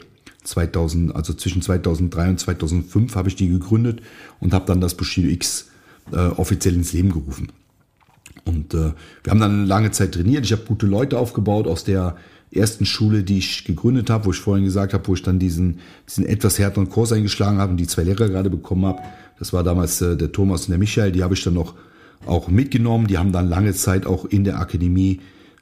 2000, 0.48 1.16
also 1.16 1.34
zwischen 1.34 1.62
2003 1.62 2.30
und 2.30 2.40
2005 2.40 3.16
habe 3.16 3.30
ich 3.30 3.36
die 3.36 3.50
gegründet 3.50 4.02
und 4.40 4.54
habe 4.54 4.66
dann 4.66 4.82
das 4.82 4.96
Bushido 4.96 5.28
X 5.28 5.70
äh, 6.12 6.18
offiziell 6.18 6.76
ins 6.76 6.94
Leben 6.94 7.12
gerufen. 7.12 7.52
Und 8.46 8.74
äh, 8.74 8.94
wir 9.24 9.32
haben 9.32 9.42
dann 9.42 9.66
lange 9.66 9.92
Zeit 9.92 10.14
trainiert. 10.14 10.46
Ich 10.46 10.54
habe 10.54 10.64
gute 10.64 10.86
Leute 10.86 11.20
aufgebaut 11.20 11.68
aus 11.68 11.84
der 11.84 12.16
ersten 12.52 12.86
Schule, 12.86 13.24
die 13.24 13.40
ich 13.40 13.66
gegründet 13.66 14.10
habe, 14.10 14.26
wo 14.26 14.32
ich 14.32 14.40
vorhin 14.40 14.64
gesagt 14.64 14.94
habe, 14.94 15.06
wo 15.08 15.14
ich 15.14 15.22
dann 15.22 15.38
diesen, 15.38 15.80
diesen 16.08 16.26
etwas 16.26 16.58
härteren 16.58 16.90
Kurs 16.90 17.12
eingeschlagen 17.12 17.58
habe 17.58 17.72
und 17.72 17.78
die 17.78 17.88
zwei 17.88 18.04
Lehrer 18.04 18.30
gerade 18.30 18.50
bekommen 18.50 18.86
habe. 18.86 19.02
Das 19.38 19.52
war 19.52 19.64
damals 19.64 20.02
äh, 20.02 20.16
der 20.16 20.32
Thomas 20.32 20.62
und 20.64 20.70
der 20.70 20.80
Michael. 20.80 21.12
Die 21.12 21.24
habe 21.24 21.34
ich 21.34 21.44
dann 21.44 21.56
noch 21.56 21.74
auch 22.26 22.48
mitgenommen. 22.48 23.08
Die 23.08 23.18
haben 23.18 23.34
dann 23.34 23.50
lange 23.50 23.74
Zeit 23.74 24.06
auch 24.06 24.24
in 24.24 24.46
der 24.46 24.60
Akademie 24.60 25.20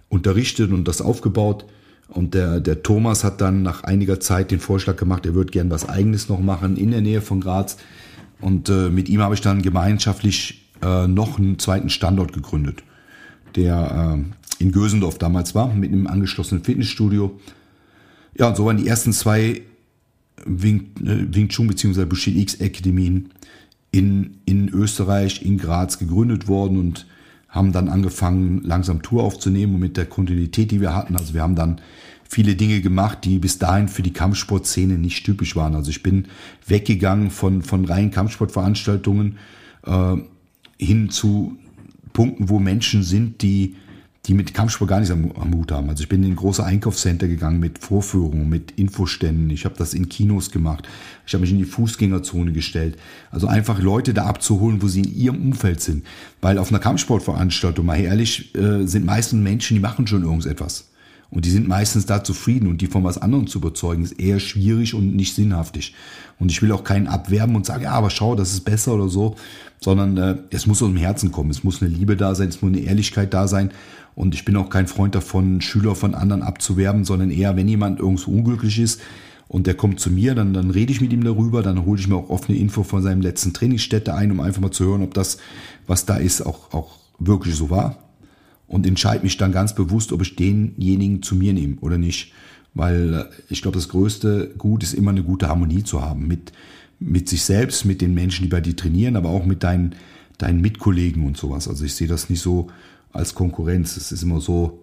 unterrichtet 0.09 0.71
und 0.71 0.87
das 0.87 1.01
aufgebaut. 1.01 1.65
Und 2.07 2.33
der, 2.33 2.59
der 2.59 2.83
Thomas 2.83 3.23
hat 3.23 3.41
dann 3.41 3.63
nach 3.63 3.83
einiger 3.83 4.19
Zeit 4.19 4.51
den 4.51 4.59
Vorschlag 4.59 4.95
gemacht, 4.95 5.25
er 5.25 5.33
würde 5.33 5.51
gern 5.51 5.71
was 5.71 5.89
eigenes 5.89 6.29
noch 6.29 6.39
machen 6.39 6.77
in 6.77 6.91
der 6.91 7.01
Nähe 7.01 7.21
von 7.21 7.41
Graz. 7.41 7.77
Und 8.39 8.69
äh, 8.69 8.89
mit 8.89 9.09
ihm 9.09 9.21
habe 9.21 9.33
ich 9.33 9.41
dann 9.41 9.61
gemeinschaftlich 9.61 10.69
äh, 10.81 11.07
noch 11.07 11.39
einen 11.39 11.57
zweiten 11.57 11.89
Standort 11.89 12.33
gegründet, 12.33 12.83
der 13.55 14.17
äh, 14.19 14.63
in 14.63 14.71
Gösendorf 14.71 15.17
damals 15.17 15.55
war, 15.55 15.73
mit 15.73 15.91
einem 15.91 16.07
angeschlossenen 16.07 16.63
Fitnessstudio. 16.63 17.39
Ja, 18.37 18.49
und 18.49 18.57
so 18.57 18.65
waren 18.65 18.77
die 18.77 18.87
ersten 18.87 19.13
zwei 19.13 19.61
Wing, 20.45 20.91
äh, 21.01 21.33
Wing 21.33 21.49
Chun 21.49 21.67
bzw. 21.67 22.05
Bushido 22.05 22.39
X 22.39 22.61
Akademien 22.61 23.31
in, 23.91 24.37
in 24.45 24.69
Österreich, 24.69 25.43
in 25.43 25.57
Graz 25.57 25.97
gegründet 25.97 26.47
worden 26.47 26.77
und 26.77 27.07
haben 27.55 27.71
dann 27.71 27.87
angefangen, 27.87 28.61
langsam 28.63 29.01
Tour 29.01 29.23
aufzunehmen 29.23 29.75
und 29.75 29.79
mit 29.79 29.97
der 29.97 30.05
Kontinuität, 30.05 30.71
die 30.71 30.81
wir 30.81 30.93
hatten. 30.93 31.15
Also 31.15 31.33
wir 31.33 31.41
haben 31.41 31.55
dann 31.55 31.79
viele 32.29 32.55
Dinge 32.55 32.81
gemacht, 32.81 33.19
die 33.23 33.39
bis 33.39 33.59
dahin 33.59 33.87
für 33.87 34.03
die 34.03 34.13
Kampfsportszene 34.13 34.97
nicht 34.97 35.25
typisch 35.25 35.55
waren. 35.55 35.73
Also 35.73 35.89
ich 35.89 36.03
bin 36.03 36.27
weggegangen 36.67 37.31
von, 37.31 37.61
von 37.61 37.85
reinen 37.85 38.11
Kampfsportveranstaltungen 38.11 39.37
äh, 39.85 40.17
hin 40.77 41.09
zu 41.09 41.57
Punkten, 42.11 42.49
wo 42.49 42.59
Menschen 42.59 43.03
sind, 43.03 43.41
die 43.41 43.75
die 44.27 44.33
mit 44.33 44.53
Kampfsport 44.53 44.89
gar 44.89 44.99
nichts 44.99 45.11
am, 45.11 45.31
am 45.39 45.53
Hut 45.53 45.71
haben. 45.71 45.89
Also 45.89 46.03
ich 46.03 46.09
bin 46.09 46.23
in 46.23 46.35
große 46.35 46.63
Einkaufscenter 46.63 47.27
gegangen 47.27 47.59
mit 47.59 47.79
Vorführungen, 47.79 48.49
mit 48.49 48.71
Infoständen. 48.71 49.49
Ich 49.49 49.65
habe 49.65 49.75
das 49.77 49.93
in 49.93 50.09
Kinos 50.09 50.51
gemacht. 50.51 50.87
Ich 51.27 51.33
habe 51.33 51.41
mich 51.41 51.51
in 51.51 51.57
die 51.57 51.65
Fußgängerzone 51.65 52.51
gestellt. 52.51 52.97
Also 53.31 53.47
einfach 53.47 53.79
Leute 53.79 54.13
da 54.13 54.25
abzuholen, 54.25 54.81
wo 54.81 54.87
sie 54.87 55.01
in 55.01 55.15
ihrem 55.15 55.41
Umfeld 55.41 55.81
sind. 55.81 56.05
Weil 56.41 56.57
auf 56.57 56.69
einer 56.69 56.79
Kampfsportveranstaltung, 56.79 57.85
mal 57.85 57.99
ehrlich, 57.99 58.55
äh, 58.55 58.85
sind 58.85 59.05
meistens 59.05 59.41
Menschen, 59.43 59.75
die 59.75 59.81
machen 59.81 60.07
schon 60.07 60.23
irgendetwas. 60.23 60.89
Und 61.31 61.45
die 61.45 61.51
sind 61.51 61.67
meistens 61.67 62.05
da 62.05 62.23
zufrieden 62.23 62.67
und 62.67 62.81
die 62.81 62.87
von 62.87 63.03
was 63.03 63.17
anderem 63.17 63.47
zu 63.47 63.57
überzeugen, 63.57 64.03
ist 64.03 64.19
eher 64.19 64.39
schwierig 64.39 64.93
und 64.93 65.15
nicht 65.15 65.35
sinnhaftig. 65.35 65.93
Und 66.39 66.51
ich 66.51 66.61
will 66.61 66.71
auch 66.71 66.83
keinen 66.83 67.07
abwerben 67.07 67.55
und 67.55 67.65
sagen, 67.65 67.83
ja, 67.83 67.91
aber 67.91 68.09
schau, 68.09 68.35
das 68.35 68.53
ist 68.53 68.61
besser 68.61 68.93
oder 68.93 69.09
so, 69.09 69.35
sondern 69.81 70.17
äh, 70.17 70.37
es 70.51 70.67
muss 70.67 70.81
aus 70.81 70.89
dem 70.89 70.97
Herzen 70.97 71.31
kommen. 71.31 71.49
Es 71.49 71.63
muss 71.63 71.81
eine 71.81 71.91
Liebe 71.91 72.15
da 72.15 72.35
sein, 72.35 72.49
es 72.49 72.61
muss 72.61 72.71
eine 72.71 72.81
Ehrlichkeit 72.81 73.33
da 73.33 73.47
sein. 73.47 73.71
Und 74.15 74.33
ich 74.33 74.45
bin 74.45 74.55
auch 74.55 74.69
kein 74.69 74.87
Freund 74.87 75.13
davon, 75.13 75.61
Schüler 75.61 75.93
von 75.93 76.15
anderen 76.15 76.41
abzuwerben, 76.41 77.03
sondern 77.03 77.31
eher, 77.31 77.55
wenn 77.57 77.67
jemand 77.67 77.99
irgendwo 77.99 78.31
unglücklich 78.31 78.79
ist 78.79 79.01
und 79.47 79.67
der 79.67 79.75
kommt 79.75 79.99
zu 79.99 80.09
mir, 80.09 80.35
dann, 80.35 80.53
dann 80.53 80.71
rede 80.71 80.91
ich 80.91 81.01
mit 81.01 81.11
ihm 81.11 81.23
darüber, 81.23 81.61
dann 81.61 81.85
hole 81.85 81.99
ich 81.99 82.07
mir 82.07 82.15
auch 82.15 82.29
offene 82.29 82.57
Info 82.57 82.83
von 82.83 83.03
seinem 83.03 83.21
letzten 83.21 83.53
Trainingsstätte 83.53 84.13
ein, 84.13 84.31
um 84.31 84.39
einfach 84.39 84.61
mal 84.61 84.71
zu 84.71 84.85
hören, 84.85 85.03
ob 85.03 85.13
das, 85.13 85.37
was 85.85 86.05
da 86.05 86.15
ist, 86.15 86.41
auch, 86.41 86.73
auch 86.73 86.97
wirklich 87.19 87.55
so 87.55 87.69
war. 87.69 87.97
Und 88.67 88.87
entscheide 88.87 89.23
mich 89.23 89.37
dann 89.37 89.51
ganz 89.51 89.75
bewusst, 89.75 90.11
ob 90.11 90.21
ich 90.21 90.35
denjenigen 90.35 91.21
zu 91.21 91.35
mir 91.35 91.53
nehme 91.53 91.77
oder 91.81 91.97
nicht. 91.99 92.33
Weil 92.73 93.13
äh, 93.13 93.25
ich 93.49 93.61
glaube, 93.61 93.77
das 93.77 93.89
größte 93.89 94.53
Gut 94.57 94.81
ist 94.81 94.93
immer 94.93 95.11
eine 95.11 95.23
gute 95.23 95.49
Harmonie 95.49 95.83
zu 95.83 96.01
haben 96.01 96.27
mit, 96.27 96.51
mit 96.99 97.29
sich 97.29 97.43
selbst, 97.43 97.85
mit 97.85 98.01
den 98.01 98.13
Menschen, 98.13 98.43
die 98.43 98.49
bei 98.49 98.61
dir 98.61 98.75
trainieren, 98.75 99.17
aber 99.17 99.29
auch 99.29 99.45
mit 99.45 99.63
deinen, 99.63 99.93
deinen 100.37 100.61
Mitkollegen 100.61 101.25
und 101.25 101.37
sowas. 101.37 101.67
Also 101.67 101.85
ich 101.85 101.93
sehe 101.93 102.07
das 102.07 102.29
nicht 102.29 102.41
so 102.41 102.69
als 103.15 103.35
Konkurrenz. 103.35 103.97
Es 103.97 104.11
ist 104.11 104.23
immer 104.23 104.39
so, 104.39 104.79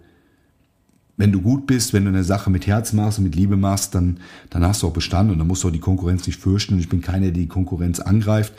wenn 1.16 1.32
du 1.32 1.40
gut 1.40 1.66
bist, 1.66 1.92
wenn 1.92 2.04
du 2.04 2.10
eine 2.10 2.24
Sache 2.24 2.50
mit 2.50 2.66
Herz 2.66 2.92
machst 2.92 3.18
und 3.18 3.24
mit 3.24 3.36
Liebe 3.36 3.56
machst, 3.56 3.94
dann, 3.94 4.18
dann 4.50 4.64
hast 4.64 4.82
du 4.82 4.88
auch 4.88 4.92
Bestand 4.92 5.30
und 5.30 5.38
dann 5.38 5.46
musst 5.46 5.62
du 5.62 5.68
auch 5.68 5.72
die 5.72 5.78
Konkurrenz 5.78 6.26
nicht 6.26 6.40
fürchten. 6.40 6.74
Und 6.74 6.80
ich 6.80 6.88
bin 6.88 7.00
keiner, 7.00 7.26
der 7.26 7.32
die 7.32 7.48
Konkurrenz 7.48 8.00
angreift 8.00 8.52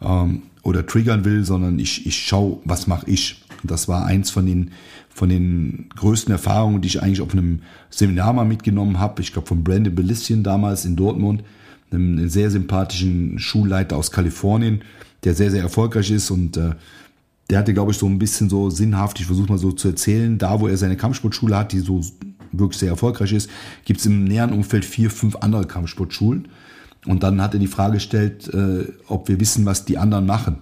ähm, 0.00 0.42
oder 0.62 0.86
triggern 0.86 1.24
will, 1.24 1.44
sondern 1.44 1.78
ich, 1.78 2.06
ich 2.06 2.18
schaue, 2.18 2.58
was 2.64 2.86
mache 2.86 3.08
ich. 3.08 3.42
Und 3.62 3.70
das 3.70 3.88
war 3.88 4.04
eins 4.06 4.30
von 4.30 4.46
den, 4.46 4.72
von 5.08 5.28
den 5.28 5.86
größten 5.94 6.32
Erfahrungen, 6.32 6.80
die 6.80 6.88
ich 6.88 7.02
eigentlich 7.02 7.20
auf 7.20 7.32
einem 7.32 7.60
Seminar 7.90 8.32
mal 8.32 8.44
mitgenommen 8.44 8.98
habe. 8.98 9.22
Ich 9.22 9.32
glaube 9.32 9.48
von 9.48 9.62
Brandon 9.62 9.94
Bellissian 9.94 10.42
damals 10.42 10.84
in 10.84 10.96
Dortmund, 10.96 11.44
einem, 11.92 12.28
sehr 12.28 12.50
sympathischen 12.50 13.38
Schulleiter 13.38 13.96
aus 13.96 14.10
Kalifornien, 14.10 14.82
der 15.24 15.34
sehr, 15.34 15.50
sehr 15.50 15.62
erfolgreich 15.62 16.10
ist 16.10 16.30
und 16.30 16.56
äh, 16.56 16.72
der 17.50 17.58
hatte, 17.58 17.74
glaube 17.74 17.92
ich, 17.92 17.98
so 17.98 18.06
ein 18.06 18.18
bisschen 18.18 18.48
so 18.48 18.70
sinnhaft, 18.70 19.20
ich 19.20 19.26
versuche 19.26 19.48
mal 19.48 19.58
so 19.58 19.72
zu 19.72 19.88
erzählen, 19.88 20.38
da 20.38 20.60
wo 20.60 20.68
er 20.68 20.76
seine 20.76 20.96
Kampfsportschule 20.96 21.56
hat, 21.56 21.72
die 21.72 21.80
so 21.80 22.00
wirklich 22.52 22.78
sehr 22.78 22.90
erfolgreich 22.90 23.32
ist, 23.32 23.50
gibt 23.84 24.00
es 24.00 24.06
im 24.06 24.24
näheren 24.24 24.52
Umfeld 24.52 24.84
vier, 24.84 25.10
fünf 25.10 25.36
andere 25.36 25.66
Kampfsportschulen. 25.66 26.48
Und 27.06 27.22
dann 27.22 27.40
hat 27.42 27.54
er 27.54 27.60
die 27.60 27.66
Frage 27.66 27.94
gestellt, 27.94 28.48
äh, 28.52 28.86
ob 29.08 29.28
wir 29.28 29.40
wissen, 29.40 29.66
was 29.66 29.84
die 29.84 29.98
anderen 29.98 30.26
machen. 30.26 30.58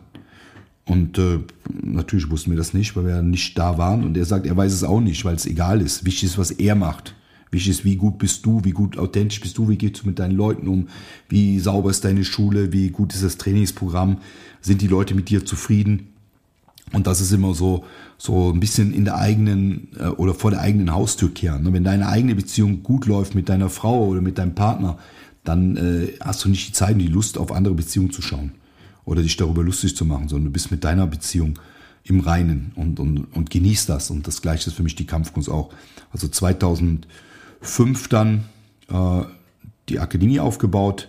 Und 0.86 1.18
äh, 1.18 1.40
natürlich 1.82 2.30
wussten 2.30 2.50
wir 2.50 2.56
das 2.56 2.74
nicht, 2.74 2.96
weil 2.96 3.06
wir 3.06 3.22
nicht 3.22 3.58
da 3.58 3.78
waren. 3.78 4.02
Und 4.02 4.16
er 4.16 4.24
sagt, 4.24 4.46
er 4.46 4.56
weiß 4.56 4.72
es 4.72 4.82
auch 4.82 5.00
nicht, 5.00 5.24
weil 5.24 5.34
es 5.34 5.46
egal 5.46 5.80
ist. 5.80 6.04
Wichtig 6.04 6.30
ist, 6.30 6.38
was 6.38 6.50
er 6.50 6.74
macht. 6.74 7.14
Wichtig 7.50 7.70
ist, 7.70 7.84
wie 7.84 7.96
gut 7.96 8.18
bist 8.18 8.46
du, 8.46 8.64
wie 8.64 8.70
gut 8.70 8.96
authentisch 8.96 9.40
bist 9.40 9.58
du, 9.58 9.68
wie 9.68 9.76
gehst 9.76 10.02
du 10.02 10.06
mit 10.06 10.18
deinen 10.18 10.36
Leuten 10.36 10.68
um, 10.68 10.88
wie 11.28 11.58
sauber 11.58 11.90
ist 11.90 12.04
deine 12.04 12.24
Schule, 12.24 12.72
wie 12.72 12.90
gut 12.90 13.12
ist 13.12 13.24
das 13.24 13.38
Trainingsprogramm, 13.38 14.18
sind 14.60 14.82
die 14.82 14.86
Leute 14.86 15.14
mit 15.14 15.28
dir 15.30 15.44
zufrieden. 15.44 16.08
Und 16.92 17.06
das 17.06 17.20
ist 17.20 17.32
immer 17.32 17.54
so, 17.54 17.84
so 18.18 18.52
ein 18.52 18.60
bisschen 18.60 18.92
in 18.92 19.04
der 19.04 19.16
eigenen 19.16 19.88
äh, 19.98 20.06
oder 20.08 20.34
vor 20.34 20.50
der 20.50 20.60
eigenen 20.60 20.92
Haustür 20.92 21.32
kehren. 21.32 21.62
Ne? 21.62 21.72
Wenn 21.72 21.84
deine 21.84 22.08
eigene 22.08 22.34
Beziehung 22.34 22.82
gut 22.82 23.06
läuft 23.06 23.34
mit 23.34 23.48
deiner 23.48 23.70
Frau 23.70 24.06
oder 24.06 24.20
mit 24.20 24.38
deinem 24.38 24.54
Partner, 24.54 24.98
dann 25.44 25.76
äh, 25.76 26.12
hast 26.20 26.44
du 26.44 26.48
nicht 26.48 26.68
die 26.68 26.72
Zeit 26.72 26.94
und 26.94 26.98
die 26.98 27.06
Lust, 27.06 27.38
auf 27.38 27.52
andere 27.52 27.74
Beziehungen 27.74 28.10
zu 28.10 28.22
schauen 28.22 28.52
oder 29.04 29.22
dich 29.22 29.36
darüber 29.36 29.62
lustig 29.62 29.96
zu 29.96 30.04
machen, 30.04 30.28
sondern 30.28 30.46
du 30.46 30.52
bist 30.52 30.70
mit 30.70 30.84
deiner 30.84 31.06
Beziehung 31.06 31.58
im 32.04 32.20
Reinen 32.20 32.72
und, 32.76 32.98
und, 32.98 33.24
und 33.34 33.50
genießt 33.50 33.88
das. 33.88 34.10
Und 34.10 34.26
das 34.26 34.42
gleiche 34.42 34.68
ist 34.68 34.76
für 34.76 34.82
mich 34.82 34.96
die 34.96 35.06
Kampfkunst 35.06 35.48
auch. 35.48 35.70
Also 36.12 36.28
2005 36.28 38.08
dann 38.08 38.44
äh, 38.88 39.22
die 39.88 39.98
Akademie 39.98 40.40
aufgebaut, 40.40 41.08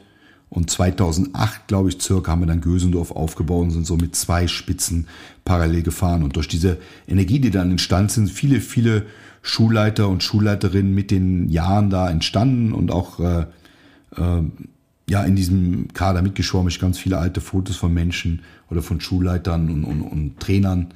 und 0.51 0.69
2008, 0.69 1.67
glaube 1.67 1.87
ich, 1.87 2.01
circa 2.01 2.33
haben 2.33 2.41
wir 2.41 2.45
dann 2.45 2.59
Gösendorf 2.59 3.11
aufgebaut 3.11 3.63
und 3.63 3.71
sind 3.71 3.87
so 3.87 3.95
mit 3.95 4.17
zwei 4.17 4.47
Spitzen 4.47 5.07
parallel 5.45 5.81
gefahren. 5.81 6.23
Und 6.23 6.35
durch 6.35 6.49
diese 6.49 6.77
Energie, 7.07 7.39
die 7.39 7.51
dann 7.51 7.71
entstanden 7.71 8.09
sind, 8.09 8.29
viele, 8.29 8.59
viele 8.59 9.05
Schulleiter 9.41 10.09
und 10.09 10.23
Schulleiterinnen 10.23 10.93
mit 10.93 11.09
den 11.09 11.47
Jahren 11.47 11.89
da 11.89 12.09
entstanden 12.09 12.73
und 12.73 12.91
auch 12.91 13.21
äh, 13.21 13.45
äh, 14.17 14.43
ja 15.09 15.23
in 15.23 15.37
diesem 15.37 15.87
Kader 15.93 16.21
mitgeschwommen. 16.21 16.67
Ich 16.67 16.81
ganz 16.81 16.99
viele 16.99 17.17
alte 17.17 17.39
Fotos 17.39 17.77
von 17.77 17.93
Menschen 17.93 18.41
oder 18.69 18.81
von 18.81 18.99
Schulleitern 18.99 19.69
und, 19.69 19.85
und, 19.85 20.01
und 20.01 20.39
Trainern 20.41 20.87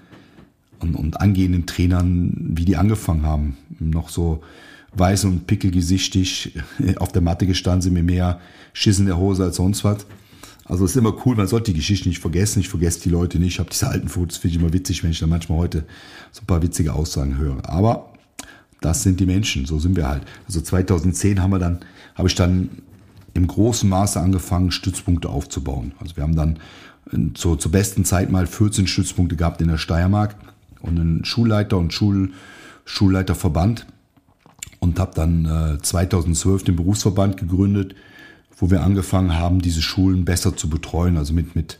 und, 0.79 0.95
und 0.95 1.21
angehenden 1.21 1.65
Trainern, 1.65 2.51
wie 2.57 2.65
die 2.65 2.75
angefangen 2.75 3.25
haben. 3.25 3.55
Noch 3.79 4.09
so 4.09 4.43
weiß 4.95 5.25
und 5.25 5.47
pickelgesichtig 5.47 6.53
auf 6.97 7.12
der 7.12 7.21
Matte 7.21 7.45
gestanden 7.47 7.81
sind, 7.81 7.93
mir 7.93 8.03
mehr 8.03 8.39
Schiss 8.73 8.99
in 8.99 9.05
der 9.05 9.17
Hose 9.17 9.43
als 9.43 9.58
sonst 9.58 9.84
was. 9.84 10.05
Also 10.65 10.84
es 10.84 10.91
ist 10.91 10.97
immer 10.97 11.15
cool, 11.25 11.36
man 11.36 11.47
sollte 11.47 11.71
die 11.71 11.77
Geschichte 11.77 12.10
nicht 12.10 12.19
vergessen. 12.19 12.60
Ich 12.60 12.69
vergesse 12.69 13.01
die 13.01 13.10
Leute 13.10 13.38
nicht. 13.38 13.53
Ich 13.53 13.60
habe 13.60 13.69
diese 13.69 13.88
alten 13.88 14.08
Fotos, 14.08 14.38
finde 14.38 14.55
ich 14.55 14.62
immer 14.62 14.73
witzig, 14.73 15.03
wenn 15.03 15.12
ich 15.12 15.19
dann 15.19 15.29
manchmal 15.29 15.60
heute 15.60 15.86
so 16.31 16.41
ein 16.41 16.47
paar 16.47 16.63
witzige 16.63 16.93
Aussagen 16.93 17.38
höre. 17.38 17.69
Aber 17.69 18.13
das 18.81 19.03
sind 19.03 19.19
die 19.19 19.27
Menschen, 19.27 19.65
so 19.65 19.77
sind 19.77 19.95
wir 19.95 20.08
halt. 20.08 20.23
Also 20.47 20.62
2010 20.62 21.41
haben 21.41 21.51
wir 21.51 21.60
dann, 21.60 21.79
habe 22.15 22.27
ich 22.27 22.36
dann 22.36 22.69
im 23.36 23.45
großen 23.45 23.88
Maße 23.88 24.19
angefangen, 24.19 24.71
Stützpunkte 24.71 25.29
aufzubauen. 25.29 25.91
Also 25.99 26.15
wir 26.15 26.23
haben 26.23 26.36
dann 26.36 26.60
zur, 27.36 27.60
zur 27.60 27.71
besten 27.71 28.03
Zeit 28.03 28.31
mal 28.31 28.47
14 28.47 28.88
Stützpunkte 28.88 29.36
gehabt 29.36 29.62
in 29.62 29.67
der 29.67 29.77
Steiermark 29.77 30.36
und 30.81 30.99
einen 30.99 31.25
Schulleiter 31.25 31.77
und 31.77 31.93
Schul, 31.93 32.31
Schulleiterverband 32.86 33.86
und 34.86 35.00
habe 35.00 35.12
dann 35.15 35.45
äh, 35.76 35.82
2012 35.82 36.63
den 36.63 36.76
Berufsverband 36.76 37.38
gegründet, 37.38 37.95
wo 38.58 38.69
wir 38.69 38.84
angefangen 38.84 39.36
haben, 39.36 39.60
diese 39.62 39.82
Schulen 39.82 40.24
besser 40.24 40.56
zu 40.56 40.69
betreuen, 40.69 41.17
also 41.17 41.34
mit 41.34 41.56
mit 41.56 41.80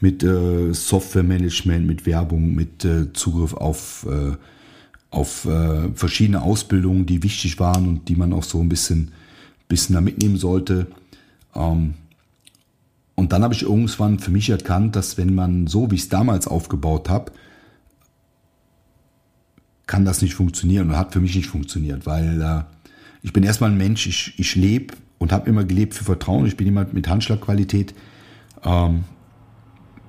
mit 0.00 0.22
äh, 0.22 0.74
Softwaremanagement, 0.74 1.86
mit 1.86 2.04
Werbung, 2.04 2.54
mit 2.54 2.84
äh, 2.84 3.12
Zugriff 3.12 3.54
auf 3.54 4.06
äh, 4.10 4.36
auf 5.10 5.44
äh, 5.46 5.90
verschiedene 5.94 6.42
Ausbildungen, 6.42 7.06
die 7.06 7.22
wichtig 7.22 7.60
waren 7.60 7.86
und 7.86 8.08
die 8.08 8.16
man 8.16 8.32
auch 8.32 8.42
so 8.42 8.60
ein 8.60 8.68
bisschen 8.68 9.12
bisschen 9.68 9.94
da 9.94 10.00
mitnehmen 10.00 10.36
sollte. 10.36 10.88
Ähm, 11.54 11.94
und 13.14 13.32
dann 13.32 13.44
habe 13.44 13.54
ich 13.54 13.62
irgendwann 13.62 14.18
für 14.18 14.32
mich 14.32 14.50
erkannt, 14.50 14.96
dass 14.96 15.16
wenn 15.16 15.34
man 15.34 15.68
so, 15.68 15.90
wie 15.90 15.94
ich 15.94 16.02
es 16.02 16.08
damals 16.08 16.48
aufgebaut 16.48 17.08
habe, 17.08 17.30
kann 19.86 20.04
das 20.04 20.22
nicht 20.22 20.34
funktionieren 20.34 20.90
und 20.90 20.96
hat 20.96 21.12
für 21.12 21.20
mich 21.20 21.34
nicht 21.34 21.48
funktioniert, 21.48 22.06
weil 22.06 22.40
äh, 22.40 22.62
ich 23.22 23.32
bin 23.32 23.42
erstmal 23.42 23.70
ein 23.70 23.76
Mensch, 23.76 24.06
ich, 24.06 24.34
ich 24.38 24.54
lebe 24.54 24.94
und 25.18 25.32
habe 25.32 25.48
immer 25.48 25.64
gelebt 25.64 25.94
für 25.94 26.04
Vertrauen. 26.04 26.46
Ich 26.46 26.56
bin 26.56 26.66
jemand 26.66 26.94
mit 26.94 27.08
Handschlagqualität. 27.08 27.94
Ähm, 28.64 29.04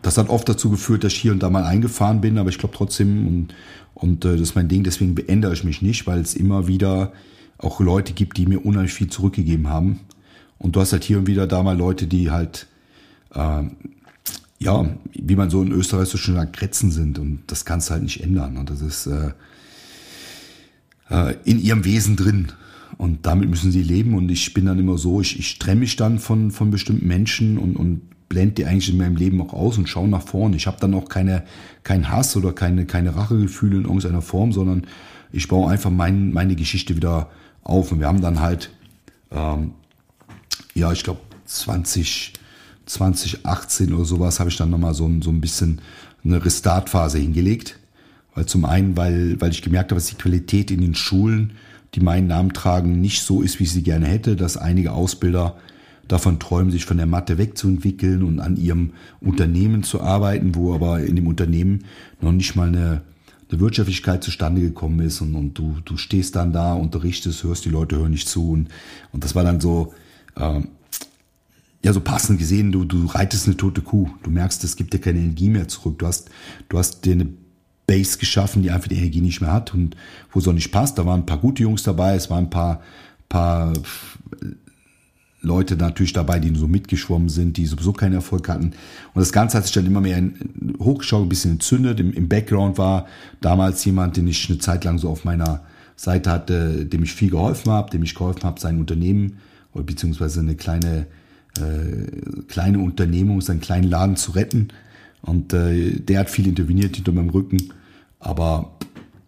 das 0.01 0.17
hat 0.17 0.29
oft 0.29 0.47
dazu 0.47 0.69
geführt, 0.69 1.03
dass 1.03 1.13
ich 1.13 1.19
hier 1.19 1.31
und 1.31 1.41
da 1.41 1.49
mal 1.49 1.63
eingefahren 1.63 2.21
bin, 2.21 2.37
aber 2.37 2.49
ich 2.49 2.59
glaube 2.59 2.75
trotzdem, 2.75 3.27
und, 3.27 3.55
und 3.93 4.25
äh, 4.25 4.33
das 4.33 4.41
ist 4.41 4.55
mein 4.55 4.67
Ding, 4.67 4.83
deswegen 4.83 5.15
beändere 5.15 5.53
ich 5.53 5.63
mich 5.63 5.81
nicht, 5.81 6.05
weil 6.07 6.19
es 6.19 6.35
immer 6.35 6.67
wieder 6.67 7.11
auch 7.57 7.79
Leute 7.79 8.13
gibt, 8.13 8.37
die 8.37 8.45
mir 8.45 8.65
unheimlich 8.65 8.93
viel 8.93 9.07
zurückgegeben 9.07 9.69
haben. 9.69 10.01
Und 10.57 10.75
du 10.75 10.81
hast 10.81 10.91
halt 10.91 11.03
hier 11.03 11.17
und 11.17 11.27
wieder 11.27 11.47
da 11.47 11.63
mal 11.63 11.77
Leute, 11.77 12.07
die 12.07 12.31
halt, 12.31 12.67
äh, 13.33 13.63
ja, 14.59 14.89
wie 15.13 15.35
man 15.35 15.49
so 15.49 15.61
in 15.61 15.71
Österreich 15.71 16.09
so 16.09 16.17
schön 16.17 16.35
sagt, 16.35 16.55
Kretzen 16.55 16.91
sind. 16.91 17.17
Und 17.17 17.43
das 17.47 17.65
kannst 17.65 17.89
du 17.89 17.93
halt 17.93 18.03
nicht 18.03 18.21
ändern. 18.23 18.57
Und 18.57 18.69
das 18.69 18.81
ist, 18.81 19.07
äh, 19.07 19.31
äh, 21.09 21.35
in 21.43 21.59
ihrem 21.59 21.85
Wesen 21.85 22.15
drin. 22.15 22.51
Und 22.97 23.25
damit 23.25 23.49
müssen 23.49 23.71
sie 23.71 23.83
leben. 23.83 24.13
Und 24.13 24.29
ich 24.29 24.53
bin 24.53 24.65
dann 24.65 24.79
immer 24.79 24.97
so, 24.97 25.21
ich, 25.21 25.37
ich 25.37 25.59
trenne 25.59 25.81
mich 25.81 25.95
dann 25.95 26.19
von, 26.19 26.51
von 26.51 26.71
bestimmten 26.71 27.07
Menschen 27.07 27.57
und, 27.57 27.75
und 27.75 28.01
blende 28.29 28.55
die 28.55 28.65
eigentlich 28.65 28.89
in 28.89 28.97
meinem 28.97 29.15
Leben 29.15 29.41
auch 29.41 29.53
aus 29.53 29.77
und 29.77 29.87
schaue 29.87 30.07
nach 30.07 30.23
vorne. 30.23 30.55
Ich 30.55 30.67
habe 30.67 30.77
dann 30.79 30.93
auch 30.93 31.09
keine, 31.09 31.43
keinen 31.83 32.09
Hass 32.09 32.35
oder 32.35 32.53
keine, 32.53 32.85
keine 32.85 33.15
Rachegefühle 33.15 33.77
in 33.77 33.83
irgendeiner 33.83 34.21
Form, 34.21 34.51
sondern 34.51 34.87
ich 35.31 35.47
baue 35.47 35.69
einfach 35.69 35.91
mein, 35.91 36.31
meine 36.31 36.55
Geschichte 36.55 36.95
wieder 36.95 37.29
auf. 37.63 37.91
Und 37.91 37.99
wir 37.99 38.07
haben 38.07 38.21
dann 38.21 38.39
halt, 38.39 38.71
ähm, 39.31 39.71
ja, 40.73 40.91
ich 40.91 41.03
glaube 41.03 41.19
20, 41.45 42.33
2018 42.85 43.93
oder 43.93 44.05
sowas, 44.05 44.39
habe 44.39 44.49
ich 44.49 44.57
dann 44.57 44.69
nochmal 44.69 44.93
so, 44.93 45.11
so 45.21 45.29
ein 45.29 45.41
bisschen 45.41 45.81
eine 46.23 46.43
Restartphase 46.43 47.19
hingelegt 47.19 47.77
weil 48.35 48.45
zum 48.45 48.65
einen, 48.65 48.95
weil, 48.97 49.39
weil 49.39 49.51
ich 49.51 49.61
gemerkt 49.61 49.91
habe, 49.91 49.99
dass 49.99 50.09
die 50.09 50.15
Qualität 50.15 50.69
in 50.69 50.81
den 50.81 50.93
Schulen, 50.93 51.53
die 51.95 52.01
meinen 52.01 52.27
Namen 52.27 52.53
tragen, 52.53 52.99
nicht 52.99 53.23
so 53.23 53.41
ist, 53.41 53.59
wie 53.59 53.63
ich 53.63 53.71
sie 53.71 53.83
gerne 53.83 54.05
hätte, 54.05 54.35
dass 54.35 54.57
einige 54.57 54.91
Ausbilder 54.91 55.55
davon 56.07 56.39
träumen, 56.39 56.71
sich 56.71 56.85
von 56.85 56.97
der 56.97 57.05
Mathe 57.05 57.37
wegzuentwickeln 57.37 58.21
und 58.21 58.39
an 58.39 58.57
ihrem 58.57 58.91
Unternehmen 59.21 59.81
zu 59.83 60.01
arbeiten, 60.01 60.53
wo 60.53 60.75
aber 60.75 60.99
in 60.99 61.15
dem 61.15 61.27
Unternehmen 61.27 61.85
noch 62.21 62.33
nicht 62.33 62.55
mal 62.55 62.67
eine, 62.67 63.01
eine 63.49 63.59
Wirtschaftlichkeit 63.59 64.23
zustande 64.23 64.61
gekommen 64.61 64.99
ist 64.99 65.21
und, 65.21 65.33
und 65.33 65.57
du, 65.57 65.77
du 65.85 65.97
stehst 65.97 66.35
dann 66.35 66.53
da, 66.53 66.73
unterrichtest, 66.73 67.43
hörst, 67.43 67.65
die 67.65 67.69
Leute 67.69 67.97
hören 67.97 68.11
nicht 68.11 68.27
zu 68.27 68.51
und, 68.51 68.69
und 69.13 69.23
das 69.23 69.33
war 69.33 69.43
dann 69.43 69.61
so, 69.61 69.93
äh, 70.35 70.61
ja, 71.83 71.93
so 71.93 72.01
passend 72.01 72.39
gesehen, 72.39 72.71
du, 72.71 72.83
du 72.83 73.05
reitest 73.05 73.47
eine 73.47 73.57
tote 73.57 73.81
Kuh. 73.81 74.09
Du 74.23 74.31
merkst, 74.31 74.63
es 74.63 74.75
gibt 74.75 74.93
dir 74.93 74.99
keine 74.99 75.19
Energie 75.19 75.49
mehr 75.49 75.67
zurück. 75.67 75.99
Du 75.99 76.07
hast, 76.07 76.31
du 76.67 76.79
hast 76.79 77.05
dir 77.05 77.11
eine 77.11 77.27
Base 77.87 78.17
geschaffen, 78.17 78.63
die 78.63 78.71
einfach 78.71 78.87
die 78.87 78.97
Energie 78.97 79.21
nicht 79.21 79.41
mehr 79.41 79.53
hat 79.53 79.73
und 79.73 79.95
wo 80.31 80.39
es 80.39 80.47
auch 80.47 80.53
nicht 80.53 80.71
passt. 80.71 80.97
Da 80.97 81.05
waren 81.05 81.21
ein 81.21 81.25
paar 81.25 81.37
gute 81.37 81.63
Jungs 81.63 81.83
dabei, 81.83 82.15
es 82.15 82.29
waren 82.29 82.45
ein 82.45 82.49
paar, 82.49 82.81
paar 83.29 83.73
Leute 85.45 85.77
natürlich 85.77 86.13
dabei, 86.13 86.39
die 86.39 86.53
so 86.55 86.67
mitgeschwommen 86.67 87.29
sind, 87.29 87.57
die 87.57 87.65
sowieso 87.65 87.93
keinen 87.93 88.13
Erfolg 88.13 88.49
hatten. 88.49 88.71
Und 89.13 89.21
das 89.21 89.31
Ganze 89.31 89.57
hat 89.57 89.65
sich 89.65 89.73
dann 89.73 89.85
immer 89.85 90.01
mehr 90.01 90.21
hochgeschaut, 90.79 91.23
ein 91.23 91.29
bisschen 91.29 91.51
entzündet. 91.51 91.99
Im, 91.99 92.11
Im 92.11 92.27
Background 92.27 92.77
war 92.77 93.05
damals 93.41 93.85
jemand, 93.85 94.17
den 94.17 94.27
ich 94.27 94.49
eine 94.49 94.59
Zeit 94.59 94.83
lang 94.83 94.97
so 94.97 95.09
auf 95.09 95.23
meiner 95.23 95.61
Seite 95.95 96.31
hatte, 96.31 96.85
dem 96.85 97.03
ich 97.03 97.13
viel 97.13 97.29
geholfen 97.29 97.71
habe, 97.71 97.91
dem 97.91 98.03
ich 98.03 98.15
geholfen 98.15 98.43
habe, 98.43 98.59
sein 98.59 98.79
Unternehmen 98.79 99.37
oder 99.73 99.83
beziehungsweise 99.83 100.39
eine 100.39 100.55
kleine, 100.55 101.07
äh, 101.59 102.41
kleine 102.47 102.79
Unternehmung, 102.79 103.41
seinen 103.41 103.61
kleinen 103.61 103.89
Laden 103.89 104.15
zu 104.15 104.31
retten. 104.31 104.69
Und 105.25 105.53
äh, 105.53 105.91
der 105.99 106.19
hat 106.19 106.29
viel 106.29 106.47
interveniert 106.47 106.95
hinter 106.95 107.11
meinem 107.11 107.29
Rücken. 107.29 107.73
Aber 108.19 108.77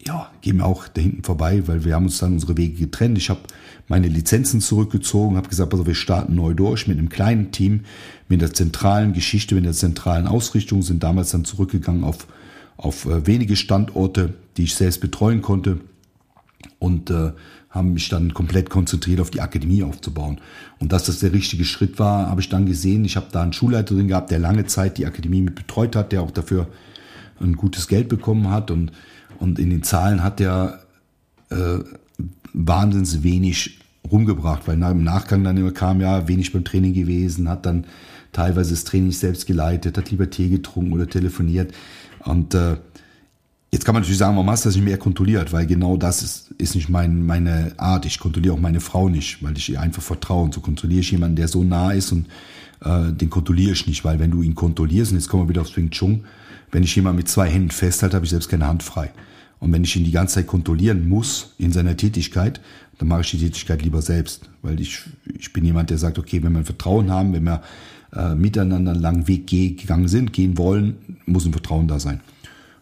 ja, 0.05 0.31
gehen 0.41 0.57
wir 0.57 0.65
auch 0.65 0.87
da 0.87 1.01
hinten 1.01 1.23
vorbei, 1.23 1.63
weil 1.67 1.83
wir 1.83 1.95
haben 1.95 2.05
uns 2.05 2.19
dann 2.19 2.33
unsere 2.33 2.55
Wege 2.55 2.77
getrennt. 2.77 3.17
Ich 3.17 3.29
habe 3.29 3.41
meine 3.87 4.07
Lizenzen 4.07 4.61
zurückgezogen, 4.61 5.37
habe 5.37 5.49
gesagt, 5.49 5.73
also 5.73 5.85
wir 5.85 5.95
starten 5.95 6.35
neu 6.35 6.53
durch 6.53 6.87
mit 6.87 6.97
einem 6.97 7.09
kleinen 7.09 7.51
Team, 7.51 7.81
mit 8.29 8.41
der 8.41 8.53
zentralen 8.53 9.13
Geschichte, 9.13 9.55
mit 9.55 9.65
der 9.65 9.73
zentralen 9.73 10.27
Ausrichtung, 10.27 10.81
sind 10.81 11.03
damals 11.03 11.31
dann 11.31 11.45
zurückgegangen 11.45 12.03
auf, 12.03 12.27
auf 12.77 13.05
äh, 13.05 13.25
wenige 13.25 13.55
Standorte, 13.55 14.33
die 14.55 14.63
ich 14.63 14.75
selbst 14.75 15.01
betreuen 15.01 15.41
konnte 15.41 15.79
und 16.79 17.09
äh, 17.09 17.31
haben 17.69 17.93
mich 17.93 18.09
dann 18.09 18.33
komplett 18.33 18.69
konzentriert 18.69 19.19
auf 19.19 19.29
die 19.29 19.41
Akademie 19.41 19.83
aufzubauen. 19.83 20.39
Und 20.79 20.91
dass 20.91 21.05
das 21.05 21.19
der 21.19 21.33
richtige 21.33 21.65
Schritt 21.65 21.99
war, 21.99 22.29
habe 22.29 22.41
ich 22.41 22.49
dann 22.49 22.65
gesehen. 22.65 23.05
Ich 23.05 23.15
habe 23.15 23.27
da 23.31 23.43
einen 23.43 23.53
Schulleiter 23.53 23.95
drin 23.95 24.07
gehabt, 24.07 24.31
der 24.31 24.39
lange 24.39 24.65
Zeit 24.65 24.97
die 24.97 25.05
Akademie 25.05 25.41
mit 25.41 25.55
betreut 25.55 25.95
hat, 25.95 26.11
der 26.11 26.21
auch 26.21 26.31
dafür 26.31 26.67
ein 27.39 27.53
gutes 27.53 27.87
Geld 27.87 28.09
bekommen 28.09 28.49
hat 28.49 28.71
und, 28.71 28.91
und 29.39 29.59
in 29.59 29.69
den 29.69 29.83
Zahlen 29.83 30.23
hat 30.23 30.39
der 30.39 30.79
äh, 31.49 31.79
wahnsinnig 32.53 33.23
wenig 33.23 33.79
rumgebracht, 34.11 34.67
weil 34.67 34.81
im 34.81 35.03
Nachgang 35.03 35.43
dann 35.43 35.57
immer 35.57 35.71
kam, 35.71 36.01
ja, 36.01 36.27
wenig 36.27 36.53
beim 36.53 36.63
Training 36.63 36.93
gewesen, 36.93 37.49
hat 37.49 37.65
dann 37.65 37.85
teilweise 38.31 38.71
das 38.71 38.83
Training 38.83 39.11
selbst 39.11 39.45
geleitet, 39.45 39.97
hat 39.97 40.11
lieber 40.11 40.29
Tee 40.29 40.49
getrunken 40.49 40.93
oder 40.93 41.07
telefoniert. 41.07 41.73
Und 42.23 42.53
äh, 42.53 42.77
jetzt 43.71 43.85
kann 43.85 43.93
man 43.93 44.01
natürlich 44.01 44.19
sagen, 44.19 44.35
warum 44.35 44.49
hast 44.49 44.65
du 44.65 44.69
das 44.69 44.75
nicht 44.75 44.85
mehr 44.85 44.97
kontrolliert? 44.97 45.51
Weil 45.51 45.65
genau 45.65 45.97
das 45.97 46.23
ist, 46.23 46.51
ist 46.57 46.75
nicht 46.75 46.89
mein, 46.89 47.25
meine 47.25 47.73
Art. 47.77 48.05
Ich 48.05 48.19
kontrolliere 48.19 48.53
auch 48.53 48.59
meine 48.59 48.79
Frau 48.79 49.09
nicht, 49.09 49.43
weil 49.43 49.57
ich 49.57 49.69
ihr 49.69 49.81
einfach 49.81 50.01
vertraue. 50.01 50.45
Und 50.45 50.53
so 50.53 50.61
kontrolliere 50.61 51.01
ich 51.01 51.11
jemanden, 51.11 51.35
der 51.35 51.47
so 51.47 51.63
nah 51.63 51.91
ist 51.91 52.11
und 52.11 52.27
äh, 52.83 53.11
den 53.11 53.29
kontrolliere 53.29 53.73
ich 53.73 53.87
nicht, 53.87 54.05
weil 54.05 54.19
wenn 54.19 54.31
du 54.31 54.41
ihn 54.41 54.55
kontrollierst, 54.55 55.11
und 55.11 55.17
jetzt 55.17 55.29
kommen 55.29 55.43
wir 55.43 55.49
wieder 55.49 55.61
aufs 55.61 55.75
Wing 55.75 55.89
Chun, 55.89 56.23
wenn 56.71 56.83
ich 56.83 56.95
jemanden 56.95 57.17
mit 57.17 57.29
zwei 57.29 57.49
Händen 57.49 57.71
festhalte, 57.71 58.15
habe 58.15 58.25
ich 58.25 58.31
selbst 58.31 58.49
keine 58.49 58.67
Hand 58.67 58.83
frei. 58.83 59.11
Und 59.59 59.73
wenn 59.73 59.83
ich 59.83 59.95
ihn 59.95 60.03
die 60.03 60.11
ganze 60.11 60.35
Zeit 60.35 60.47
kontrollieren 60.47 61.09
muss 61.09 61.53
in 61.57 61.71
seiner 61.71 61.97
Tätigkeit, 61.97 62.61
dann 62.99 63.07
mache 63.07 63.21
ich 63.21 63.31
die 63.31 63.39
Tätigkeit 63.39 63.81
lieber 63.81 64.01
selbst. 64.01 64.49
Weil 64.61 64.79
ich, 64.79 65.01
ich 65.37 65.51
bin 65.53 65.65
jemand, 65.65 65.89
der 65.89 65.97
sagt, 65.97 66.19
okay, 66.19 66.43
wenn 66.43 66.53
wir 66.53 66.63
Vertrauen 66.63 67.09
haben, 67.11 67.33
wenn 67.33 67.43
wir 67.43 67.61
äh, 68.13 68.35
miteinander 68.35 68.91
einen 68.91 69.01
langen 69.01 69.27
Weg 69.27 69.47
gegangen 69.47 70.07
sind, 70.07 70.33
gehen 70.33 70.57
wollen, 70.57 70.97
muss 71.25 71.45
ein 71.45 71.51
Vertrauen 71.51 71.87
da 71.87 71.99
sein. 71.99 72.21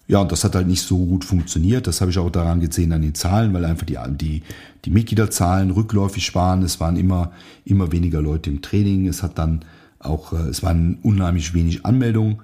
Ja, 0.07 0.19
und 0.19 0.31
das 0.31 0.43
hat 0.43 0.53
halt 0.53 0.67
nicht 0.67 0.83
so 0.83 1.03
gut 1.03 1.25
funktioniert. 1.25 1.87
Das 1.87 1.99
habe 1.99 2.11
ich 2.11 2.19
auch 2.19 2.29
daran 2.29 2.59
gesehen 2.59 2.93
an 2.93 3.01
den 3.01 3.15
Zahlen, 3.15 3.53
weil 3.53 3.65
einfach 3.65 3.87
die, 3.87 3.97
die, 4.09 4.43
die 4.85 4.89
Mitgliederzahlen 4.91 5.71
rückläufig 5.71 6.35
waren. 6.35 6.61
Es 6.61 6.79
waren 6.79 6.95
immer, 6.95 7.31
immer 7.65 7.91
weniger 7.91 8.21
Leute 8.21 8.51
im 8.51 8.61
Training. 8.61 9.07
Es 9.07 9.23
hat 9.23 9.39
dann 9.39 9.65
auch, 9.99 10.33
äh, 10.33 10.47
es 10.47 10.61
waren 10.61 10.99
unheimlich 11.01 11.55
wenig 11.55 11.85
Anmeldungen. 11.85 12.37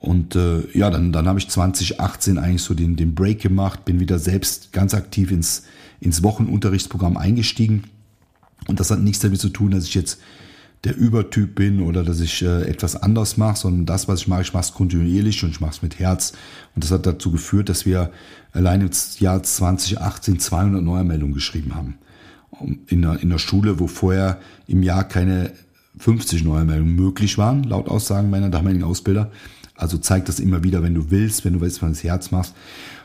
Und 0.00 0.34
äh, 0.34 0.62
ja, 0.76 0.90
dann, 0.90 1.12
dann 1.12 1.28
habe 1.28 1.38
ich 1.38 1.48
2018 1.48 2.38
eigentlich 2.38 2.62
so 2.62 2.74
den, 2.74 2.96
den 2.96 3.14
Break 3.14 3.40
gemacht, 3.40 3.84
bin 3.84 4.00
wieder 4.00 4.18
selbst 4.18 4.72
ganz 4.72 4.92
aktiv 4.92 5.30
ins, 5.30 5.64
ins 6.00 6.22
Wochenunterrichtsprogramm 6.22 7.16
eingestiegen. 7.16 7.84
Und 8.66 8.80
das 8.80 8.90
hat 8.90 9.00
nichts 9.00 9.20
damit 9.20 9.40
zu 9.40 9.48
tun, 9.48 9.70
dass 9.70 9.84
ich 9.84 9.94
jetzt 9.94 10.20
der 10.84 10.96
Übertyp 10.96 11.54
bin 11.54 11.82
oder 11.82 12.04
dass 12.04 12.20
ich 12.20 12.42
äh, 12.42 12.62
etwas 12.68 12.96
anders 12.96 13.36
mache, 13.36 13.56
sondern 13.56 13.86
das, 13.86 14.08
was 14.08 14.20
ich 14.20 14.28
mache, 14.28 14.42
ich 14.42 14.52
mache 14.52 14.64
es 14.64 14.72
kontinuierlich 14.72 15.42
und 15.42 15.50
ich 15.50 15.60
mache 15.60 15.72
es 15.72 15.82
mit 15.82 15.98
Herz. 15.98 16.32
Und 16.74 16.84
das 16.84 16.90
hat 16.90 17.06
dazu 17.06 17.32
geführt, 17.32 17.68
dass 17.68 17.86
wir 17.86 18.10
allein 18.52 18.80
im 18.80 18.90
Jahr 19.18 19.42
2018 19.42 20.38
200 20.38 20.82
Neuermeldungen 20.82 21.34
geschrieben 21.34 21.74
haben. 21.74 21.98
In 22.86 23.02
der, 23.02 23.20
in 23.20 23.30
der 23.30 23.38
Schule, 23.38 23.80
wo 23.80 23.86
vorher 23.86 24.38
im 24.66 24.82
Jahr 24.82 25.04
keine 25.04 25.52
50 25.98 26.44
Neuermeldungen 26.44 26.94
möglich 26.94 27.36
waren, 27.38 27.64
laut 27.64 27.88
Aussagen 27.88 28.30
meiner 28.30 28.50
damaligen 28.50 28.84
Ausbilder. 28.84 29.30
Also 29.74 29.98
zeigt 29.98 30.28
das 30.28 30.40
immer 30.40 30.62
wieder, 30.62 30.82
wenn 30.82 30.94
du 30.94 31.10
willst, 31.10 31.44
wenn 31.44 31.54
du 31.54 31.60
weißt, 31.60 31.82
was 31.82 31.90
das 31.90 32.04
Herz 32.04 32.30
machst, 32.30 32.54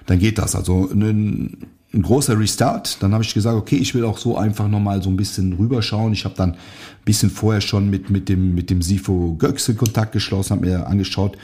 dann 0.05 0.19
geht 0.19 0.37
das. 0.37 0.55
Also 0.55 0.89
ein, 0.89 1.57
ein 1.93 2.01
großer 2.01 2.39
Restart. 2.39 3.01
Dann 3.01 3.13
habe 3.13 3.23
ich 3.23 3.33
gesagt, 3.33 3.57
okay, 3.57 3.75
ich 3.75 3.93
will 3.93 4.05
auch 4.05 4.17
so 4.17 4.37
einfach 4.37 4.67
nochmal 4.67 5.01
so 5.01 5.09
ein 5.09 5.17
bisschen 5.17 5.53
rüberschauen. 5.53 6.13
Ich 6.13 6.25
habe 6.25 6.35
dann 6.35 6.51
ein 6.51 6.57
bisschen 7.05 7.29
vorher 7.29 7.61
schon 7.61 7.89
mit, 7.89 8.09
mit 8.09 8.29
dem, 8.29 8.55
mit 8.55 8.69
dem 8.69 8.81
Sifo 8.81 9.35
Gökse 9.37 9.75
Kontakt 9.75 10.13
geschlossen, 10.13 10.57
habe 10.57 10.65
mir 10.67 10.87
angeschaut, 10.87 11.37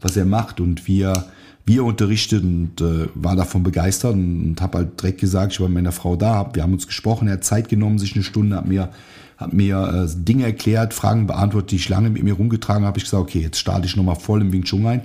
was 0.00 0.16
er 0.16 0.26
macht 0.26 0.60
und 0.60 0.86
wie 0.86 1.02
er, 1.02 1.26
wie 1.64 1.78
er 1.78 1.84
unterrichtet 1.84 2.42
und 2.42 2.80
äh, 2.80 3.08
war 3.14 3.36
davon 3.36 3.62
begeistert 3.62 4.12
und, 4.12 4.44
und 4.44 4.60
habe 4.60 4.78
halt 4.78 5.00
direkt 5.00 5.20
gesagt, 5.20 5.52
ich 5.52 5.60
war 5.60 5.68
mit 5.68 5.76
meiner 5.76 5.92
Frau 5.92 6.16
da, 6.16 6.34
hab, 6.34 6.56
wir 6.56 6.62
haben 6.62 6.74
uns 6.74 6.86
gesprochen, 6.86 7.28
er 7.28 7.34
hat 7.34 7.44
Zeit 7.44 7.68
genommen, 7.68 7.98
sich 7.98 8.14
eine 8.14 8.24
Stunde, 8.24 8.56
hat 8.56 8.66
mir 8.66 8.90
hat 9.36 9.52
mir 9.52 10.06
äh, 10.06 10.24
Dinge 10.24 10.44
erklärt, 10.44 10.94
Fragen 10.94 11.26
beantwortet, 11.26 11.72
die 11.72 11.76
ich 11.76 11.88
lange 11.88 12.10
mit 12.10 12.22
mir 12.22 12.34
rumgetragen 12.34 12.86
habe. 12.86 12.98
Ich 12.98 13.04
gesagt, 13.04 13.22
okay, 13.22 13.40
jetzt 13.40 13.58
starte 13.58 13.86
ich 13.86 13.96
nochmal 13.96 14.16
voll 14.16 14.40
im 14.40 14.52
Wing 14.52 14.62
Chun 14.62 14.86
ein. 14.86 15.02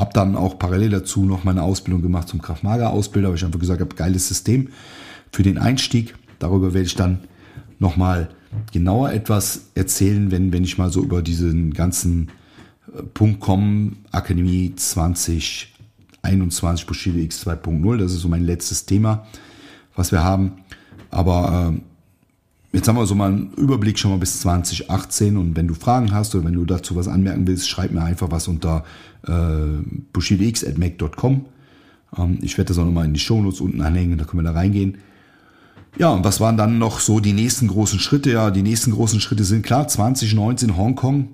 Habe 0.00 0.14
dann 0.14 0.34
auch 0.34 0.58
parallel 0.58 0.88
dazu 0.88 1.26
noch 1.26 1.44
meine 1.44 1.62
Ausbildung 1.62 2.00
gemacht 2.00 2.26
zum 2.26 2.40
Kraftmager-Ausbilder, 2.40 3.28
weil 3.28 3.36
ich 3.36 3.44
einfach 3.44 3.60
gesagt 3.60 3.82
habe, 3.82 3.94
geiles 3.94 4.28
System 4.28 4.70
für 5.30 5.42
den 5.42 5.58
Einstieg. 5.58 6.14
Darüber 6.38 6.72
werde 6.72 6.86
ich 6.86 6.94
dann 6.94 7.18
nochmal 7.78 8.30
genauer 8.72 9.12
etwas 9.12 9.66
erzählen, 9.74 10.30
wenn, 10.30 10.54
wenn 10.54 10.64
ich 10.64 10.78
mal 10.78 10.90
so 10.90 11.02
über 11.02 11.20
diesen 11.20 11.74
ganzen 11.74 12.30
äh, 12.96 13.02
Punkt 13.02 13.40
komme, 13.40 13.92
Akademie 14.10 14.74
2021 14.74 16.86
Bushido 16.86 17.18
X 17.18 17.46
2.0. 17.46 17.98
Das 17.98 18.14
ist 18.14 18.20
so 18.20 18.28
mein 18.28 18.44
letztes 18.44 18.86
Thema, 18.86 19.26
was 19.96 20.12
wir 20.12 20.24
haben. 20.24 20.52
Aber 21.10 21.74
äh, 21.74 21.80
Jetzt 22.72 22.86
haben 22.86 22.96
wir 22.96 23.06
so 23.06 23.16
mal 23.16 23.32
einen 23.32 23.52
Überblick 23.54 23.98
schon 23.98 24.12
mal 24.12 24.18
bis 24.18 24.40
2018 24.40 25.36
und 25.36 25.56
wenn 25.56 25.66
du 25.66 25.74
Fragen 25.74 26.12
hast 26.12 26.34
oder 26.34 26.44
wenn 26.44 26.54
du 26.54 26.64
dazu 26.64 26.94
was 26.94 27.08
anmerken 27.08 27.46
willst, 27.46 27.68
schreib 27.68 27.90
mir 27.90 28.02
einfach 28.02 28.30
was 28.30 28.46
unter 28.46 28.84
äh, 29.26 29.82
bushidox.mac.com. 30.12 31.46
Ähm, 32.16 32.38
ich 32.42 32.56
werde 32.58 32.68
das 32.68 32.78
auch 32.78 32.84
nochmal 32.84 33.06
in 33.06 33.14
die 33.14 33.20
Shownotes 33.20 33.60
unten 33.60 33.80
anhängen, 33.80 34.18
da 34.18 34.24
können 34.24 34.44
wir 34.44 34.52
da 34.52 34.56
reingehen. 34.56 34.98
Ja, 35.98 36.10
und 36.10 36.22
was 36.22 36.38
waren 36.38 36.56
dann 36.56 36.78
noch 36.78 37.00
so 37.00 37.18
die 37.18 37.32
nächsten 37.32 37.66
großen 37.66 37.98
Schritte? 37.98 38.30
Ja, 38.30 38.52
die 38.52 38.62
nächsten 38.62 38.92
großen 38.92 39.20
Schritte 39.20 39.42
sind 39.42 39.66
klar, 39.66 39.88
2019 39.88 40.76
Hongkong. 40.76 41.30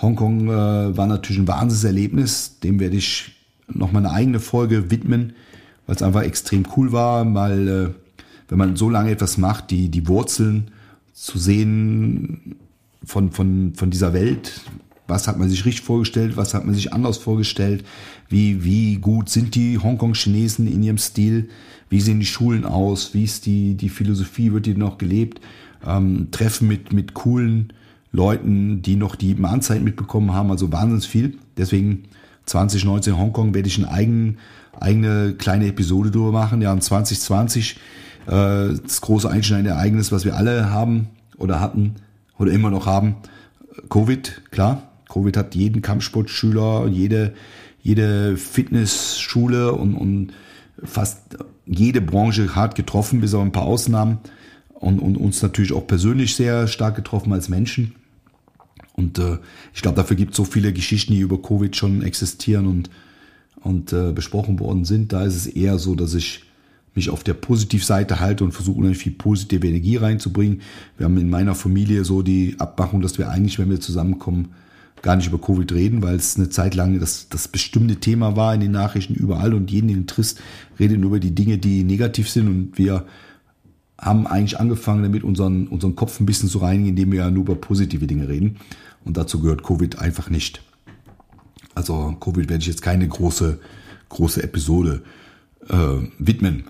Hongkong 0.00 0.48
äh, 0.48 0.96
war 0.96 1.06
natürlich 1.06 1.42
ein 1.42 1.48
Wahnsinnserlebnis, 1.48 2.60
dem 2.60 2.80
werde 2.80 2.96
ich 2.96 3.32
nochmal 3.68 4.06
eine 4.06 4.14
eigene 4.14 4.40
Folge 4.40 4.90
widmen, 4.90 5.34
weil 5.86 5.96
es 5.96 6.02
einfach 6.02 6.22
extrem 6.22 6.64
cool 6.74 6.92
war, 6.92 7.34
weil 7.34 7.68
äh, 7.68 8.03
wenn 8.48 8.58
man 8.58 8.76
so 8.76 8.90
lange 8.90 9.10
etwas 9.10 9.38
macht, 9.38 9.70
die, 9.70 9.88
die 9.88 10.06
Wurzeln 10.08 10.70
zu 11.12 11.38
sehen 11.38 12.56
von, 13.04 13.32
von, 13.32 13.74
von 13.74 13.90
dieser 13.90 14.12
Welt, 14.12 14.60
was 15.06 15.28
hat 15.28 15.38
man 15.38 15.48
sich 15.48 15.64
richtig 15.64 15.84
vorgestellt, 15.84 16.36
was 16.36 16.54
hat 16.54 16.64
man 16.64 16.74
sich 16.74 16.92
anders 16.92 17.18
vorgestellt, 17.18 17.84
wie, 18.28 18.64
wie 18.64 18.96
gut 18.96 19.28
sind 19.28 19.54
die 19.54 19.78
Hongkong-Chinesen 19.78 20.66
in 20.66 20.82
ihrem 20.82 20.98
Stil, 20.98 21.48
wie 21.90 22.00
sehen 22.00 22.20
die 22.20 22.26
Schulen 22.26 22.64
aus, 22.64 23.14
wie 23.14 23.24
ist 23.24 23.46
die, 23.46 23.74
die 23.74 23.90
Philosophie, 23.90 24.52
wird 24.52 24.66
die 24.66 24.74
noch 24.74 24.98
gelebt, 24.98 25.40
ähm, 25.86 26.28
Treffen 26.30 26.68
mit, 26.68 26.92
mit 26.92 27.14
coolen 27.14 27.72
Leuten, 28.12 28.80
die 28.80 28.96
noch 28.96 29.16
die 29.16 29.34
Mahnzeit 29.34 29.82
mitbekommen 29.82 30.32
haben, 30.32 30.50
also 30.50 30.72
wahnsinnig 30.72 31.06
viel. 31.06 31.38
Deswegen 31.56 32.04
2019 32.46 33.18
Hongkong 33.18 33.54
werde 33.54 33.68
ich 33.68 33.76
eine 33.78 33.90
eigene, 33.90 34.34
eigene 34.80 35.34
kleine 35.34 35.66
Episode 35.66 36.10
drüber 36.10 36.32
machen. 36.32 36.62
Ja, 36.62 36.72
und 36.72 36.82
2020 36.82 37.76
äh, 37.76 37.78
das 38.26 39.00
große 39.00 39.28
einschneidende 39.30 39.72
Ereignis, 39.72 40.12
was 40.12 40.24
wir 40.24 40.36
alle 40.36 40.70
haben 40.70 41.08
oder 41.36 41.60
hatten 41.60 41.96
oder 42.38 42.52
immer 42.52 42.70
noch 42.70 42.86
haben. 42.86 43.16
Covid, 43.90 44.42
klar. 44.50 44.90
Covid 45.08 45.36
hat 45.36 45.54
jeden 45.54 45.82
Kampfsportschüler, 45.82 46.86
jede, 46.88 47.34
jede 47.82 48.36
Fitnessschule 48.36 49.72
und, 49.72 49.94
und 49.94 50.32
fast 50.82 51.38
jede 51.66 52.00
Branche 52.00 52.54
hart 52.54 52.74
getroffen, 52.74 53.20
bis 53.20 53.34
auf 53.34 53.42
ein 53.42 53.52
paar 53.52 53.64
Ausnahmen. 53.64 54.18
Und, 54.72 54.98
und 54.98 55.16
uns 55.16 55.40
natürlich 55.40 55.72
auch 55.72 55.86
persönlich 55.86 56.34
sehr 56.36 56.66
stark 56.66 56.94
getroffen 56.96 57.32
als 57.32 57.48
Menschen. 57.48 57.94
Und 58.92 59.18
äh, 59.18 59.38
ich 59.72 59.82
glaube, 59.82 59.96
dafür 59.96 60.16
gibt 60.16 60.32
es 60.32 60.36
so 60.36 60.44
viele 60.44 60.72
Geschichten, 60.72 61.14
die 61.14 61.20
über 61.20 61.40
Covid 61.40 61.74
schon 61.74 62.02
existieren 62.02 62.66
und, 62.66 62.90
und 63.60 63.92
äh, 63.92 64.12
besprochen 64.12 64.60
worden 64.60 64.84
sind. 64.84 65.12
Da 65.12 65.24
ist 65.24 65.36
es 65.36 65.46
eher 65.46 65.78
so, 65.78 65.94
dass 65.94 66.14
ich 66.14 66.44
mich 66.94 67.10
auf 67.10 67.24
der 67.24 67.34
Positivseite 67.34 68.20
halte 68.20 68.44
und 68.44 68.52
versuche 68.52 68.78
unheimlich 68.78 68.98
viel 68.98 69.12
positive 69.12 69.66
Energie 69.66 69.96
reinzubringen. 69.96 70.62
Wir 70.96 71.04
haben 71.04 71.18
in 71.18 71.28
meiner 71.28 71.54
Familie 71.54 72.04
so 72.04 72.22
die 72.22 72.56
Abmachung, 72.58 73.00
dass 73.00 73.18
wir 73.18 73.28
eigentlich, 73.28 73.58
wenn 73.58 73.70
wir 73.70 73.80
zusammenkommen, 73.80 74.50
gar 75.02 75.16
nicht 75.16 75.26
über 75.26 75.38
Covid 75.38 75.70
reden, 75.72 76.02
weil 76.02 76.14
es 76.14 76.36
eine 76.36 76.48
Zeit 76.48 76.74
lang 76.74 76.98
das, 76.98 77.28
das 77.28 77.46
bestimmte 77.48 77.96
Thema 77.96 78.36
war 78.36 78.54
in 78.54 78.60
den 78.60 78.70
Nachrichten 78.70 79.14
überall 79.14 79.52
und 79.52 79.70
jeden, 79.70 79.88
den 79.88 80.06
trist, 80.06 80.40
redet 80.78 80.98
nur 80.98 81.10
über 81.10 81.20
die 81.20 81.34
Dinge, 81.34 81.58
die 81.58 81.84
negativ 81.84 82.30
sind 82.30 82.48
und 82.48 82.78
wir 82.78 83.04
haben 83.98 84.26
eigentlich 84.26 84.58
angefangen, 84.58 85.02
damit 85.02 85.22
unseren, 85.22 85.68
unseren 85.68 85.94
Kopf 85.94 86.20
ein 86.20 86.26
bisschen 86.26 86.48
zu 86.48 86.58
reinigen, 86.58 86.88
indem 86.88 87.12
wir 87.12 87.20
ja 87.20 87.30
nur 87.30 87.42
über 87.42 87.54
positive 87.54 88.06
Dinge 88.06 88.28
reden. 88.28 88.56
Und 89.04 89.16
dazu 89.16 89.40
gehört 89.40 89.62
Covid 89.62 89.98
einfach 89.98 90.30
nicht. 90.30 90.62
Also 91.74 92.16
Covid 92.20 92.48
werde 92.48 92.62
ich 92.62 92.68
jetzt 92.68 92.82
keine 92.82 93.06
große, 93.06 93.58
große 94.08 94.42
Episode 94.42 95.02
äh, 95.68 96.08
widmen. 96.18 96.64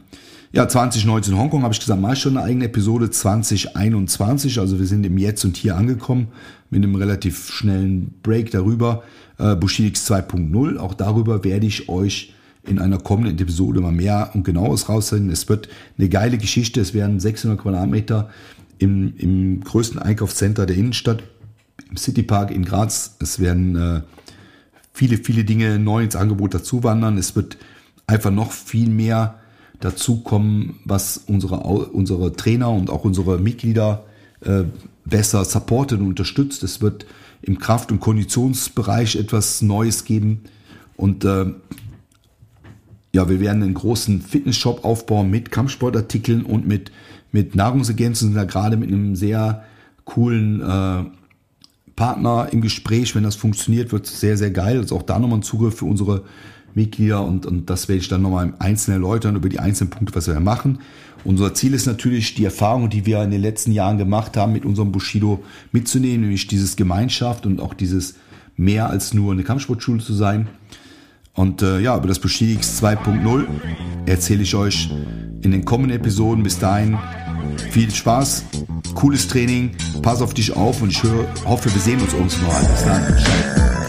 Ja, 0.53 0.69
2019 0.69 1.37
Hongkong 1.37 1.65
habe 1.65 1.75
ich 1.75 1.81
gesagt, 1.81 2.01
mal 2.01 2.15
schon 2.15 2.37
eine 2.37 2.47
eigene 2.47 2.67
Episode 2.67 3.11
2021. 3.11 4.61
Also 4.61 4.79
wir 4.79 4.87
sind 4.87 5.05
im 5.05 5.19
Jetzt 5.19 5.45
und 5.45 5.57
Hier 5.57 5.77
angekommen 5.77 6.29
mit 6.71 6.85
einem 6.85 6.95
relativ 6.95 7.51
schnellen 7.51 8.15
Break 8.23 8.53
darüber. 8.53 9.03
Äh, 9.39 9.57
Bushidix 9.57 10.09
2.0, 10.09 10.77
auch 10.77 10.95
darüber 10.95 11.43
werde 11.43 11.67
ich 11.67 11.89
euch 11.89 12.35
in 12.63 12.79
einer 12.79 12.99
kommenden 12.99 13.39
Episode 13.39 13.81
mal 13.81 13.93
mehr 13.93 14.31
und 14.35 14.45
genaues 14.45 14.89
raussenden. 14.89 15.31
Es 15.31 15.49
wird 15.49 15.69
eine 15.99 16.09
geile 16.09 16.39
Geschichte. 16.39 16.81
Es 16.81 16.95
werden 16.95 17.21
600 17.21 17.59
Quadratmeter 17.61 18.31
im, 18.79 19.15
im 19.17 19.61
größten 19.61 19.99
Einkaufscenter 19.99 20.67
der 20.67 20.77
Innenstadt, 20.77 21.23
im 21.91 21.97
Citypark 21.97 22.51
in 22.51 22.65
Graz. 22.65 23.17
Es 23.21 23.41
werden 23.41 23.77
äh, 23.77 24.01
viele, 24.93 25.19
viele 25.19 25.45
Dinge 25.45 25.79
neu 25.79 26.05
ins 26.05 26.17
Angebot 26.17 26.55
dazu 26.55 26.85
wandern. 26.85 27.19
Es 27.19 27.37
wird 27.37 27.59
einfach 28.07 28.31
noch 28.31 28.53
viel 28.53 28.89
mehr 28.89 29.39
dazukommen, 29.81 30.81
was 30.85 31.19
unsere, 31.27 31.59
unsere 31.61 32.33
Trainer 32.33 32.71
und 32.71 32.91
auch 32.91 33.05
unsere 33.05 33.39
Mitglieder 33.39 34.05
äh, 34.41 34.65
besser 35.05 35.45
supportet 35.45 36.01
und 36.01 36.09
unterstützt. 36.09 36.63
Es 36.63 36.81
wird 36.81 37.07
im 37.43 37.59
Kraft- 37.59 37.93
und 37.93 38.01
Konditionsbereich 38.01 39.17
etwas 39.17 39.61
Neues 39.63 40.05
geben. 40.05 40.45
Und 40.97 41.25
äh, 41.25 41.47
ja, 43.13 43.29
wir 43.29 43.41
werden 43.41 43.63
einen 43.63 43.75
großen 43.75 44.23
Fitnessshop 44.23 44.85
aufbauen 44.85 45.31
mit 45.31 45.51
Kampfsportartikeln 45.51 46.43
und 46.45 46.67
mit, 46.67 46.91
mit 47.33 47.55
Nahrungsergänzungen, 47.55 48.35
da 48.35 48.45
gerade 48.45 48.77
mit 48.77 48.89
einem 48.89 49.15
sehr 49.17 49.65
coolen 50.05 50.61
äh, 50.61 51.05
Partner 51.97 52.49
im 52.51 52.61
Gespräch. 52.61 53.15
Wenn 53.15 53.25
das 53.25 53.37
funktioniert, 53.37 53.93
wird 53.93 54.07
es 54.07 54.21
sehr, 54.21 54.37
sehr 54.37 54.51
geil. 54.51 54.79
Also 54.79 54.97
auch 54.97 55.03
da 55.03 55.19
nochmal 55.19 55.41
ein 55.41 55.43
Zugriff 55.43 55.77
für 55.77 55.85
unsere 55.85 56.25
Mitglieder 56.75 57.25
und, 57.25 57.47
und 57.47 57.71
das 57.71 57.89
werde 57.89 58.01
ich 58.01 58.09
dann 58.09 58.23
nochmal 58.23 58.47
im 58.47 58.55
Einzelnen 58.59 59.03
erläutern 59.03 59.37
über 59.37 59.49
die 59.49 59.59
einzelnen 59.59 59.91
Punkte, 59.91 60.15
was 60.15 60.27
wir 60.27 60.39
machen. 60.41 60.79
Unser 61.25 61.55
Ziel 61.55 61.73
ist 61.73 61.87
natürlich, 61.87 62.35
die 62.35 62.45
Erfahrung, 62.45 62.91
die 62.91 63.07
wir 63.07 63.23
in 63.23 63.31
den 63.31 63.41
letzten 63.41 63.73
Jahren 63.73 63.97
gemacht 63.97 64.37
haben, 64.37 64.53
mit 64.53 64.65
unserem 64.65 64.93
Bushido 64.93 65.43
mitzunehmen, 65.73 66.23
nämlich 66.23 66.47
dieses 66.47 66.77
Gemeinschaft 66.77 67.47
und 67.47 67.61
auch 67.61 67.75
dieses 67.75 68.17
mehr 68.57 68.91
als 68.91 69.15
nur 69.15 69.33
eine 69.33 69.43
Kampfsportschule 69.43 70.03
zu 70.03 70.13
sein. 70.13 70.49
Und 71.33 71.63
äh, 71.63 71.81
ja, 71.81 71.97
über 71.97 72.07
das 72.07 72.19
Bushido 72.19 72.53
X 72.53 72.83
2.0 72.83 73.47
erzähle 74.07 74.43
ich 74.43 74.55
euch 74.55 74.91
in 75.43 75.51
den 75.51 75.65
kommenden 75.65 75.99
Episoden. 75.99 76.45
Bis 76.45 76.59
dahin 76.59 76.97
viel 77.71 77.91
Spaß, 77.91 78.45
cooles 78.95 79.27
Training, 79.27 79.71
pass 80.03 80.23
auf 80.23 80.35
dich 80.35 80.55
auf 80.55 80.83
und 80.83 80.91
ich 80.91 81.03
hoffe, 81.45 81.73
wir 81.73 81.81
sehen 81.81 82.01
uns 82.01 82.13
irgendwann 82.13 82.47
mal. 82.47 82.65
Bis 82.65 82.85
dann. 82.85 83.19
Ciao. 83.19 83.84